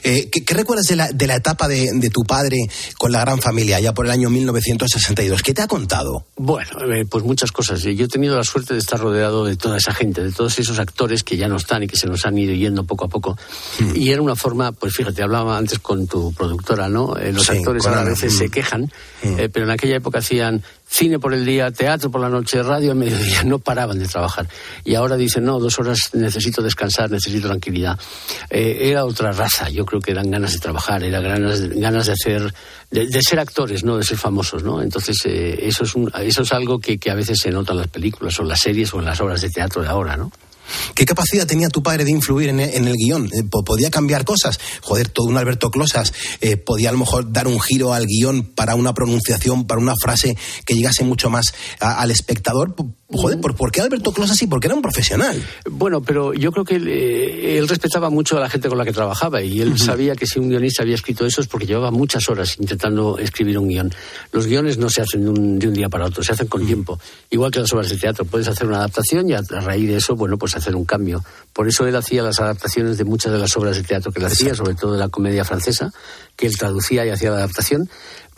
Eh, 0.03 0.29
¿qué, 0.31 0.45
qué 0.45 0.55
recuerdas 0.55 0.87
de 0.87 0.97
la, 0.97 1.09
de 1.13 1.27
la 1.27 1.37
etapa 1.37 1.67
de, 1.69 1.89
de 1.95 2.11
tu 2.11 2.23
padre 2.25 2.59
con 2.99 3.13
la 3.13 3.21
gran 3.21 3.41
familia, 3.41 3.81
ya 3.81 3.93
por 3.95 4.07
el 4.07 4.13
año 4.13 4.29
1962? 4.31 5.43
¿Qué 5.43 5.55
te 5.55 5.63
ha 5.63 5.67
contado? 5.69 6.27
Bueno, 6.37 6.71
eh, 6.93 7.05
pues 7.09 7.25
muchas 7.25 7.53
cosas. 7.53 7.83
Yo 7.83 8.05
he 8.05 8.09
tenido 8.09 8.37
la 8.37 8.45
suerte 8.45 8.75
de 8.75 8.81
estar 8.81 8.99
rodeado 9.01 9.45
de 9.45 9.57
toda 9.57 9.79
esa 9.79 9.93
gente, 9.95 10.23
de 10.23 10.33
todos 10.33 10.59
esos 10.59 10.79
actores 10.79 11.23
que 11.23 11.37
ya 11.37 11.49
no 11.49 11.57
están 11.57 11.83
y 11.83 11.87
que 11.87 11.97
se 11.97 12.07
nos 12.07 12.25
han 12.27 12.37
ido 12.39 12.55
yendo 12.55 12.85
poco 12.85 13.05
a 13.07 13.09
poco. 13.09 13.37
Y 13.95 14.11
era 14.11 14.21
una 14.23 14.37
forma, 14.37 14.73
pues 14.73 14.95
fíjate, 14.95 15.23
hablaba 15.23 15.57
antes 15.57 15.79
con 15.79 16.07
tu 16.07 16.33
productora, 16.33 16.89
¿no? 16.89 17.17
Eh, 17.17 17.33
los 17.33 17.47
Sí, 17.47 17.53
actores 17.59 17.85
ahora 17.91 18.03
a 18.03 18.05
veces 18.11 18.33
Mm. 18.35 18.39
se 18.39 18.49
quejan, 18.49 18.93
eh, 19.23 19.49
pero 19.53 19.67
en 19.67 19.71
aquella 19.73 19.97
época 19.97 20.19
hacían 20.21 20.63
cine 20.89 21.19
por 21.21 21.35
el 21.35 21.45
día, 21.45 21.71
teatro 21.71 22.11
por 22.11 22.21
la 22.21 22.29
noche, 22.29 22.63
radio 22.63 22.91
al 22.93 22.97
mediodía, 22.97 23.43
no 23.45 23.59
paraban 23.61 23.99
de 23.99 24.09
trabajar. 24.09 24.49
Y 24.85 24.95
ahora 24.97 25.17
dicen, 25.17 25.45
no, 25.45 25.59
dos 25.61 25.79
horas 25.79 25.99
necesito 26.15 26.63
descansar, 26.63 27.11
necesito 27.11 27.47
tranquilidad. 27.49 27.99
Eh, 28.51 28.79
era 28.91 29.05
otra 29.05 29.33
raza, 29.33 29.69
yo 29.71 29.85
creo 29.87 30.01
que 30.01 30.11
eran 30.11 30.31
ganas 30.31 30.53
de 30.53 30.59
trabajar, 30.59 31.05
eran 31.05 31.23
ganas, 31.23 31.61
ganas 31.71 32.07
de 32.07 32.13
hacer, 32.13 32.53
de, 32.91 33.07
de 33.07 33.23
ser 33.23 33.39
actores, 33.39 33.85
no 33.85 33.97
de 33.99 34.05
ser 34.05 34.17
famosos, 34.19 34.63
¿no? 34.65 34.83
Entonces, 34.83 35.17
eh, 35.27 35.59
eso, 35.63 35.85
es 35.85 35.95
un- 35.95 36.11
eso 36.23 36.43
es 36.43 36.53
algo 36.53 36.81
que, 36.81 36.99
que 36.99 37.11
a 37.11 37.15
veces 37.15 37.39
se 37.39 37.51
nota 37.51 37.73
en 37.73 37.79
las 37.79 37.89
películas 37.89 38.39
o 38.39 38.43
en 38.43 38.49
las 38.49 38.61
series 38.61 38.93
o 38.95 38.99
en 38.99 39.05
las 39.05 39.21
obras 39.21 39.41
de 39.43 39.51
teatro 39.51 39.83
de 39.83 39.89
ahora, 39.89 40.17
¿no? 40.17 40.33
¿Qué 40.95 41.05
capacidad 41.05 41.47
tenía 41.47 41.69
tu 41.69 41.83
padre 41.83 42.05
de 42.05 42.11
influir 42.11 42.49
en 42.51 42.61
el, 42.61 42.75
en 42.75 42.93
guion? 42.95 43.27
Eh, 43.27 43.43
po- 43.51 43.65
¿Podía 43.65 43.91
cambiar 43.91 44.25
cosas? 44.25 44.59
Joder, 44.83 45.09
todo 45.09 45.27
un 45.27 45.37
Alberto 45.37 45.71
Closas 45.71 46.13
eh, 46.41 46.57
podía 46.57 46.89
a 46.91 46.93
lo 46.93 46.99
mejor 46.99 47.33
dar 47.33 47.47
un 47.49 47.61
giro 47.61 47.93
al 47.93 48.07
guion 48.07 48.43
para 48.55 48.75
una 48.75 48.95
pronunciación, 48.95 49.67
para 49.67 49.81
una 49.81 49.95
frase 50.01 50.37
que 50.67 50.75
llegase 50.75 51.05
mucho 51.05 51.31
más 51.31 51.47
al 51.81 52.11
espectador. 52.11 52.75
Joder, 53.13 53.41
¿por, 53.41 53.57
por 53.57 53.73
qué 53.73 53.81
Alberto 53.81 54.13
Closas 54.13 54.37
sí? 54.37 54.47
Porque 54.47 54.69
era 54.69 54.77
un 54.77 54.83
profesional. 54.83 55.43
Bueno, 55.69 56.01
pero 56.01 56.33
yo 56.33 56.53
creo 56.53 56.65
que 56.65 56.77
él, 56.77 56.87
eh, 56.87 57.59
él 57.59 57.67
respetaba 57.67 58.09
mucho 58.09 58.37
a 58.37 58.41
la 58.41 58.49
gente 58.49 58.69
con 58.69 58.79
la 58.79 58.85
que 58.85 58.93
trabajaba 58.93 59.43
y 59.43 59.61
él 59.61 59.79
sabía 59.79 60.15
que 60.15 60.27
si 60.27 60.39
un 60.39 60.49
guionista 60.49 60.83
había 60.83 60.95
escrito 60.95 61.27
eso 61.27 61.41
es 61.41 61.49
porque 61.49 61.67
llevaba 61.67 61.91
muchas 61.91 62.29
horas 62.29 62.57
intentando 62.61 63.19
escribir 63.19 63.59
un 63.59 63.69
guion. 63.69 63.93
Los 64.31 64.47
guiones 64.47 64.79
no 64.79 64.89
se 64.89 65.03
hacen 65.03 65.25
de 65.25 65.31
un, 65.31 65.59
de 65.59 65.67
un 65.67 65.75
día 65.75 65.89
para 65.89 66.07
otro, 66.07 66.23
se 66.23 66.33
hacen 66.33 66.47
con 66.47 66.65
tiempo. 66.65 67.01
Igual 67.31 67.51
que 67.51 67.59
las 67.59 67.73
obras 67.73 67.91
de 67.91 67.97
teatro, 67.97 68.25
puedes 68.25 68.47
hacer 68.47 68.69
una 68.69 68.79
adaptación 68.79 69.29
y 69.29 69.33
a, 69.33 69.39
a 69.39 69.61
raíz 69.61 69.89
de 69.89 69.97
eso, 69.97 70.15
bueno, 70.15 70.39
pues 70.39 70.57
hacer 70.57 70.77
un 70.77 70.85
cambio. 70.85 71.25
Por 71.53 71.67
eso 71.67 71.87
él 71.89 71.97
hacía 71.97 72.23
las 72.23 72.39
adaptaciones 72.39 72.97
de 72.97 73.05
muchas 73.05 73.33
de 73.33 73.39
las 73.39 73.57
obras 73.57 73.77
de 73.77 73.83
teatro 73.83 74.13
que 74.13 74.21
él 74.21 74.27
hacía, 74.27 74.55
sobre 74.55 74.75
todo 74.75 74.93
de 74.93 74.99
la 74.99 75.09
comedia 75.09 75.45
francesa, 75.45 75.93
que 76.37 76.47
él 76.47 76.57
traducía 76.57 77.05
y 77.05 77.11
hacía 77.11 77.31
la 77.31 77.39
adaptación 77.39 77.89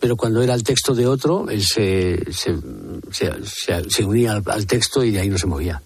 pero 0.02 0.16
cuando 0.16 0.42
era 0.42 0.52
el 0.52 0.64
texto 0.64 0.96
de 0.96 1.06
otro, 1.06 1.48
él 1.48 1.62
se, 1.64 2.18
se, 2.32 2.52
se, 3.88 4.04
unía 4.04 4.32
al, 4.32 4.42
al 4.46 4.66
texto 4.66 5.04
y 5.04 5.12
de 5.12 5.20
ahí 5.20 5.28
no 5.28 5.38
se 5.38 5.46
movía. 5.46 5.80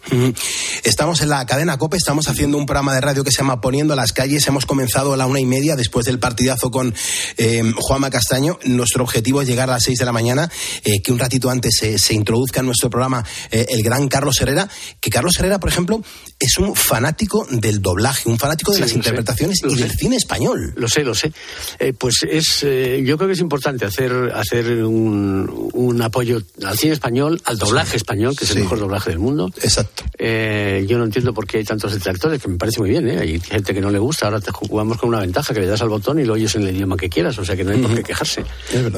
Estamos 0.84 1.20
en 1.20 1.28
la 1.28 1.44
cadena 1.44 1.76
COPE, 1.76 1.98
estamos 1.98 2.26
haciendo 2.26 2.56
un 2.56 2.64
programa 2.64 2.94
de 2.94 3.02
radio 3.02 3.22
que 3.24 3.30
se 3.30 3.42
llama 3.42 3.60
Poniendo 3.60 3.94
las 3.94 4.14
calles. 4.14 4.46
Hemos 4.48 4.64
comenzado 4.64 5.12
a 5.12 5.18
la 5.18 5.26
una 5.26 5.38
y 5.38 5.44
media 5.44 5.76
después 5.76 6.06
del 6.06 6.18
partidazo 6.18 6.70
con 6.70 6.94
eh, 7.36 7.62
Juanma 7.76 8.08
Castaño. 8.08 8.58
Nuestro 8.64 9.04
objetivo 9.04 9.42
es 9.42 9.48
llegar 9.48 9.68
a 9.68 9.74
las 9.74 9.82
seis 9.82 9.98
de 9.98 10.06
la 10.06 10.12
mañana, 10.12 10.50
eh, 10.84 11.02
que 11.02 11.12
un 11.12 11.18
ratito 11.18 11.50
antes 11.50 11.76
se, 11.78 11.98
se 11.98 12.14
introduzca 12.14 12.60
en 12.60 12.66
nuestro 12.66 12.88
programa 12.88 13.22
eh, 13.50 13.66
el 13.68 13.82
gran 13.82 14.08
Carlos 14.08 14.40
Herrera. 14.40 14.66
Que 14.98 15.10
Carlos 15.10 15.34
Herrera, 15.38 15.60
por 15.60 15.68
ejemplo, 15.68 16.00
es 16.40 16.56
un 16.56 16.74
fanático 16.74 17.46
del 17.50 17.82
doblaje, 17.82 18.30
un 18.30 18.38
fanático 18.38 18.70
de 18.70 18.76
Sí, 18.76 18.80
las 18.80 18.90
sé, 18.92 18.96
interpretaciones 18.96 19.58
y 19.62 19.76
sé. 19.76 19.82
del 19.82 19.90
cine 19.92 20.16
español. 20.16 20.72
Lo 20.74 20.88
sé, 20.88 21.02
lo 21.04 21.14
sé. 21.14 21.32
Eh, 21.78 21.92
pues 21.92 22.20
es, 22.26 22.60
yo 23.04 23.18
creo 23.18 23.26
que 23.28 23.34
es 23.34 23.40
importante 23.40 23.84
hacer, 23.84 24.05
hacer 24.34 24.84
un, 24.84 25.70
un 25.72 26.02
apoyo 26.02 26.40
al 26.64 26.76
cine 26.78 26.92
español, 26.92 27.40
al 27.44 27.58
doblaje 27.58 27.96
español, 27.96 28.36
que 28.36 28.44
es 28.44 28.50
el 28.52 28.60
mejor 28.60 28.78
doblaje 28.78 29.10
del 29.10 29.18
mundo. 29.18 29.50
Exacto. 29.62 30.04
Eh, 30.18 30.84
yo 30.88 30.98
no 30.98 31.04
entiendo 31.04 31.32
por 31.32 31.46
qué 31.46 31.58
hay 31.58 31.64
tantos 31.64 31.92
detractores, 31.92 32.40
que 32.40 32.48
me 32.48 32.56
parece 32.56 32.80
muy 32.80 32.90
bien, 32.90 33.08
¿eh? 33.08 33.18
Hay 33.18 33.40
gente 33.40 33.74
que 33.74 33.80
no 33.80 33.90
le 33.90 33.98
gusta, 33.98 34.26
ahora 34.26 34.40
te 34.40 34.50
jugamos 34.50 34.98
con 34.98 35.08
una 35.08 35.20
ventaja, 35.20 35.54
que 35.54 35.60
le 35.60 35.66
das 35.66 35.82
al 35.82 35.88
botón 35.88 36.18
y 36.18 36.24
lo 36.24 36.34
oyes 36.34 36.54
en 36.56 36.62
el 36.62 36.74
idioma 36.74 36.96
que 36.96 37.08
quieras, 37.08 37.38
o 37.38 37.44
sea 37.44 37.56
que 37.56 37.64
no 37.64 37.72
hay 37.72 37.78
por 37.78 37.94
qué 37.94 38.02
quejarse. 38.02 38.44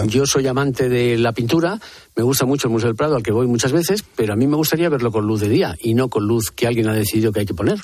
Yo 0.06 0.26
soy 0.26 0.46
amante 0.46 0.88
de 0.88 1.18
la 1.18 1.32
pintura, 1.32 1.80
me 2.16 2.22
gusta 2.22 2.46
mucho 2.46 2.68
el 2.68 2.72
Museo 2.72 2.88
del 2.88 2.96
Prado, 2.96 3.16
al 3.16 3.22
que 3.22 3.32
voy 3.32 3.46
muchas 3.46 3.72
veces, 3.72 4.04
pero 4.16 4.32
a 4.32 4.36
mí 4.36 4.46
me 4.46 4.56
gustaría 4.56 4.88
verlo 4.88 5.10
con 5.10 5.26
luz 5.26 5.40
de 5.40 5.48
día 5.48 5.76
y 5.80 5.94
no 5.94 6.08
con 6.08 6.26
luz 6.26 6.50
que 6.50 6.66
alguien 6.66 6.88
ha 6.88 6.94
decidido 6.94 7.32
que 7.32 7.40
hay 7.40 7.46
que 7.46 7.54
poner. 7.54 7.78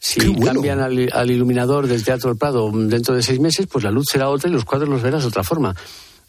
Si 0.00 0.20
cambian 0.36 0.78
al, 0.78 1.08
al 1.12 1.30
iluminador 1.30 1.88
del 1.88 2.04
Teatro 2.04 2.30
del 2.30 2.38
Prado 2.38 2.70
dentro 2.72 3.16
de 3.16 3.22
seis 3.22 3.40
meses, 3.40 3.66
pues 3.66 3.82
la 3.82 3.90
luz 3.90 4.06
será 4.12 4.28
otra 4.28 4.48
y 4.48 4.52
los 4.52 4.64
cuadros 4.64 4.88
los 4.88 5.02
verás 5.02 5.22
de 5.22 5.28
otra 5.28 5.42
forma. 5.42 5.74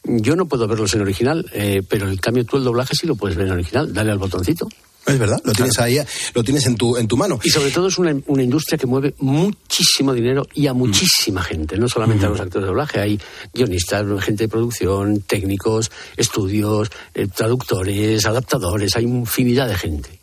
Yo 0.03 0.35
no 0.35 0.45
puedo 0.47 0.67
verlos 0.67 0.93
en 0.95 1.01
original, 1.01 1.45
eh, 1.53 1.81
pero 1.87 2.09
en 2.09 2.17
cambio 2.17 2.45
tú 2.45 2.57
el 2.57 2.63
doblaje 2.63 2.95
sí 2.95 3.05
lo 3.05 3.15
puedes 3.15 3.37
ver 3.37 3.47
en 3.47 3.53
original. 3.53 3.93
Dale 3.93 4.11
al 4.11 4.17
botoncito. 4.17 4.67
Es 5.05 5.17
verdad, 5.17 5.41
lo 5.43 5.53
tienes 5.53 5.79
ahí, 5.79 5.97
lo 6.35 6.43
tienes 6.43 6.65
en 6.67 6.75
tu, 6.75 6.95
en 6.97 7.07
tu 7.07 7.17
mano. 7.17 7.39
Y 7.43 7.49
sobre 7.49 7.71
todo 7.71 7.87
es 7.87 7.97
una, 7.97 8.15
una 8.27 8.43
industria 8.43 8.77
que 8.77 8.85
mueve 8.85 9.15
muchísimo 9.19 10.13
dinero 10.13 10.45
y 10.53 10.67
a 10.67 10.73
muchísima 10.73 11.41
gente, 11.41 11.77
no 11.77 11.87
solamente 11.89 12.25
a 12.25 12.29
los 12.29 12.39
actores 12.39 12.63
de 12.65 12.67
doblaje, 12.67 12.99
hay 12.99 13.19
guionistas, 13.53 14.05
gente 14.23 14.43
de 14.43 14.49
producción, 14.49 15.21
técnicos, 15.21 15.89
estudios, 16.15 16.91
eh, 17.15 17.27
traductores, 17.27 18.25
adaptadores, 18.25 18.95
hay 18.97 19.05
infinidad 19.05 19.67
de 19.67 19.75
gente. 19.77 20.19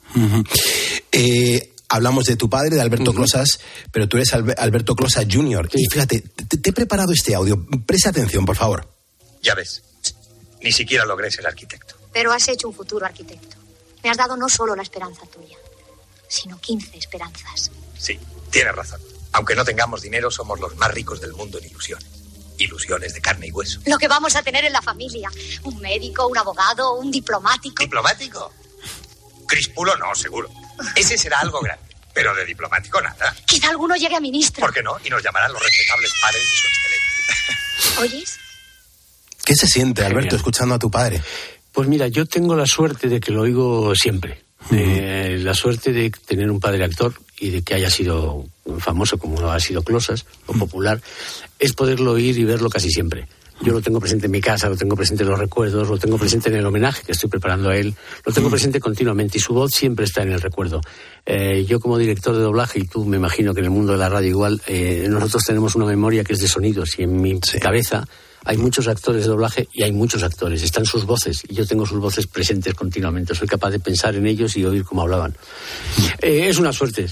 Eh, 1.10 1.72
hablamos 1.88 2.26
de 2.26 2.36
tu 2.36 2.48
padre, 2.48 2.76
de 2.76 2.80
Alberto 2.80 3.12
Closas, 3.12 3.58
pero 3.90 4.08
tú 4.08 4.18
eres 4.18 4.32
Albe- 4.34 4.54
Alberto 4.56 4.94
Closas 4.94 5.26
Jr. 5.30 5.68
Y 5.74 5.86
fíjate, 5.90 6.20
te, 6.48 6.58
te 6.58 6.70
he 6.70 6.72
preparado 6.72 7.12
este 7.12 7.34
audio. 7.34 7.64
Presta 7.86 8.10
atención, 8.10 8.44
por 8.44 8.56
favor. 8.56 8.88
Ya 9.46 9.54
ves, 9.54 9.80
ni 10.60 10.72
siquiera 10.72 11.04
logré 11.04 11.30
ser 11.30 11.46
arquitecto. 11.46 11.94
Pero 12.12 12.32
has 12.32 12.48
hecho 12.48 12.66
un 12.66 12.74
futuro 12.74 13.06
arquitecto. 13.06 13.56
Me 14.02 14.10
has 14.10 14.16
dado 14.16 14.36
no 14.36 14.48
solo 14.48 14.74
la 14.74 14.82
esperanza 14.82 15.24
tuya, 15.26 15.56
sino 16.26 16.58
15 16.58 16.98
esperanzas. 16.98 17.70
Sí, 17.96 18.18
tienes 18.50 18.74
razón. 18.74 19.00
Aunque 19.34 19.54
no 19.54 19.64
tengamos 19.64 20.02
dinero, 20.02 20.32
somos 20.32 20.58
los 20.58 20.74
más 20.74 20.90
ricos 20.90 21.20
del 21.20 21.32
mundo 21.32 21.58
en 21.58 21.66
ilusiones. 21.66 22.08
Ilusiones 22.58 23.14
de 23.14 23.20
carne 23.20 23.46
y 23.46 23.52
hueso. 23.52 23.78
Lo 23.86 23.98
que 23.98 24.08
vamos 24.08 24.34
a 24.34 24.42
tener 24.42 24.64
en 24.64 24.72
la 24.72 24.82
familia. 24.82 25.30
Un 25.62 25.78
médico, 25.78 26.26
un 26.26 26.38
abogado, 26.38 26.94
un 26.94 27.12
diplomático. 27.12 27.84
¿Diplomático? 27.84 28.52
Crispulo 29.46 29.96
no, 29.96 30.12
seguro. 30.16 30.50
Ese 30.96 31.16
será 31.16 31.38
algo 31.38 31.60
grande. 31.60 31.94
Pero 32.12 32.34
de 32.34 32.44
diplomático 32.44 33.00
nada. 33.00 33.32
Quizá 33.46 33.68
alguno 33.70 33.94
llegue 33.94 34.16
a 34.16 34.20
ministro. 34.20 34.60
¿Por 34.60 34.74
qué 34.74 34.82
no? 34.82 34.96
Y 35.04 35.08
nos 35.08 35.22
llamarán 35.22 35.52
los 35.52 35.62
respetables 35.62 36.12
padres 36.20 36.42
de 36.42 36.56
su 36.56 36.66
excelencia. 36.66 38.00
¿Oyes? 38.00 38.45
¿Qué 39.46 39.54
se 39.54 39.68
siente, 39.68 40.04
Alberto, 40.04 40.34
escuchando 40.34 40.74
a 40.74 40.78
tu 40.80 40.90
padre? 40.90 41.22
Pues 41.70 41.86
mira, 41.86 42.08
yo 42.08 42.26
tengo 42.26 42.56
la 42.56 42.66
suerte 42.66 43.08
de 43.08 43.20
que 43.20 43.30
lo 43.30 43.42
oigo 43.42 43.94
siempre. 43.94 44.42
Eh, 44.72 45.38
la 45.40 45.54
suerte 45.54 45.92
de 45.92 46.10
tener 46.10 46.50
un 46.50 46.58
padre 46.58 46.82
actor 46.82 47.14
y 47.38 47.50
de 47.50 47.62
que 47.62 47.74
haya 47.74 47.88
sido 47.88 48.44
famoso 48.80 49.18
como 49.18 49.48
ha 49.48 49.60
sido 49.60 49.82
Closas 49.82 50.26
o 50.46 50.52
popular, 50.52 51.00
es 51.60 51.74
poderlo 51.74 52.10
oír 52.10 52.36
y 52.36 52.42
verlo 52.42 52.68
casi 52.68 52.90
siempre. 52.90 53.28
Yo 53.62 53.72
lo 53.72 53.80
tengo 53.80 54.00
presente 54.00 54.26
en 54.26 54.32
mi 54.32 54.40
casa, 54.40 54.68
lo 54.68 54.76
tengo 54.76 54.96
presente 54.96 55.22
en 55.22 55.28
los 55.28 55.38
recuerdos, 55.38 55.88
lo 55.88 55.96
tengo 55.96 56.18
presente 56.18 56.48
en 56.48 56.56
el 56.56 56.66
homenaje 56.66 57.04
que 57.04 57.12
estoy 57.12 57.30
preparando 57.30 57.70
a 57.70 57.76
él, 57.76 57.94
lo 58.24 58.32
tengo 58.32 58.50
presente 58.50 58.80
continuamente 58.80 59.38
y 59.38 59.40
su 59.40 59.54
voz 59.54 59.70
siempre 59.70 60.06
está 60.06 60.22
en 60.22 60.32
el 60.32 60.40
recuerdo. 60.40 60.80
Eh, 61.24 61.64
yo 61.68 61.78
como 61.78 61.98
director 61.98 62.34
de 62.34 62.42
doblaje, 62.42 62.80
y 62.80 62.88
tú 62.88 63.04
me 63.04 63.16
imagino 63.16 63.54
que 63.54 63.60
en 63.60 63.66
el 63.66 63.70
mundo 63.70 63.92
de 63.92 63.98
la 63.98 64.08
radio 64.08 64.28
igual, 64.28 64.60
eh, 64.66 65.06
nosotros 65.08 65.44
tenemos 65.44 65.76
una 65.76 65.86
memoria 65.86 66.24
que 66.24 66.32
es 66.32 66.40
de 66.40 66.48
sonidos 66.48 66.98
y 66.98 67.04
en 67.04 67.20
mi 67.20 67.38
cabeza 67.38 68.08
hay 68.46 68.56
muchos 68.56 68.86
actores 68.88 69.22
de 69.22 69.28
doblaje 69.28 69.68
y 69.72 69.82
hay 69.82 69.92
muchos 69.92 70.22
actores, 70.22 70.62
están 70.62 70.86
sus 70.86 71.04
voces 71.04 71.42
y 71.48 71.54
yo 71.54 71.66
tengo 71.66 71.84
sus 71.84 71.98
voces 71.98 72.26
presentes 72.26 72.74
continuamente, 72.74 73.34
soy 73.34 73.48
capaz 73.48 73.70
de 73.70 73.80
pensar 73.80 74.14
en 74.14 74.26
ellos 74.26 74.56
y 74.56 74.64
oír 74.64 74.84
cómo 74.84 75.02
hablaban. 75.02 75.36
Eh, 76.22 76.46
es 76.48 76.58
una 76.58 76.72
suerte 76.72 77.06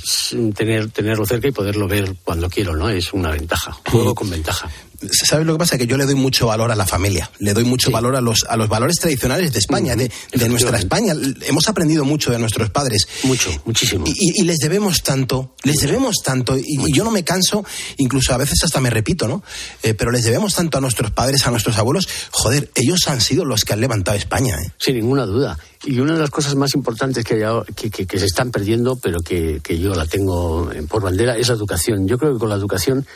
tener, 0.55 0.91
tenerlo 0.91 1.27
cerca 1.27 1.49
y 1.49 1.53
poderlo 1.53 1.89
ver 1.89 2.15
cuando 2.23 2.49
quiero, 2.49 2.77
¿no? 2.77 2.89
Es 2.89 3.13
una 3.13 3.31
ventaja, 3.31 3.73
juego 3.91 4.15
con 4.15 4.31
ventaja. 4.31 4.71
¿Sabes 5.11 5.47
lo 5.47 5.53
que 5.55 5.59
pasa? 5.59 5.79
Que 5.79 5.87
yo 5.87 5.97
le 5.97 6.05
doy 6.05 6.15
mucho 6.15 6.47
valor 6.47 6.71
a 6.71 6.77
la 6.77 6.87
familia, 6.87 7.31
le 7.39 7.53
doy 7.55 7.65
mucho 7.65 7.91
valor 7.91 8.17
a 8.17 8.21
los, 8.21 8.45
a 8.49 8.57
los 8.57 8.69
valores 8.69 8.97
tradicionales 8.97 9.53
de 9.53 9.59
España, 9.59 9.97
de, 9.97 10.11
de 10.33 10.49
nuestra 10.49 10.79
España. 10.79 11.15
Hemos 11.47 11.69
aprendido 11.69 12.05
mucho 12.05 12.31
de 12.31 12.39
nuestros 12.39 12.71
padres. 12.71 13.07
Mucho, 13.25 13.51
muchísimo. 13.65 14.05
Y, 14.07 14.43
les 14.45 14.59
debemos 14.59 15.03
tanto, 15.03 15.55
les 15.63 15.77
debemos 15.77 16.17
tanto, 16.25 16.57
y, 16.59 16.63
y 16.67 16.93
yo 16.93 17.05
no 17.05 17.11
me 17.11 17.25
canso, 17.25 17.65
incluso 17.99 18.35
a 18.35 18.37
veces 18.39 18.59
hasta 18.65 18.81
me 18.81 18.91
repito, 18.91 19.27
¿no? 19.29 19.43
Eh, 19.83 19.95
pero 19.95 20.11
les 20.11 20.25
debemos 20.25 20.55
tanto 20.55 20.79
a 20.79 20.81
nuestros 20.81 21.11
padres, 21.11 21.47
a 21.47 21.51
nuestros 21.51 21.79
abuelos. 21.79 22.09
Joder, 22.31 22.71
ellos 22.75 23.01
han 23.07 23.21
sido 23.21 23.45
los 23.45 23.65
que 23.65 23.73
han 23.73 23.81
levantado 23.81 24.17
España, 24.17 24.57
¿eh? 24.61 24.73
Sin 24.79 24.97
ninguna 24.97 25.25
duda. 25.27 25.59
Y 25.87 25.99
una 26.01 26.15
de 26.15 26.21
las 26.21 26.31
cosas 26.31 26.55
más 26.55 26.75
importantes 26.75 27.25
que, 27.25 27.45
que, 27.77 27.91
que- 27.91 28.07
que 28.07 28.19
se 28.19 28.25
están 28.27 28.51
perdiendo, 28.51 28.97
pero 28.97 29.21
que, 29.21 29.61
que 29.63 29.79
yo 29.79 29.95
la 29.95 30.07
tengo 30.07 30.71
por 30.89 31.03
bandera, 31.03 31.37
es 31.37 31.49
la 31.49 31.55
educación. 31.55 32.07
Yo 32.09 32.17
creo 32.19 32.33
que 32.33 32.39
con 32.39 32.49
la 32.49 32.55
educación, 32.55 33.07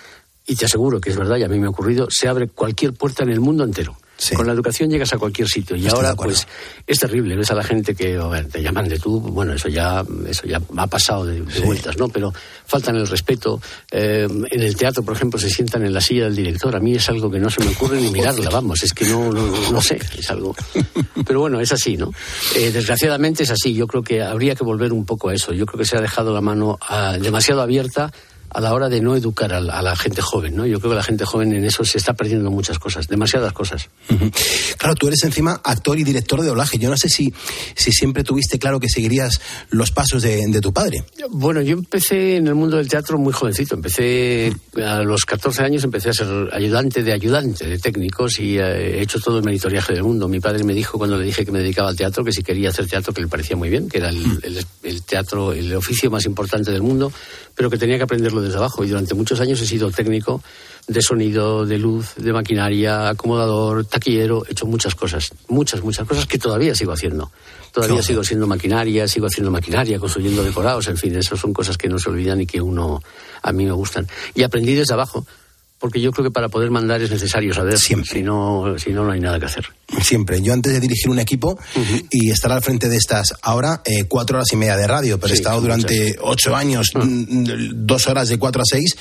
y 0.49 0.57
te 0.57 0.65
aseguro 0.65 1.01
que 1.01 1.11
es 1.11 1.17
verdad, 1.17 1.37
y 1.37 1.45
a 1.45 1.49
mí 1.49 1.59
me 1.61 1.67
ha 1.67 1.71
ocurrido, 1.71 2.09
se 2.11 2.27
abre 2.27 2.49
cualquier 2.49 2.93
puerta 2.95 3.23
en 3.23 3.31
el 3.31 3.41
mundo 3.41 3.63
entero. 3.63 3.97
Con 4.35 4.49
la 4.49 4.53
educación 4.53 4.91
llegas 4.91 5.13
a 5.13 5.17
cualquier 5.17 5.47
sitio. 5.47 5.77
Y 5.77 5.87
Estoy 5.87 5.97
ahora, 6.05 6.17
pues, 6.17 6.45
es 6.89 6.99
terrible. 6.99 7.37
Ves 7.37 7.53
a 7.53 7.55
la 7.55 7.63
gente 7.63 7.95
que 7.95 8.17
a 8.17 8.27
ver, 8.27 8.49
te 8.49 8.61
llaman 8.61 8.89
de 8.89 8.99
tú, 8.99 9.21
bueno, 9.21 9.53
eso 9.53 9.69
ya, 9.69 10.05
eso 10.27 10.45
ya 10.45 10.61
ha 10.77 10.87
pasado 10.89 11.25
de, 11.25 11.41
de 11.43 11.61
vueltas, 11.61 11.97
¿no? 11.99 12.09
Pero 12.09 12.33
faltan 12.67 12.97
el 12.97 13.07
respeto. 13.07 13.61
Eh, 13.93 14.27
en 14.51 14.61
el 14.61 14.75
teatro, 14.75 15.05
por 15.05 15.15
ejemplo, 15.15 15.39
se 15.39 15.49
sientan 15.49 15.85
en 15.87 15.95
la 15.95 16.01
silla 16.01 16.25
del 16.25 16.35
director. 16.35 16.75
A 16.75 16.81
mí 16.81 16.97
es 16.97 17.09
algo 17.09 17.31
que 17.31 17.39
no 17.39 17.49
se 17.49 17.63
me 17.63 17.71
ocurre 17.71 18.01
ni 18.01 18.11
mirarla, 18.11 18.51
vamos. 18.51 18.83
Es 18.83 18.93
que 18.93 19.05
no, 19.07 19.33
no, 19.33 19.71
no- 19.71 19.81
sé, 19.81 20.01
es 20.19 20.29
algo. 20.33 20.53
Pero 21.25 21.39
bueno, 21.39 21.61
es 21.61 21.71
así, 21.71 21.97
¿no? 21.97 22.11
Eh, 22.57 22.73
desgraciadamente 22.73 23.45
es 23.45 23.51
así. 23.53 23.73
Yo 23.73 23.87
creo 23.87 24.03
que 24.03 24.21
habría 24.21 24.57
que 24.57 24.65
volver 24.65 24.93
un 24.93 25.05
poco 25.07 25.29
a 25.29 25.35
eso. 25.35 25.53
Yo 25.53 25.65
creo 25.65 25.79
que 25.79 25.85
se 25.85 25.97
ha 25.97 26.01
dejado 26.01 26.35
la 26.35 26.41
mano 26.41 26.77
ah, 26.89 27.17
demasiado 27.21 27.63
abierta 27.63 28.13
a 28.51 28.61
la 28.61 28.73
hora 28.73 28.89
de 28.89 29.01
no 29.01 29.15
educar 29.17 29.53
a 29.53 29.61
la, 29.61 29.79
a 29.79 29.83
la 29.83 29.95
gente 29.97 30.23
joven, 30.23 30.57
¿no? 30.57 30.67
Yo 30.67 30.79
creo 30.81 30.91
que 30.93 30.97
la 30.97 31.03
gente 31.03 31.25
joven 31.25 31.53
en 31.53 31.65
eso 31.65 31.85
se 31.85 31.99
está 31.99 32.15
perdiendo 32.15 32.51
muchas 32.51 32.79
cosas, 32.79 33.07
demasiadas 33.09 33.53
cosas. 33.53 33.89
Claro, 34.79 34.95
tú 34.95 35.09
eres 35.09 35.23
encima 35.25 35.61
actor 35.65 35.99
y 35.99 36.05
director 36.05 36.41
de 36.41 36.49
doblaje. 36.49 36.79
Yo 36.79 36.89
no 36.91 36.97
sé 36.97 37.09
si, 37.09 37.33
si 37.75 37.93
siempre 37.93 38.25
tuviste 38.25 38.59
claro 38.59 38.81
que 38.81 38.89
seguirías 38.89 39.41
los 39.71 39.91
pasos 39.91 40.23
de, 40.23 40.45
de 40.49 40.61
tu 40.61 40.73
padre. 40.73 41.05
Bueno, 41.31 41.61
yo 41.63 41.75
empecé 41.75 42.37
en 42.37 42.47
el 42.47 42.55
mundo 42.55 42.77
del 42.77 42.89
teatro 42.89 43.19
muy 43.19 43.33
jovencito. 43.33 43.75
Empecé 43.75 44.53
a 44.85 45.03
los 45.03 45.25
14 45.25 45.63
años, 45.63 45.85
empecé 45.85 46.11
a 46.11 46.13
ser 46.15 46.29
ayudante 46.53 47.03
de 47.03 47.13
ayudante 47.13 47.67
de 47.67 47.79
técnicos 47.79 48.39
y 48.39 48.59
eh, 48.59 48.99
he 48.99 49.03
hecho 49.03 49.19
todo 49.21 49.39
el 49.39 49.45
monitoriaje 49.45 49.93
del 49.93 50.03
mundo. 50.05 50.29
Mi 50.29 50.41
padre 50.41 50.65
me 50.65 50.75
dijo 50.75 50.97
cuando 50.99 51.19
le 51.19 51.25
dije 51.25 51.45
que 51.45 51.53
me 51.53 51.59
dedicaba 51.61 51.89
al 51.91 51.97
teatro 51.97 52.25
que 52.25 52.33
si 52.33 52.43
quería 52.43 52.71
hacer 52.71 52.87
teatro 52.87 53.13
que 53.13 53.21
le 53.23 53.29
parecía 53.29 53.57
muy 53.57 53.69
bien, 53.69 53.89
que 53.89 53.99
era 53.99 54.09
el, 54.09 54.19
el- 54.43 54.65
el 54.85 55.03
teatro, 55.03 55.53
el 55.53 55.75
oficio 55.77 56.11
más 56.11 56.25
importante 56.25 56.71
del 56.71 56.83
mundo, 56.83 57.13
pero 57.55 57.69
que 57.69 57.77
tenía 57.77 57.97
que 57.99 58.05
aprenderlo 58.05 58.38
desde 58.41 58.59
abajo. 58.59 58.85
Y 58.85 58.89
durante 58.89 59.15
muchos 59.15 59.41
años 59.41 59.61
he 59.61 59.67
sido 59.67 59.91
técnico 59.91 60.43
de 60.87 61.03
sonido, 61.03 61.67
de 61.67 61.79
luz, 61.79 62.15
de 62.17 62.33
maquinaria, 62.33 63.11
acomodador, 63.11 63.85
taquillero, 63.85 64.45
he 64.49 64.53
hecho 64.53 64.65
muchas 64.67 64.95
cosas, 64.95 65.31
muchas, 65.49 65.83
muchas 65.83 66.09
cosas 66.09 66.25
que 66.27 66.39
todavía 66.39 66.75
sigo 66.75 66.93
haciendo. 66.93 67.31
Todavía 67.73 67.97
Claro. 67.97 68.07
sigo 68.07 68.25
siendo 68.25 68.47
maquinaria, 68.47 69.07
sigo 69.07 69.27
haciendo 69.27 69.51
maquinaria, 69.51 69.99
construyendo 69.99 70.43
decorados, 70.43 70.89
en 70.89 70.97
fin, 70.97 71.15
esas 71.15 71.39
son 71.39 71.53
cosas 71.53 71.77
que 71.77 71.89
no 71.89 71.99
se 71.99 72.09
olvidan 72.09 72.41
y 72.41 72.47
que 72.47 72.61
uno, 72.63 73.03
a 73.43 73.53
mí 73.53 73.67
me 73.67 73.73
gustan. 73.73 74.09
Y 74.35 74.43
aprendí 74.43 74.75
desde 74.75 74.95
abajo, 74.95 75.27
porque 75.79 76.01
yo 76.01 76.11
creo 76.11 76.25
que 76.25 76.31
para 76.31 76.49
poder 76.49 76.71
mandar 76.71 77.03
es 77.03 77.11
necesario 77.11 77.53
saber, 77.53 77.79
si 77.79 77.95
no, 78.23 78.75
si 78.79 78.91
no, 78.91 79.05
no 79.05 79.13
hay 79.13 79.21
nada 79.21 79.39
que 79.39 79.45
hacer. 79.45 79.67
Siempre. 80.03 80.43
Yo 80.43 80.53
antes 80.53 80.73
de 80.73 80.81
dirigir 80.81 81.09
un 81.11 81.19
equipo 81.19 81.59
y 82.11 82.31
estar 82.31 82.53
al 82.53 82.63
frente 82.63 82.89
de 82.91 82.97
estas, 82.97 83.29
ahora 83.43 83.81
eh, 83.87 84.05
cuatro 84.05 84.37
horas 84.37 84.53
y 84.53 84.57
media 84.57 84.77
de 84.77 84.87
radio, 84.87 85.19
pero 85.19 85.33
he 85.33 85.37
estado 85.37 85.61
durante 85.63 86.09
muchas. 86.09 86.17
ocho 86.23 86.55
años, 86.57 86.91
mm, 86.95 87.71
dos 87.87 88.07
horas 88.07 88.29
de 88.29 88.39
cuatro 88.39 88.61
a 88.63 88.65
seis. 88.67 88.95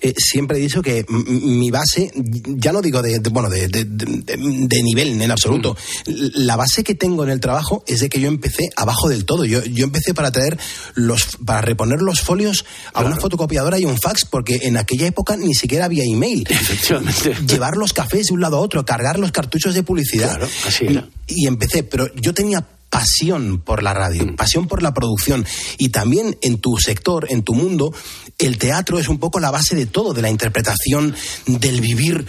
Eh, 0.00 0.14
siempre 0.16 0.56
he 0.56 0.60
dicho 0.60 0.80
que 0.80 1.04
mm, 1.06 1.58
mi 1.58 1.70
base, 1.70 2.10
ya 2.46 2.72
no 2.72 2.80
digo 2.80 3.02
de, 3.02 3.18
de- 3.18 3.30
bueno, 3.30 3.50
de, 3.50 3.68
de- 3.68 4.82
nivel 4.82 5.20
en 5.20 5.30
absoluto, 5.30 5.76
la 6.06 6.56
base 6.56 6.82
que 6.82 6.94
tengo 6.94 7.22
en 7.24 7.30
el 7.30 7.38
trabajo 7.40 7.84
es 7.86 8.00
de 8.00 8.08
que 8.08 8.18
yo 8.20 8.28
empecé 8.28 8.70
abajo 8.76 9.08
del 9.08 9.24
todo. 9.26 9.44
Yo, 9.44 9.62
yo 9.64 9.84
empecé 9.84 10.14
para 10.14 10.30
traer 10.32 10.58
los, 10.94 11.36
para 11.44 11.60
reponer 11.60 12.00
los 12.00 12.20
folios 12.20 12.64
a 12.94 13.02
una 13.02 13.16
fotocopiadora 13.16 13.78
y 13.78 13.84
un 13.84 13.98
fax, 13.98 14.24
porque 14.24 14.60
en 14.62 14.76
aquella 14.76 15.06
época 15.06 15.36
ni 15.36 15.54
siquiera 15.54 15.84
había 15.84 16.04
email. 16.04 16.46
Efectivamente. 16.48 17.34
Llevar 17.46 17.76
los 17.76 17.92
cafés 17.92 18.26
de 18.26 18.34
un 18.34 18.40
lado 18.40 18.56
a 18.56 18.60
otro, 18.60 18.84
cargar 18.84 19.18
los 19.18 19.30
cartuchos 19.30 19.74
de 19.74 19.82
publicidad. 19.82 20.21
Claro, 20.28 20.48
así 20.66 20.86
era. 20.86 21.08
Y, 21.26 21.44
y 21.44 21.46
empecé, 21.46 21.82
pero 21.82 22.12
yo 22.14 22.32
tenía 22.34 22.66
pasión 22.90 23.60
por 23.60 23.82
la 23.82 23.94
radio, 23.94 24.26
Mm. 24.26 24.36
pasión 24.36 24.68
por 24.68 24.82
la 24.82 24.92
producción 24.92 25.46
y 25.78 25.88
también 25.88 26.36
en 26.42 26.58
tu 26.58 26.76
sector, 26.76 27.26
en 27.30 27.42
tu 27.42 27.54
mundo, 27.54 27.92
el 28.38 28.58
teatro 28.58 28.98
es 28.98 29.08
un 29.08 29.18
poco 29.18 29.40
la 29.40 29.50
base 29.50 29.74
de 29.74 29.86
todo, 29.86 30.12
de 30.12 30.20
la 30.20 30.28
interpretación, 30.28 31.14
del 31.46 31.80
vivir, 31.80 32.26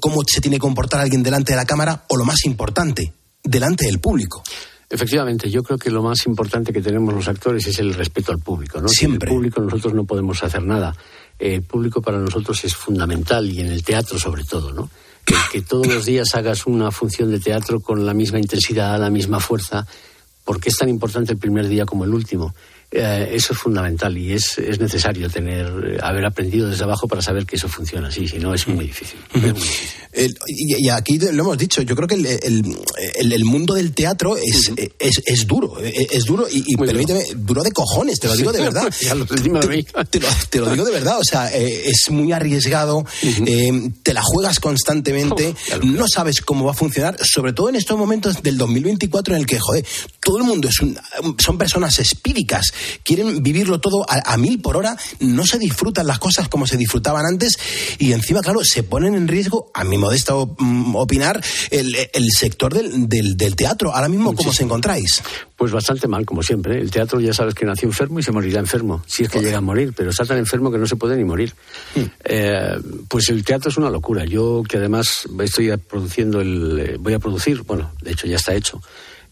cómo 0.00 0.22
se 0.30 0.42
tiene 0.42 0.56
que 0.56 0.60
comportar 0.60 1.00
alguien 1.00 1.22
delante 1.22 1.52
de 1.52 1.56
la 1.56 1.64
cámara 1.64 2.04
o 2.08 2.16
lo 2.16 2.24
más 2.26 2.44
importante, 2.44 3.14
delante 3.42 3.86
del 3.86 3.98
público. 3.98 4.42
Efectivamente, 4.90 5.50
yo 5.50 5.62
creo 5.62 5.78
que 5.78 5.90
lo 5.90 6.02
más 6.02 6.26
importante 6.26 6.72
que 6.72 6.82
tenemos 6.82 7.14
los 7.14 7.26
actores 7.26 7.66
es 7.66 7.78
el 7.78 7.94
respeto 7.94 8.30
al 8.30 8.38
público. 8.40 8.80
¿no? 8.82 8.88
Sin 8.88 9.08
Siempre. 9.08 9.30
el 9.30 9.34
público 9.34 9.60
nosotros 9.62 9.94
no 9.94 10.04
podemos 10.04 10.42
hacer 10.44 10.62
nada. 10.62 10.94
El 11.38 11.62
público 11.62 12.02
para 12.02 12.18
nosotros 12.18 12.62
es 12.64 12.76
fundamental 12.76 13.50
y 13.50 13.60
en 13.60 13.68
el 13.68 13.82
teatro 13.82 14.18
sobre 14.18 14.44
todo, 14.44 14.70
¿no? 14.72 14.90
Que, 15.24 15.34
que 15.52 15.62
todos 15.62 15.86
los 15.86 16.04
días 16.04 16.34
hagas 16.34 16.66
una 16.66 16.90
función 16.90 17.30
de 17.30 17.40
teatro 17.40 17.80
con 17.80 18.04
la 18.04 18.14
misma 18.14 18.38
intensidad, 18.38 19.00
la 19.00 19.10
misma 19.10 19.40
fuerza, 19.40 19.86
porque 20.44 20.68
es 20.68 20.76
tan 20.76 20.88
importante 20.88 21.32
el 21.32 21.38
primer 21.38 21.68
día 21.68 21.86
como 21.86 22.04
el 22.04 22.12
último. 22.12 22.54
Eh, 22.96 23.30
eso 23.32 23.52
es 23.54 23.58
fundamental 23.58 24.16
y 24.16 24.32
es, 24.34 24.56
es 24.58 24.78
necesario 24.78 25.28
tener, 25.28 25.66
eh, 25.84 25.98
haber 26.00 26.24
aprendido 26.24 26.68
desde 26.68 26.84
abajo 26.84 27.08
para 27.08 27.20
saber 27.22 27.44
que 27.44 27.56
eso 27.56 27.68
funciona 27.68 28.06
así, 28.06 28.28
si 28.28 28.38
no 28.38 28.54
es 28.54 28.68
muy 28.68 28.86
difícil. 28.86 29.18
Es 29.34 29.42
muy 29.42 29.50
difícil. 29.52 29.88
El- 30.12 30.34
y, 30.46 30.86
y 30.86 30.88
aquí 30.90 31.18
lo 31.18 31.42
hemos 31.42 31.58
dicho, 31.58 31.82
yo 31.82 31.96
creo 31.96 32.06
que 32.06 32.14
el, 32.14 32.26
el- 33.32 33.44
mundo 33.44 33.74
del 33.74 33.92
teatro 33.92 34.36
es, 34.36 34.70
es, 34.98 35.22
es 35.26 35.46
duro, 35.46 35.78
es, 35.80 36.24
duro 36.24 36.46
y, 36.50 36.62
y 36.66 36.76
permíteme, 36.76 37.24
duro 37.36 37.62
de 37.64 37.72
cojones, 37.72 38.20
te 38.20 38.28
lo 38.28 38.36
digo 38.36 38.52
de 38.52 38.60
verdad. 38.60 38.84
Lo-. 39.14 40.06
Te 40.06 40.20
lo, 40.20 40.28
te 40.48 40.58
lo 40.60 40.70
digo 40.70 40.84
de 40.84 40.92
verdad, 40.92 41.18
o 41.18 41.24
sea, 41.24 41.52
eh, 41.52 41.82
es 41.88 42.10
muy 42.10 42.30
arriesgado, 42.32 43.04
eh, 43.22 43.90
te 44.04 44.14
la 44.14 44.22
juegas 44.22 44.60
constantemente, 44.60 45.54
no 45.82 46.06
sabes 46.08 46.40
cómo 46.42 46.64
va 46.64 46.70
a 46.72 46.74
funcionar, 46.74 47.16
sobre 47.22 47.52
todo 47.52 47.68
en 47.70 47.74
estos 47.76 47.98
momentos 47.98 48.40
del 48.42 48.56
2024 48.56 49.34
en 49.34 49.40
el 49.40 49.46
que, 49.46 49.58
joder, 49.58 49.84
todo 50.24 50.38
el 50.38 50.44
mundo 50.44 50.68
es 50.68 50.80
un- 50.80 50.98
son 51.38 51.58
personas 51.58 51.98
espíricas, 51.98 52.72
quieren 53.02 53.42
vivirlo 53.42 53.78
todo 53.80 54.04
a, 54.08 54.32
a 54.32 54.36
mil 54.36 54.60
por 54.60 54.76
hora, 54.76 54.96
no 55.20 55.44
se 55.46 55.58
disfrutan 55.58 56.06
las 56.06 56.18
cosas 56.18 56.48
como 56.48 56.66
se 56.66 56.76
disfrutaban 56.76 57.24
antes 57.26 57.56
y 57.98 58.12
encima, 58.12 58.40
claro, 58.40 58.60
se 58.64 58.82
ponen 58.82 59.14
en 59.14 59.28
riesgo, 59.28 59.70
a 59.74 59.84
mi 59.84 59.98
modesto 59.98 60.54
mm, 60.58 60.96
opinar, 60.96 61.42
el, 61.70 61.94
el 62.12 62.28
sector 62.36 62.72
del, 62.74 63.08
del- 63.08 63.36
del 63.36 63.54
teatro. 63.56 63.94
Ahora 63.94 64.08
mismo, 64.08 64.34
¿cómo 64.34 64.50
os 64.50 64.60
encontráis? 64.60 65.22
Pues 65.56 65.70
bastante 65.70 66.08
mal, 66.08 66.24
como 66.26 66.42
siempre. 66.42 66.80
El 66.80 66.90
teatro 66.90 67.20
ya 67.20 67.32
sabes 67.32 67.54
que 67.54 67.64
nació 67.64 67.86
enfermo 67.88 68.18
y 68.18 68.22
se 68.22 68.32
morirá 68.32 68.58
enfermo, 68.60 69.04
si 69.06 69.22
es 69.24 69.28
que 69.28 69.40
llega 69.40 69.58
a 69.58 69.60
morir, 69.60 69.92
pero 69.96 70.10
está 70.10 70.24
tan 70.24 70.38
enfermo 70.38 70.70
que 70.72 70.78
no 70.78 70.86
se 70.86 70.96
puede 70.96 71.16
ni 71.16 71.24
morir. 71.24 71.54
Eh, 72.24 72.76
pues 73.08 73.28
el 73.28 73.44
teatro 73.44 73.70
es 73.70 73.76
una 73.76 73.90
locura. 73.90 74.24
Yo 74.24 74.62
que 74.68 74.78
además 74.78 75.28
estoy 75.40 75.76
produciendo 75.76 76.40
el, 76.40 76.78
eh, 76.80 76.96
voy 76.98 77.14
a 77.14 77.18
producir, 77.18 77.62
bueno, 77.62 77.92
de 78.02 78.12
hecho 78.12 78.26
ya 78.26 78.36
está 78.36 78.54
hecho, 78.54 78.80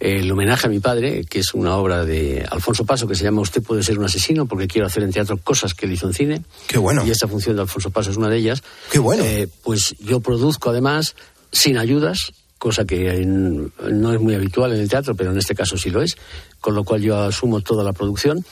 el 0.05 0.31
homenaje 0.33 0.67
a 0.67 0.71
mi 0.71 0.81
padre, 0.81 1.25
que 1.25 1.39
es 1.39 1.55
una 1.55 1.77
obra 1.77 2.05
de 2.05 2.45
Alfonso 2.51 2.85
Paso 2.85 3.07
que 3.07 3.15
se 3.15 3.23
llama 3.23 3.41
Usted 3.41 3.63
puede 3.63 3.85
ser 3.85 3.99
un 4.01 4.05
asesino, 4.05 4.47
porque 4.47 4.67
quiero 4.67 4.87
hacer 4.89 5.05
en 5.05 5.13
teatro 5.13 5.37
cosas 5.39 5.75
que 5.75 5.87
él 5.87 5.93
hizo 5.93 6.09
en 6.09 6.13
cine. 6.13 6.43
Qué 6.67 6.77
bueno. 6.79 7.07
Y 7.07 7.11
esta 7.11 7.29
función 7.29 7.55
de 7.55 7.63
Alfonso 7.63 7.91
Paso 7.91 8.11
es 8.11 8.17
una 8.17 8.29
de 8.29 8.37
ellas. 8.39 8.63
Qué 8.91 8.99
bueno. 8.99 9.23
Eh, 9.25 9.49
pues 9.63 9.95
yo 10.01 10.19
produzco 10.21 10.71
además 10.71 11.15
sin 11.53 11.79
ayudas, 11.79 12.33
cosa 12.59 12.85
que 12.85 13.25
no 13.25 14.13
es 14.13 14.21
muy 14.21 14.35
habitual 14.35 14.73
en 14.73 14.81
el 14.81 14.89
teatro, 14.89 15.15
pero 15.15 15.31
en 15.31 15.39
este 15.39 15.55
caso 15.55 15.77
sí 15.77 15.91
lo 15.91 16.03
es, 16.03 16.17
con 16.61 16.75
lo 16.75 16.83
cual 16.83 17.01
yo 17.03 17.21
asumo 17.23 17.61
toda 17.61 17.85
la 17.85 17.93
producción. 17.93 18.45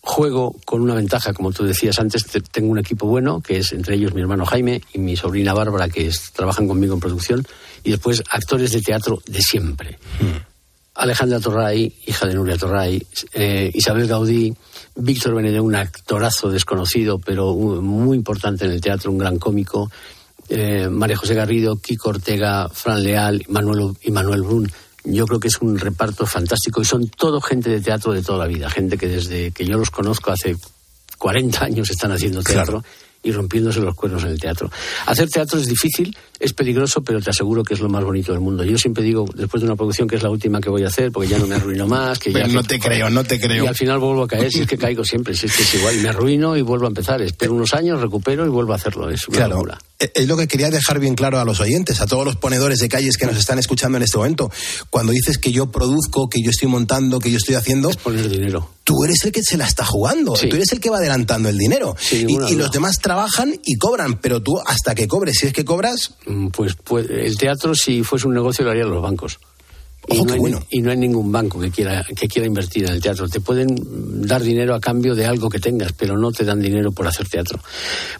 Juego 0.00 0.54
con 0.66 0.82
una 0.82 0.94
ventaja, 0.94 1.32
como 1.32 1.50
tú 1.52 1.64
decías 1.64 1.98
antes, 1.98 2.24
te- 2.26 2.40
tengo 2.42 2.70
un 2.70 2.78
equipo 2.78 3.06
bueno, 3.06 3.40
que 3.40 3.58
es 3.58 3.72
entre 3.72 3.94
ellos 3.96 4.12
mi 4.14 4.20
hermano 4.20 4.44
Jaime 4.44 4.82
y 4.92 4.98
mi 4.98 5.16
sobrina 5.16 5.54
Bárbara, 5.54 5.88
que 5.88 6.06
es- 6.06 6.30
trabajan 6.32 6.68
conmigo 6.68 6.92
en 6.94 7.00
producción, 7.00 7.46
y 7.82 7.90
después 7.90 8.22
actores 8.30 8.72
de 8.72 8.82
teatro 8.82 9.22
de 9.26 9.40
siempre. 9.40 9.98
Alejandra 10.94 11.40
Torray, 11.40 11.92
hija 12.06 12.26
de 12.26 12.34
Nuria 12.34 12.56
Torray, 12.56 13.04
eh, 13.32 13.70
Isabel 13.74 14.06
Gaudí, 14.06 14.54
Víctor 14.94 15.34
Benedé, 15.34 15.60
un 15.60 15.74
actorazo 15.74 16.50
desconocido, 16.50 17.18
pero 17.18 17.54
muy 17.54 18.16
importante 18.16 18.64
en 18.64 18.70
el 18.70 18.80
teatro, 18.80 19.10
un 19.10 19.18
gran 19.18 19.38
cómico, 19.38 19.90
eh, 20.48 20.88
María 20.88 21.16
José 21.16 21.34
Garrido, 21.34 21.76
Kiko 21.76 22.10
Ortega, 22.10 22.68
Fran 22.68 23.02
Leal 23.02 23.42
Manuel, 23.48 23.96
y 24.02 24.10
Manuel 24.12 24.42
Brun. 24.42 24.70
Yo 25.04 25.26
creo 25.26 25.40
que 25.40 25.48
es 25.48 25.60
un 25.60 25.78
reparto 25.78 26.26
fantástico 26.26 26.80
y 26.80 26.84
son 26.84 27.08
todo 27.08 27.40
gente 27.40 27.70
de 27.70 27.80
teatro 27.80 28.12
de 28.12 28.22
toda 28.22 28.38
la 28.38 28.46
vida, 28.46 28.70
gente 28.70 28.96
que 28.96 29.08
desde 29.08 29.50
que 29.50 29.66
yo 29.66 29.76
los 29.76 29.90
conozco 29.90 30.30
hace 30.30 30.56
40 31.18 31.64
años 31.64 31.90
están 31.90 32.12
haciendo 32.12 32.42
teatro 32.42 32.82
y 33.24 33.32
rompiéndose 33.32 33.80
los 33.80 33.94
cuernos 33.94 34.22
en 34.24 34.30
el 34.30 34.38
teatro. 34.40 34.70
Hacer 35.06 35.28
teatro 35.30 35.58
es 35.58 35.66
difícil, 35.66 36.16
es 36.38 36.52
peligroso, 36.52 37.02
pero 37.02 37.20
te 37.20 37.30
aseguro 37.30 37.64
que 37.64 37.74
es 37.74 37.80
lo 37.80 37.88
más 37.88 38.04
bonito 38.04 38.32
del 38.32 38.40
mundo. 38.40 38.62
Yo 38.64 38.78
siempre 38.78 39.02
digo, 39.02 39.24
después 39.34 39.62
de 39.62 39.66
una 39.66 39.76
producción 39.76 40.06
que 40.06 40.16
es 40.16 40.22
la 40.22 40.30
última 40.30 40.60
que 40.60 40.68
voy 40.70 40.84
a 40.84 40.88
hacer, 40.88 41.10
porque 41.10 41.28
ya 41.30 41.38
no 41.38 41.46
me 41.46 41.54
arruino 41.56 41.86
más, 41.86 42.18
que 42.18 42.30
ya... 42.32 42.40
Pero 42.42 42.52
no 42.52 42.62
te 42.62 42.78
creo, 42.78 43.10
no 43.10 43.24
te 43.24 43.40
creo. 43.40 43.64
Y 43.64 43.66
al 43.66 43.74
final 43.74 43.98
vuelvo 43.98 44.22
a 44.24 44.28
caer, 44.28 44.50
si 44.52 44.60
es 44.60 44.66
que 44.66 44.76
caigo 44.78 45.04
siempre, 45.04 45.34
si 45.34 45.46
es 45.46 45.56
que 45.56 45.62
es 45.62 45.74
igual, 45.74 45.96
me 45.98 46.08
arruino 46.10 46.56
y 46.56 46.62
vuelvo 46.62 46.84
a 46.84 46.88
empezar. 46.88 47.22
Espero 47.22 47.54
unos 47.54 47.72
años, 47.74 48.00
recupero 48.00 48.44
y 48.46 48.50
vuelvo 48.50 48.72
a 48.72 48.76
hacerlo. 48.76 49.08
Es 49.10 49.26
una 49.28 49.38
Claro. 49.38 49.54
locura. 49.56 49.78
Eh, 49.98 50.10
Es 50.14 50.26
lo 50.28 50.36
que 50.36 50.48
quería 50.48 50.70
dejar 50.70 50.98
bien 50.98 51.14
claro 51.14 51.38
a 51.38 51.44
los 51.44 51.60
oyentes, 51.60 52.00
a 52.00 52.06
todos 52.06 52.24
los 52.24 52.36
ponedores 52.36 52.78
de 52.78 52.88
calles 52.88 53.16
que 53.16 53.26
nos 53.26 53.36
están 53.36 53.58
escuchando 53.58 53.96
en 53.98 54.02
este 54.04 54.16
momento. 54.18 54.50
Cuando 54.90 55.12
dices 55.12 55.38
que 55.38 55.52
yo 55.52 55.70
produzco, 55.70 56.28
que 56.28 56.42
yo 56.42 56.50
estoy 56.50 56.68
montando, 56.68 57.18
que 57.20 57.30
yo 57.30 57.36
estoy 57.36 57.54
haciendo. 57.54 57.90
poner 58.02 58.28
dinero. 58.28 58.70
Tú 58.84 59.02
eres 59.04 59.24
el 59.24 59.32
que 59.32 59.42
se 59.42 59.56
la 59.56 59.66
está 59.66 59.84
jugando. 59.84 60.36
Sí. 60.36 60.48
Tú 60.48 60.56
eres 60.56 60.70
el 60.72 60.80
que 60.80 60.90
va 60.90 60.98
adelantando 60.98 61.48
el 61.48 61.56
dinero. 61.56 61.96
Y, 62.12 62.54
los 62.54 62.70
demás 62.70 62.98
trabajan 62.98 63.54
y 63.64 63.76
cobran, 63.76 64.20
pero 64.20 64.42
tú 64.42 64.58
hasta 64.66 64.94
que 64.94 65.08
cobres, 65.08 65.38
si 65.38 65.46
es 65.46 65.52
que 65.52 65.64
cobras. 65.64 66.14
Mm, 66.26 66.48
Pues, 66.48 66.74
pues 66.84 67.06
el 67.08 67.36
teatro, 67.38 67.74
si 67.74 68.02
fuese 68.02 68.26
un 68.26 68.34
negocio, 68.34 68.64
lo 68.64 68.72
harían 68.72 68.90
los 68.90 69.02
bancos. 69.02 69.38
Y, 70.08 70.22
no 70.22 70.32
hay, 70.34 70.38
bueno. 70.38 70.60
y 70.70 70.80
no 70.82 70.90
hay 70.90 70.96
ningún 70.96 71.32
banco 71.32 71.58
que 71.58 71.70
quiera, 71.70 72.04
que 72.04 72.28
quiera 72.28 72.46
invertir 72.46 72.84
en 72.84 72.92
el 72.92 73.00
teatro. 73.02 73.28
Te 73.28 73.40
pueden 73.40 73.68
mm, 73.74 74.26
dar 74.26 74.42
dinero 74.42 74.74
a 74.74 74.80
cambio 74.80 75.14
de 75.14 75.24
algo 75.26 75.48
que 75.48 75.58
tengas, 75.60 75.92
pero 75.92 76.18
no 76.18 76.30
te 76.32 76.44
dan 76.44 76.60
dinero 76.60 76.92
por 76.92 77.06
hacer 77.06 77.28
teatro. 77.28 77.58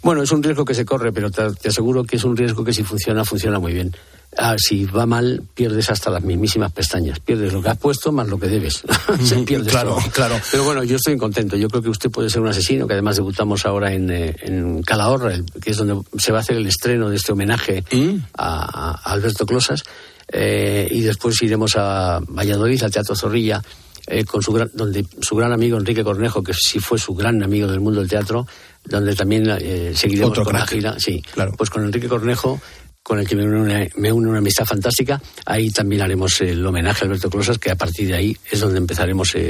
Bueno, 0.03 0.23
es 0.23 0.33
un 0.33 0.43
riesgo 0.43 0.65
que 0.65 0.75
se 0.75 0.85
corre, 0.85 1.13
pero 1.13 1.31
te, 1.31 1.51
te 1.53 1.69
aseguro 1.69 2.05
que 2.05 2.17
es 2.17 2.25
un 2.25 2.37
riesgo 2.37 2.65
que 2.65 2.73
si 2.73 2.83
funciona, 2.85 3.25
funciona 3.25 3.59
muy 3.59 3.73
bien. 3.73 3.95
Ah, 4.37 4.57
si 4.59 4.85
va 4.85 5.07
mal, 5.07 5.45
pierdes 5.55 5.91
hasta 5.91 6.11
las 6.11 6.25
mismísimas 6.25 6.73
pestañas. 6.73 7.21
Pierdes 7.21 7.53
lo 7.53 7.63
que 7.63 7.69
has 7.69 7.79
puesto 7.79 8.11
más 8.11 8.27
lo 8.27 8.37
que 8.41 8.49
debes. 8.49 8.83
se 9.25 9.37
pierde 9.39 9.71
claro, 9.71 9.91
todo. 9.91 10.11
claro. 10.11 10.41
Pero 10.51 10.65
bueno, 10.65 10.83
yo 10.83 10.97
estoy 10.97 11.17
contento. 11.17 11.57
Yo 11.57 11.69
creo 11.69 11.83
que 11.83 11.91
usted 11.91 12.11
puede 12.11 12.29
ser 12.31 12.41
un 12.43 12.49
asesino, 12.49 12.89
que 12.89 12.95
además 12.95 13.15
debutamos 13.15 13.65
ahora 13.65 13.93
en, 13.93 14.11
eh, 14.11 14.35
en 14.43 14.83
Calahorra, 14.83 15.35
que 15.63 15.71
es 15.71 15.77
donde 15.77 16.01
se 16.19 16.33
va 16.33 16.39
a 16.39 16.41
hacer 16.41 16.57
el 16.57 16.67
estreno 16.67 17.11
de 17.11 17.17
este 17.17 17.31
homenaje 17.31 17.85
Mm. 17.93 18.17
a, 18.37 18.91
a 19.05 19.13
Alberto 19.13 19.47
Closas. 19.47 19.85
Eh, 20.29 20.89
y 20.91 21.01
después 21.01 21.41
iremos 21.43 21.77
a 21.77 22.21
Valladolid, 22.29 22.83
al 22.83 22.91
Teatro 22.91 23.15
Zorrilla, 23.15 23.63
eh, 24.07 24.25
con 24.25 24.43
su 24.43 24.53
gran, 24.53 24.71
donde 24.75 25.07
su 25.21 25.35
gran 25.35 25.53
amigo 25.53 25.79
Enrique 25.79 26.05
Cornejo, 26.05 26.43
que 26.43 26.53
sí 26.53 26.79
fue 26.79 26.99
su 26.99 27.15
gran 27.15 27.43
amigo 27.43 27.67
del 27.69 27.81
mundo 27.81 28.01
del 28.01 28.09
teatro, 28.09 28.47
donde 28.85 29.15
también 29.15 29.45
eh, 29.49 29.93
seguiremos 29.95 30.33
Otro 30.33 30.45
con 30.45 30.55
la 30.55 30.67
gira. 30.67 30.99
Sí, 30.99 31.23
Pues 31.57 31.71
con 31.71 31.85
Enrique 31.85 32.09
Cornejo, 32.09 32.61
con 33.05 33.19
el 33.19 33.29
que 33.29 33.37
me 33.37 33.45
une, 33.45 33.61
una, 33.61 33.87
me 33.97 34.11
une 34.11 34.31
una 34.31 34.39
amistad 34.39 34.65
fantástica, 34.65 35.21
ahí 35.45 35.69
también 35.71 36.01
haremos 36.01 36.41
el 36.41 36.65
homenaje 36.65 37.05
a 37.05 37.07
Alberto 37.07 37.29
Closas, 37.29 37.59
que 37.59 37.71
a 37.71 37.77
partir 37.77 38.09
de 38.09 38.15
ahí 38.15 38.37
es 38.51 38.61
donde 38.61 38.79
empezaremos 38.79 39.35
eh, 39.35 39.41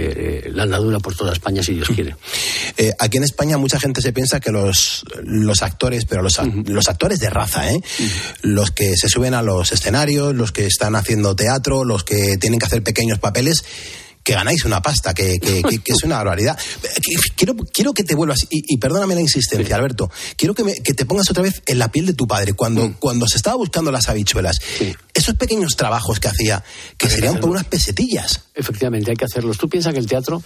eh, 0.47 0.51
la 0.53 0.65
andadura 0.65 0.99
por 0.99 1.15
toda 1.15 1.33
España, 1.33 1.63
si 1.63 1.75
Dios 1.75 1.89
quiere. 1.95 2.17
Eh, 2.77 2.93
aquí 2.99 3.19
en 3.19 3.23
España 3.23 3.57
mucha 3.57 3.79
gente 3.79 4.03
se 4.03 4.13
piensa 4.13 4.41
que 4.41 4.51
los, 4.51 5.05
los 5.23 5.63
actores, 5.63 6.05
pero 6.05 6.21
los, 6.21 6.41
los 6.67 6.89
actores 6.89 7.21
de 7.21 7.31
raza, 7.31 7.71
¿eh? 7.71 7.81
los 8.43 8.73
que 8.73 8.97
se 8.97 9.09
suben 9.09 9.35
a 9.35 9.43
los 9.43 9.71
escenarios, 9.71 10.35
los 10.35 10.51
que 10.51 10.67
están 10.67 10.97
haciendo 10.97 11.37
teatro, 11.37 11.85
los 11.85 12.03
que 12.03 12.37
tienen 12.39 12.59
que 12.59 12.67
hacer 12.67 12.83
pequeños 12.83 13.21
papeles, 13.21 13.65
que 14.25 14.33
ganáis 14.33 14.65
una 14.65 14.81
pasta, 14.81 15.13
que, 15.15 15.39
que- 15.39 15.63
que- 15.63 15.79
que 15.81 15.93
es 15.93 16.03
una 16.03 16.17
barbaridad. 16.17 16.59
Eh, 16.83 16.89
Quiero, 17.37 17.55
quiero 17.57 17.93
que 17.93 18.05
te 18.05 18.15
vuelvas, 18.15 18.45
y, 18.49 18.63
y 18.75 18.79
perdóname 18.79 19.15
la 19.15 19.21
insistencia, 19.21 19.77
Alberto, 19.77 20.11
quiero 20.37 20.55
que, 20.55 20.65
me- 20.65 20.75
que 20.75 20.95
te 20.95 21.05
pongas 21.05 21.31
otra 21.31 21.43
vez 21.43 21.63
en 21.67 21.79
la 21.79 21.89
piel 21.93 22.07
de 22.07 22.15
tu 22.15 22.27
padre, 22.27 22.55
cuando, 22.55 22.95
cuando 22.99 23.27
se 23.29 23.37
estaba 23.37 23.57
buscando 23.57 23.93
las 23.93 24.09
habichuelas. 24.09 24.57
Esos 25.13 25.35
pequeños 25.37 25.77
trabajos 25.77 26.21
que 26.21 26.29
hacía, 26.29 26.65
que 26.97 27.09
serían 27.11 27.39
por 27.39 27.51
unas 27.51 27.65
pesetillas. 27.65 28.41
Efectivamente, 28.55 29.11
hay 29.11 29.17
que 29.17 29.27
hacerlos. 29.27 29.59
Tú 29.59 29.69
piensas 29.69 29.93
que 29.93 29.99
el 30.01 30.07
teatro 30.07 30.43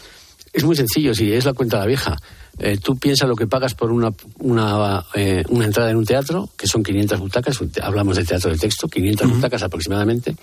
es 0.53 0.64
muy 0.64 0.74
sencillo, 0.74 1.14
sí, 1.14 1.33
es 1.33 1.45
la 1.45 1.53
cuenta 1.53 1.76
de 1.76 1.83
la 1.83 1.87
vieja. 1.87 2.16
Eh, 2.59 2.79
tú 2.83 2.97
piensas 2.99 3.29
lo 3.29 3.37
que 3.37 3.47
pagas 3.47 3.75
por 3.75 3.93
una, 3.93 4.13
una, 4.39 5.05
eh, 5.15 5.45
una 5.49 5.65
entrada 5.65 5.91
en 5.91 5.97
un 5.97 6.05
teatro, 6.05 6.49
que 6.57 6.67
son 6.67 6.83
500 6.83 7.19
butacas, 7.21 7.59
hablamos 7.83 8.17
de 8.17 8.25
teatro 8.25 8.51
de 8.51 8.59
texto, 8.59 8.89
500 8.89 9.31
butacas 9.31 9.63
aproximadamente. 9.63 10.35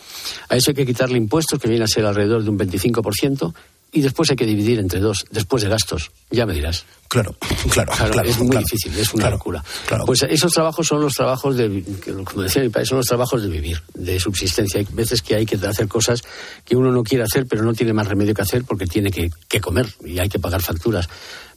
A 0.50 0.56
eso 0.56 0.72
hay 0.72 0.76
que 0.76 0.86
quitarle 0.86 1.18
impuestos, 1.18 1.60
que 1.60 1.68
viene 1.68 1.84
a 1.84 1.88
ser 1.88 2.06
alrededor 2.06 2.44
de 2.44 2.50
un 2.50 2.58
25%, 2.58 3.54
y 3.92 4.02
después 4.02 4.30
hay 4.30 4.36
que 4.36 4.46
dividir 4.46 4.80
entre 4.80 5.00
dos, 5.00 5.26
después 5.32 5.64
de 5.64 5.70
gastos. 5.70 6.12
Ya 6.30 6.46
me 6.46 6.54
dirás. 6.54 6.86
Claro, 7.08 7.34
claro, 7.72 7.94
claro, 7.94 8.28
es 8.28 8.38
muy 8.40 8.50
claro. 8.50 8.66
difícil, 8.66 8.98
es 8.98 9.14
una 9.14 9.24
Claro, 9.24 9.38
locura. 9.38 9.64
Pues 10.06 10.24
esos 10.24 10.52
trabajos 10.52 10.86
son 10.86 11.00
los 11.02 11.14
trabajos 11.14 11.56
de, 11.56 11.82
como 12.26 12.42
decía 12.42 12.62
mi 12.62 12.70
padre, 12.70 12.88
son 12.88 12.98
los 12.98 13.06
trabajos 13.06 13.42
de 13.44 13.48
vivir, 13.48 13.82
de 13.94 14.20
subsistencia. 14.20 14.80
Hay 14.82 14.88
veces 14.92 15.22
que 15.22 15.36
hay 15.36 15.46
que 15.46 15.56
hacer 15.66 15.88
cosas 15.88 16.24
que 16.66 16.76
uno 16.76 16.92
no 16.92 17.04
quiere 17.04 17.24
hacer, 17.24 17.46
pero 17.48 17.64
no 17.64 17.74
tiene 17.74 17.94
más 17.94 18.08
remedio 18.08 18.34
que 18.34 18.42
hacer 18.42 18.66
porque 18.66 18.86
tiene 18.86 19.12
que, 19.12 19.32
que 19.48 19.62
comer 19.62 19.88
y 20.04 20.20
hay 20.20 20.28
que 20.28 20.40
pagar 20.40 20.62
facturas. 20.62 21.08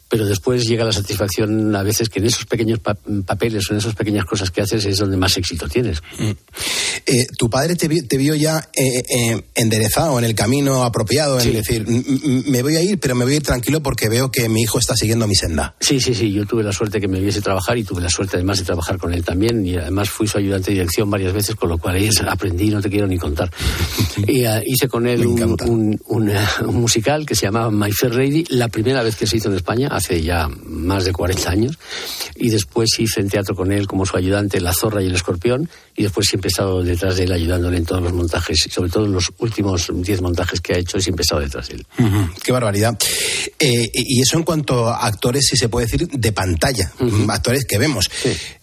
Pero 0.09 0.25
después 0.25 0.65
llega 0.67 0.83
la 0.83 0.91
satisfacción 0.91 1.75
a 1.75 1.83
veces 1.83 2.09
que 2.09 2.19
en 2.19 2.25
esos 2.25 2.45
pequeños 2.45 2.79
pa- 2.79 2.97
papeles 3.25 3.69
o 3.69 3.73
en 3.73 3.77
esas 3.79 3.93
pequeñas 3.95 4.25
cosas 4.25 4.49
que 4.49 4.61
haces 4.61 4.83
es 4.85 4.97
donde 4.97 5.17
más 5.17 5.37
éxito 5.37 5.67
tienes. 5.69 6.01
Eh, 7.05 7.27
tu 7.37 7.49
padre 7.49 7.75
te, 7.75 7.87
vi- 7.87 8.01
te 8.01 8.17
vio 8.17 8.35
ya 8.35 8.69
eh, 8.73 9.03
eh, 9.09 9.43
enderezado 9.55 10.17
en 10.19 10.25
el 10.25 10.35
camino 10.35 10.83
apropiado, 10.83 11.39
en 11.39 11.53
decir, 11.53 11.85
"M- 11.87 12.03
m- 12.07 12.43
me 12.47 12.61
voy 12.63 12.75
a 12.75 12.81
ir, 12.81 12.99
pero 12.99 13.15
me 13.15 13.23
voy 13.25 13.33
a 13.33 13.37
ir 13.37 13.43
tranquilo 13.43 13.81
porque 13.81 14.09
veo 14.09 14.31
que 14.31 14.49
mi 14.49 14.61
hijo 14.63 14.79
está 14.79 14.95
siguiendo 14.95 15.27
mi 15.27 15.35
senda. 15.35 15.75
Sí, 15.79 15.99
sí, 15.99 16.13
sí. 16.13 16.31
Yo 16.31 16.45
tuve 16.45 16.63
la 16.63 16.71
suerte 16.73 16.99
que 16.99 17.07
me 17.07 17.19
viese 17.19 17.41
trabajar 17.41 17.77
y 17.77 17.83
tuve 17.83 18.01
la 18.01 18.09
suerte 18.09 18.37
además 18.37 18.59
de 18.59 18.65
trabajar 18.65 18.97
con 18.97 19.13
él 19.13 19.23
también. 19.23 19.65
Y 19.65 19.75
además 19.77 20.09
fui 20.09 20.27
su 20.27 20.37
ayudante 20.37 20.71
de 20.71 20.77
dirección 20.79 21.09
varias 21.09 21.33
veces, 21.33 21.55
con 21.55 21.69
lo 21.69 21.77
cual 21.77 21.95
ahí 21.95 22.09
aprendí, 22.27 22.69
no 22.69 22.81
te 22.81 22.89
quiero 22.89 23.07
ni 23.07 23.17
contar. 23.17 23.51
y 24.27 24.43
ah, 24.45 24.61
hice 24.65 24.87
con 24.87 25.07
él 25.07 25.25
un, 25.25 25.41
un- 25.67 25.99
un, 26.07 26.29
eh, 26.29 26.37
un 26.65 26.75
musical 26.81 27.25
que 27.25 27.35
se 27.35 27.45
llamaba 27.45 27.69
My 27.71 27.91
Fair 27.91 28.15
Lady, 28.15 28.43
la 28.49 28.67
primera 28.69 29.03
vez 29.03 29.15
que 29.15 29.27
se 29.27 29.37
hizo 29.37 29.49
en 29.49 29.55
España, 29.55 29.87
hace 29.99 30.21
ya 30.21 30.49
más 30.65 31.05
de 31.05 31.11
40 31.13 31.49
años. 31.49 31.77
Y 32.35 32.49
después 32.49 32.89
hice 32.97 33.19
en 33.21 33.29
teatro 33.29 33.55
con 33.55 33.71
él 33.71 33.87
como 33.87 34.05
su 34.05 34.17
ayudante 34.17 34.59
La 34.59 34.73
Zorra 34.73 35.01
y 35.03 35.07
el 35.07 35.15
Escorpión. 35.15 35.69
Y 35.95 36.03
después 36.03 36.27
siempre 36.27 36.47
he 36.47 36.51
estado 36.51 36.83
detrás 36.83 37.17
de 37.17 37.23
él 37.25 37.31
ayudándole 37.31 37.77
en 37.77 37.85
todos 37.85 38.01
los 38.01 38.13
montajes, 38.13 38.57
sobre 38.71 38.89
todo 38.89 39.05
en 39.05 39.11
los 39.11 39.31
últimos 39.37 39.87
10 39.93 40.21
montajes 40.21 40.61
que 40.61 40.73
ha 40.73 40.77
hecho, 40.77 40.99
siempre 40.99 41.21
he 41.21 41.25
estado 41.25 41.41
detrás 41.41 41.67
de 41.67 41.75
él. 41.75 41.85
Ujú, 41.99 42.29
Qué 42.43 42.51
barbaridad. 42.51 42.97
Eh, 43.59 43.91
y 43.93 44.21
eso 44.21 44.37
en 44.37 44.43
cuanto 44.43 44.87
a 44.87 45.05
actores, 45.05 45.47
si 45.47 45.57
se 45.57 45.69
puede 45.69 45.85
decir, 45.85 46.07
de 46.07 46.31
pantalla, 46.31 46.91
actores 47.27 47.65
que 47.65 47.77
vemos. 47.77 48.09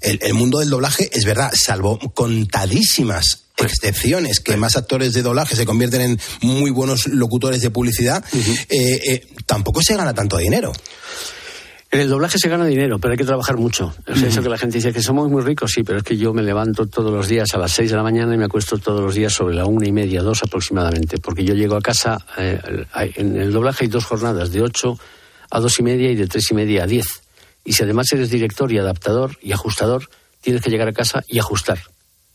El, 0.00 0.18
el 0.22 0.34
mundo 0.34 0.58
del 0.58 0.70
doblaje 0.70 1.10
es 1.12 1.24
verdad, 1.24 1.52
salvo 1.54 1.98
contadísimas 2.14 3.42
excepciones, 3.58 4.40
que 4.40 4.56
más 4.56 4.76
actores 4.76 5.12
de 5.14 5.22
doblaje 5.22 5.56
se 5.56 5.64
convierten 5.64 6.00
en 6.02 6.20
muy 6.42 6.70
buenos 6.70 7.06
locutores 7.06 7.62
de 7.62 7.70
publicidad, 7.70 8.22
eh, 8.34 9.00
eh, 9.08 9.26
tampoco 9.46 9.80
se 9.82 9.96
gana 9.96 10.12
tanto 10.14 10.36
dinero. 10.36 10.72
En 11.96 12.02
el 12.02 12.10
doblaje 12.10 12.36
se 12.38 12.50
gana 12.50 12.66
dinero, 12.66 12.98
pero 12.98 13.12
hay 13.12 13.16
que 13.16 13.24
trabajar 13.24 13.56
mucho. 13.56 13.90
O 14.06 14.14
sea, 14.14 14.28
Eso 14.28 14.42
que 14.42 14.50
la 14.50 14.58
gente 14.58 14.76
dice 14.76 14.92
que 14.92 15.00
somos 15.00 15.30
muy 15.30 15.40
ricos, 15.42 15.72
sí, 15.72 15.82
pero 15.82 15.96
es 15.96 16.04
que 16.04 16.14
yo 16.18 16.34
me 16.34 16.42
levanto 16.42 16.86
todos 16.88 17.10
los 17.10 17.26
días 17.26 17.54
a 17.54 17.56
las 17.56 17.72
6 17.72 17.88
de 17.88 17.96
la 17.96 18.02
mañana 18.02 18.34
y 18.34 18.36
me 18.36 18.44
acuesto 18.44 18.76
todos 18.76 19.00
los 19.00 19.14
días 19.14 19.32
sobre 19.32 19.54
la 19.54 19.64
una 19.64 19.88
y 19.88 19.92
media, 19.92 20.20
dos 20.20 20.42
aproximadamente, 20.42 21.16
porque 21.16 21.42
yo 21.42 21.54
llego 21.54 21.74
a 21.74 21.80
casa, 21.80 22.18
eh, 22.36 22.60
en 23.14 23.36
el 23.38 23.50
doblaje 23.50 23.84
hay 23.84 23.88
dos 23.88 24.04
jornadas, 24.04 24.52
de 24.52 24.60
8 24.60 24.98
a 25.50 25.58
dos 25.58 25.78
y 25.78 25.84
media 25.84 26.10
y 26.10 26.16
de 26.16 26.26
tres 26.26 26.50
y 26.50 26.54
media 26.54 26.84
a 26.84 26.86
10. 26.86 27.06
Y 27.64 27.72
si 27.72 27.82
además 27.82 28.12
eres 28.12 28.28
director 28.28 28.70
y 28.70 28.76
adaptador 28.76 29.38
y 29.40 29.52
ajustador, 29.52 30.10
tienes 30.42 30.60
que 30.60 30.68
llegar 30.68 30.88
a 30.88 30.92
casa 30.92 31.24
y 31.26 31.38
ajustar 31.38 31.78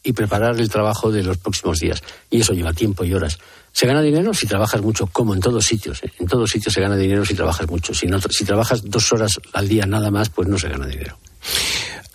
y 0.01 0.13
preparar 0.13 0.59
el 0.59 0.69
trabajo 0.69 1.11
de 1.11 1.21
los 1.21 1.37
próximos 1.37 1.77
días. 1.77 2.01
Y 2.31 2.41
eso 2.41 2.53
lleva 2.53 2.73
tiempo 2.73 3.03
y 3.03 3.13
horas. 3.13 3.37
Se 3.71 3.87
gana 3.87 4.01
dinero 4.01 4.33
si 4.33 4.47
trabajas 4.47 4.81
mucho, 4.81 5.07
como 5.07 5.33
en 5.33 5.39
todos 5.39 5.65
sitios. 5.65 6.03
¿eh? 6.03 6.11
En 6.19 6.27
todos 6.27 6.49
sitios 6.49 6.73
se 6.73 6.81
gana 6.81 6.95
dinero 6.95 7.25
si 7.25 7.33
trabajas 7.33 7.67
mucho. 7.69 7.93
Si, 7.93 8.07
no, 8.07 8.19
si 8.19 8.45
trabajas 8.45 8.81
dos 8.83 9.11
horas 9.13 9.39
al 9.53 9.67
día 9.67 9.85
nada 9.85 10.11
más, 10.11 10.29
pues 10.29 10.47
no 10.47 10.57
se 10.59 10.69
gana 10.69 10.87
dinero. 10.87 11.17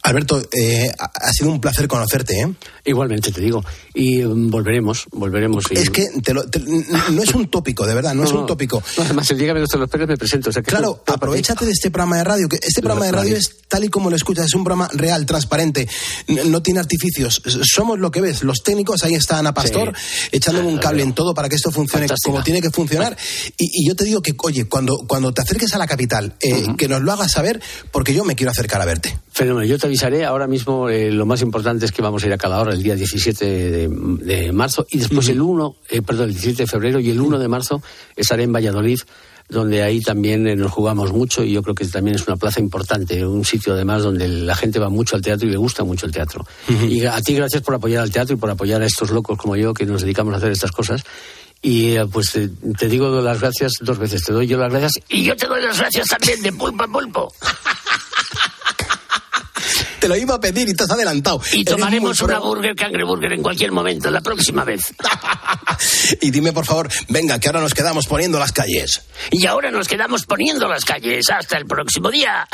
Alberto, 0.06 0.40
eh, 0.52 0.86
ha 0.98 1.32
sido 1.32 1.50
un 1.50 1.60
placer 1.60 1.88
conocerte. 1.88 2.40
¿eh? 2.40 2.48
Igualmente 2.84 3.32
te 3.32 3.40
digo. 3.40 3.64
Y 3.92 4.18
mm, 4.22 4.50
volveremos, 4.50 5.06
volveremos. 5.10 5.64
y- 5.70 5.78
Es 5.78 5.90
que 5.90 6.04
te 6.22 6.32
lo- 6.32 6.48
te- 6.48 6.60
no 6.60 7.22
es 7.22 7.34
un 7.34 7.48
tópico, 7.50 7.84
de 7.86 7.94
verdad, 7.94 8.14
no, 8.14 8.22
es 8.24 8.30
un 8.30 8.46
tópico. 8.46 8.82
No, 8.96 9.02
además, 9.02 9.28
el 9.32 9.38
día 9.38 9.48
que 9.48 9.54
menos 9.54 9.68
te 9.68 9.78
lo 9.78 9.84
esperes 9.84 10.06
me 10.06 10.16
presento. 10.16 10.50
O 10.50 10.52
sea, 10.52 10.62
que 10.62 10.70
Claro, 10.70 11.02
aprovechate 11.06 11.64
de 11.66 11.72
este 11.72 11.90
programa 11.90 12.18
de 12.18 12.24
radio, 12.24 12.48
que 12.48 12.56
este 12.62 12.80
programa 12.82 13.06
de 13.06 13.12
radio 13.12 13.36
es 13.36 13.50
tal 13.68 13.82
y 13.84 13.88
como 13.88 14.08
lo 14.10 14.14
escuchas, 14.16 14.46
es 14.46 14.54
un 14.54 14.62
programa 14.62 14.88
real, 14.94 15.26
transparente, 15.26 15.88
no 16.46 16.62
tiene 16.62 16.78
artificios. 16.78 17.42
Somos 17.64 17.98
lo 17.98 18.10
que 18.12 18.20
ves, 18.20 18.44
los 18.44 18.62
técnicos, 18.62 19.02
ahí 19.02 19.14
está 19.14 19.38
Ana 19.38 19.52
Pastor, 19.54 19.92
echándome 20.30 20.68
un 20.68 20.78
cable 20.78 21.02
en 21.02 21.14
todo 21.14 21.34
para 21.34 21.48
que 21.48 21.56
esto 21.56 21.72
funcione 21.72 22.06
como 22.22 22.42
tiene 22.44 22.60
que 22.60 22.70
funcionar. 22.70 23.16
Y, 23.58 23.82
y 23.82 23.88
yo 23.88 23.96
te 23.96 24.04
digo 24.04 24.22
que, 24.22 24.34
oye, 24.44 24.66
cuando, 24.68 24.98
cuando 25.08 25.32
te 25.32 25.42
acerques 25.42 25.74
a 25.74 25.78
la 25.78 25.86
capital, 25.88 26.36
eh, 26.40 26.66
que 26.78 26.86
nos 26.88 27.02
lo 27.02 27.12
hagas 27.12 27.32
saber, 27.32 27.60
porque 27.90 28.14
yo 28.14 28.24
me 28.24 28.36
quiero 28.36 28.52
acercar 28.52 28.80
a 28.80 28.84
verte. 28.84 29.18
Fenómeno, 29.32 29.66
yo 29.66 29.78
te 29.78 29.88
avisaré. 29.96 30.24
Ahora 30.24 30.46
mismo 30.46 30.88
eh, 30.90 31.10
lo 31.10 31.24
más 31.24 31.40
importante 31.40 31.86
es 31.86 31.92
que 31.92 32.02
vamos 32.02 32.22
a 32.22 32.26
ir 32.26 32.32
a 32.32 32.38
Calahorra 32.38 32.72
el 32.72 32.82
día 32.82 32.94
17 32.94 33.44
de, 33.44 33.88
de 33.88 34.52
marzo 34.52 34.86
y 34.90 34.98
después 34.98 35.28
el 35.28 35.40
1, 35.40 35.76
eh, 35.90 36.02
perdón, 36.02 36.28
el 36.28 36.34
17 36.34 36.64
de 36.64 36.66
febrero 36.66 37.00
y 37.00 37.10
el 37.10 37.20
1 37.20 37.38
de 37.38 37.48
marzo 37.48 37.82
estaré 38.14 38.42
en 38.42 38.52
Valladolid 38.52 39.00
donde 39.48 39.82
ahí 39.82 40.00
también 40.00 40.46
eh, 40.48 40.56
nos 40.56 40.72
jugamos 40.72 41.12
mucho 41.12 41.44
y 41.44 41.52
yo 41.52 41.62
creo 41.62 41.74
que 41.74 41.86
también 41.86 42.16
es 42.16 42.26
una 42.26 42.36
plaza 42.36 42.60
importante, 42.60 43.24
un 43.24 43.44
sitio 43.44 43.74
además 43.74 44.02
donde 44.02 44.28
la 44.28 44.56
gente 44.56 44.78
va 44.78 44.90
mucho 44.90 45.16
al 45.16 45.22
teatro 45.22 45.46
y 45.46 45.50
le 45.50 45.56
gusta 45.56 45.84
mucho 45.84 46.04
el 46.04 46.12
teatro. 46.12 46.44
Y 46.68 47.04
a 47.04 47.20
ti 47.20 47.34
gracias 47.34 47.62
por 47.62 47.74
apoyar 47.74 48.02
al 48.02 48.10
teatro 48.10 48.34
y 48.34 48.38
por 48.38 48.50
apoyar 48.50 48.82
a 48.82 48.86
estos 48.86 49.10
locos 49.10 49.38
como 49.38 49.56
yo 49.56 49.72
que 49.72 49.86
nos 49.86 50.02
dedicamos 50.02 50.34
a 50.34 50.38
hacer 50.38 50.50
estas 50.50 50.72
cosas. 50.72 51.04
Y 51.62 51.92
eh, 51.92 52.06
pues 52.12 52.32
te, 52.32 52.48
te 52.48 52.88
digo 52.88 53.08
las 53.22 53.40
gracias 53.40 53.74
dos 53.80 53.98
veces, 53.98 54.22
te 54.24 54.32
doy 54.32 54.46
yo 54.46 54.58
las 54.58 54.70
gracias 54.70 54.92
Y 55.08 55.24
yo 55.24 55.36
te 55.36 55.46
doy 55.46 55.62
las 55.62 55.78
gracias 55.78 56.06
también 56.06 56.42
de 56.42 56.52
pulpo 56.52 56.82
a 56.82 56.88
pulpo. 56.88 57.32
Te 60.06 60.10
lo 60.10 60.16
iba 60.16 60.36
a 60.36 60.40
pedir 60.40 60.68
y 60.68 60.72
te 60.72 60.84
has 60.84 60.90
adelantado. 60.92 61.40
Y 61.52 61.62
Eres 61.62 61.74
tomaremos 61.74 62.20
una 62.20 62.38
burger 62.38 62.76
cangreburger 62.76 63.32
en 63.32 63.42
cualquier 63.42 63.72
momento, 63.72 64.08
la 64.08 64.20
próxima 64.20 64.62
vez. 64.62 64.94
Y 66.20 66.30
dime, 66.30 66.52
por 66.52 66.64
favor, 66.64 66.88
venga, 67.08 67.40
que 67.40 67.48
ahora 67.48 67.60
nos 67.60 67.74
quedamos 67.74 68.06
poniendo 68.06 68.38
las 68.38 68.52
calles. 68.52 69.02
Y 69.32 69.46
ahora 69.46 69.72
nos 69.72 69.88
quedamos 69.88 70.24
poniendo 70.24 70.68
las 70.68 70.84
calles. 70.84 71.28
Hasta 71.28 71.58
el 71.58 71.66
próximo 71.66 72.12
día. 72.12 72.46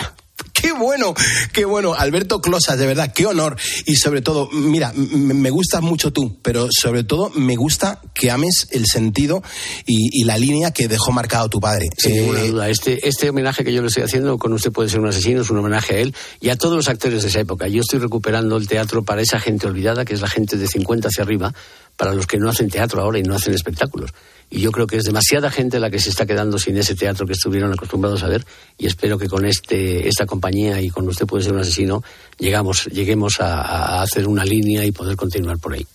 Qué 0.63 0.71
bueno, 0.71 1.13
qué 1.53 1.65
bueno. 1.65 1.95
Alberto 1.95 2.41
Closas, 2.41 2.79
de 2.79 2.87
verdad, 2.87 3.13
qué 3.13 3.27
honor. 3.27 3.57
Y 3.85 3.97
sobre 3.97 4.23
todo, 4.23 4.49
mira, 4.53 4.93
me 4.95 5.51
gustas 5.51 5.83
mucho 5.83 6.13
tú, 6.13 6.39
pero 6.41 6.69
sobre 6.71 7.03
todo 7.03 7.31
me 7.35 7.57
gusta 7.57 8.01
que 8.15 8.31
ames 8.31 8.69
el 8.71 8.87
sentido 8.87 9.43
y, 9.87 10.21
y 10.21 10.25
la 10.25 10.39
línea 10.39 10.71
que 10.71 10.87
dejó 10.87 11.11
marcado 11.11 11.49
tu 11.49 11.59
padre. 11.59 11.89
Sin 11.99 12.13
Eh, 12.13 12.21
ninguna 12.21 12.45
duda. 12.45 12.71
Este, 12.71 13.09
este 13.09 13.31
homenaje 13.31 13.65
que 13.65 13.73
yo 13.73 13.83
le 13.83 13.89
estoy 13.89 14.05
haciendo 14.05 14.39
con 14.39 14.53
usted 14.53 14.71
puede 14.71 14.89
ser 14.89 15.01
un 15.01 15.09
asesino, 15.09 15.43
es 15.43 15.51
un 15.51 15.59
homenaje 15.59 15.97
a 15.97 15.99
él 15.99 16.15
y 16.41 16.51
a 16.51 16.57
todos 16.57 16.77
los 16.77 16.89
actores 16.89 17.23
de 17.23 17.29
esa 17.29 17.41
época. 17.41 17.67
Yo 17.67 17.81
estoy 17.81 17.99
recuperando 17.99 18.57
el 18.57 18.69
teatro 18.69 19.05
para 19.05 19.21
esa 19.21 19.41
gente 19.41 19.67
olvidada, 19.67 20.05
que 20.05 20.15
es 20.15 20.21
la 20.21 20.29
gente 20.29 20.57
de 20.57 20.69
50 20.69 21.09
hacia 21.09 21.25
arriba, 21.25 21.53
para 21.97 22.15
los 22.15 22.27
que 22.27 22.39
no 22.39 22.49
hacen 22.49 22.69
teatro 22.71 23.01
ahora 23.03 23.19
y 23.19 23.23
no 23.23 23.35
hacen 23.35 23.55
espectáculos. 23.55 24.11
Y 24.51 24.61
yo 24.61 24.71
creo 24.71 24.87
que 24.87 24.99
es 24.99 25.05
demasiada 25.05 25.51
gente 25.51 25.81
la 25.81 25.89
que 25.89 25.99
se 25.99 26.11
está 26.11 26.27
quedando 26.27 26.59
sin 26.59 26.77
ese 26.77 26.95
teatro 26.95 27.27
que 27.27 27.33
estuvieron 27.33 27.73
acostumbrados 27.73 28.23
a 28.23 28.29
ver 28.29 28.45
y 28.77 28.87
espero 28.87 29.17
que 29.19 29.29
con 29.29 29.47
este, 29.47 30.07
esta 30.09 30.27
compañía 30.27 30.81
y 30.81 30.91
con 30.91 31.09
usted 31.09 31.27
puede 31.27 31.43
ser 31.43 31.55
un 31.55 31.61
asesino 31.61 32.03
llegamos, 32.39 32.85
lleguemos 32.87 33.41
a, 33.41 33.63
a 33.63 34.03
hacer 34.03 34.29
una 34.29 34.45
línea 34.45 34.85
y 34.85 34.93
poder 34.93 35.17
continuar 35.17 35.59
por 35.59 35.73
ahí. 35.73 35.87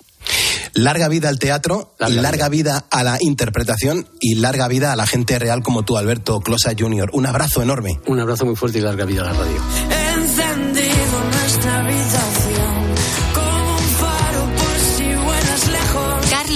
Larga 0.74 1.08
vida 1.08 1.30
al 1.30 1.40
teatro, 1.40 1.94
Larga 2.00 2.22
larga, 2.22 2.50
vida. 2.50 2.86
a 2.90 3.04
la 3.04 3.18
interpretación 3.20 4.08
y 4.20 4.36
larga 4.36 4.68
vida 4.68 4.92
a 4.92 4.96
la 4.96 5.08
gente 5.08 5.40
real 5.40 5.64
como 5.64 5.84
tú, 5.84 5.98
Alberto 5.98 6.40
Closas 6.40 6.76
Jr. 6.78 7.10
Un 7.14 7.26
abrazo 7.26 7.62
enorme. 7.62 8.00
Un 8.08 8.20
abrazo 8.20 8.46
muy 8.46 8.56
fuerte 8.56 8.80
y 8.80 8.82
larga 8.82 9.06
vida 9.06 9.22
a 9.22 9.26
la 9.26 9.34
radio. 9.34 10.07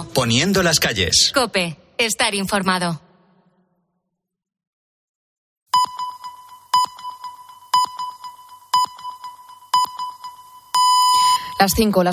Pulpo. 0.00 0.14
Poniendo 0.14 0.62
las 0.62 0.80
calles. 0.80 1.30
Cope, 1.34 1.76
estar 1.98 2.34
informado. 2.34 3.00
Las 11.58 11.72
cinco, 11.76 12.02
las 12.02 12.10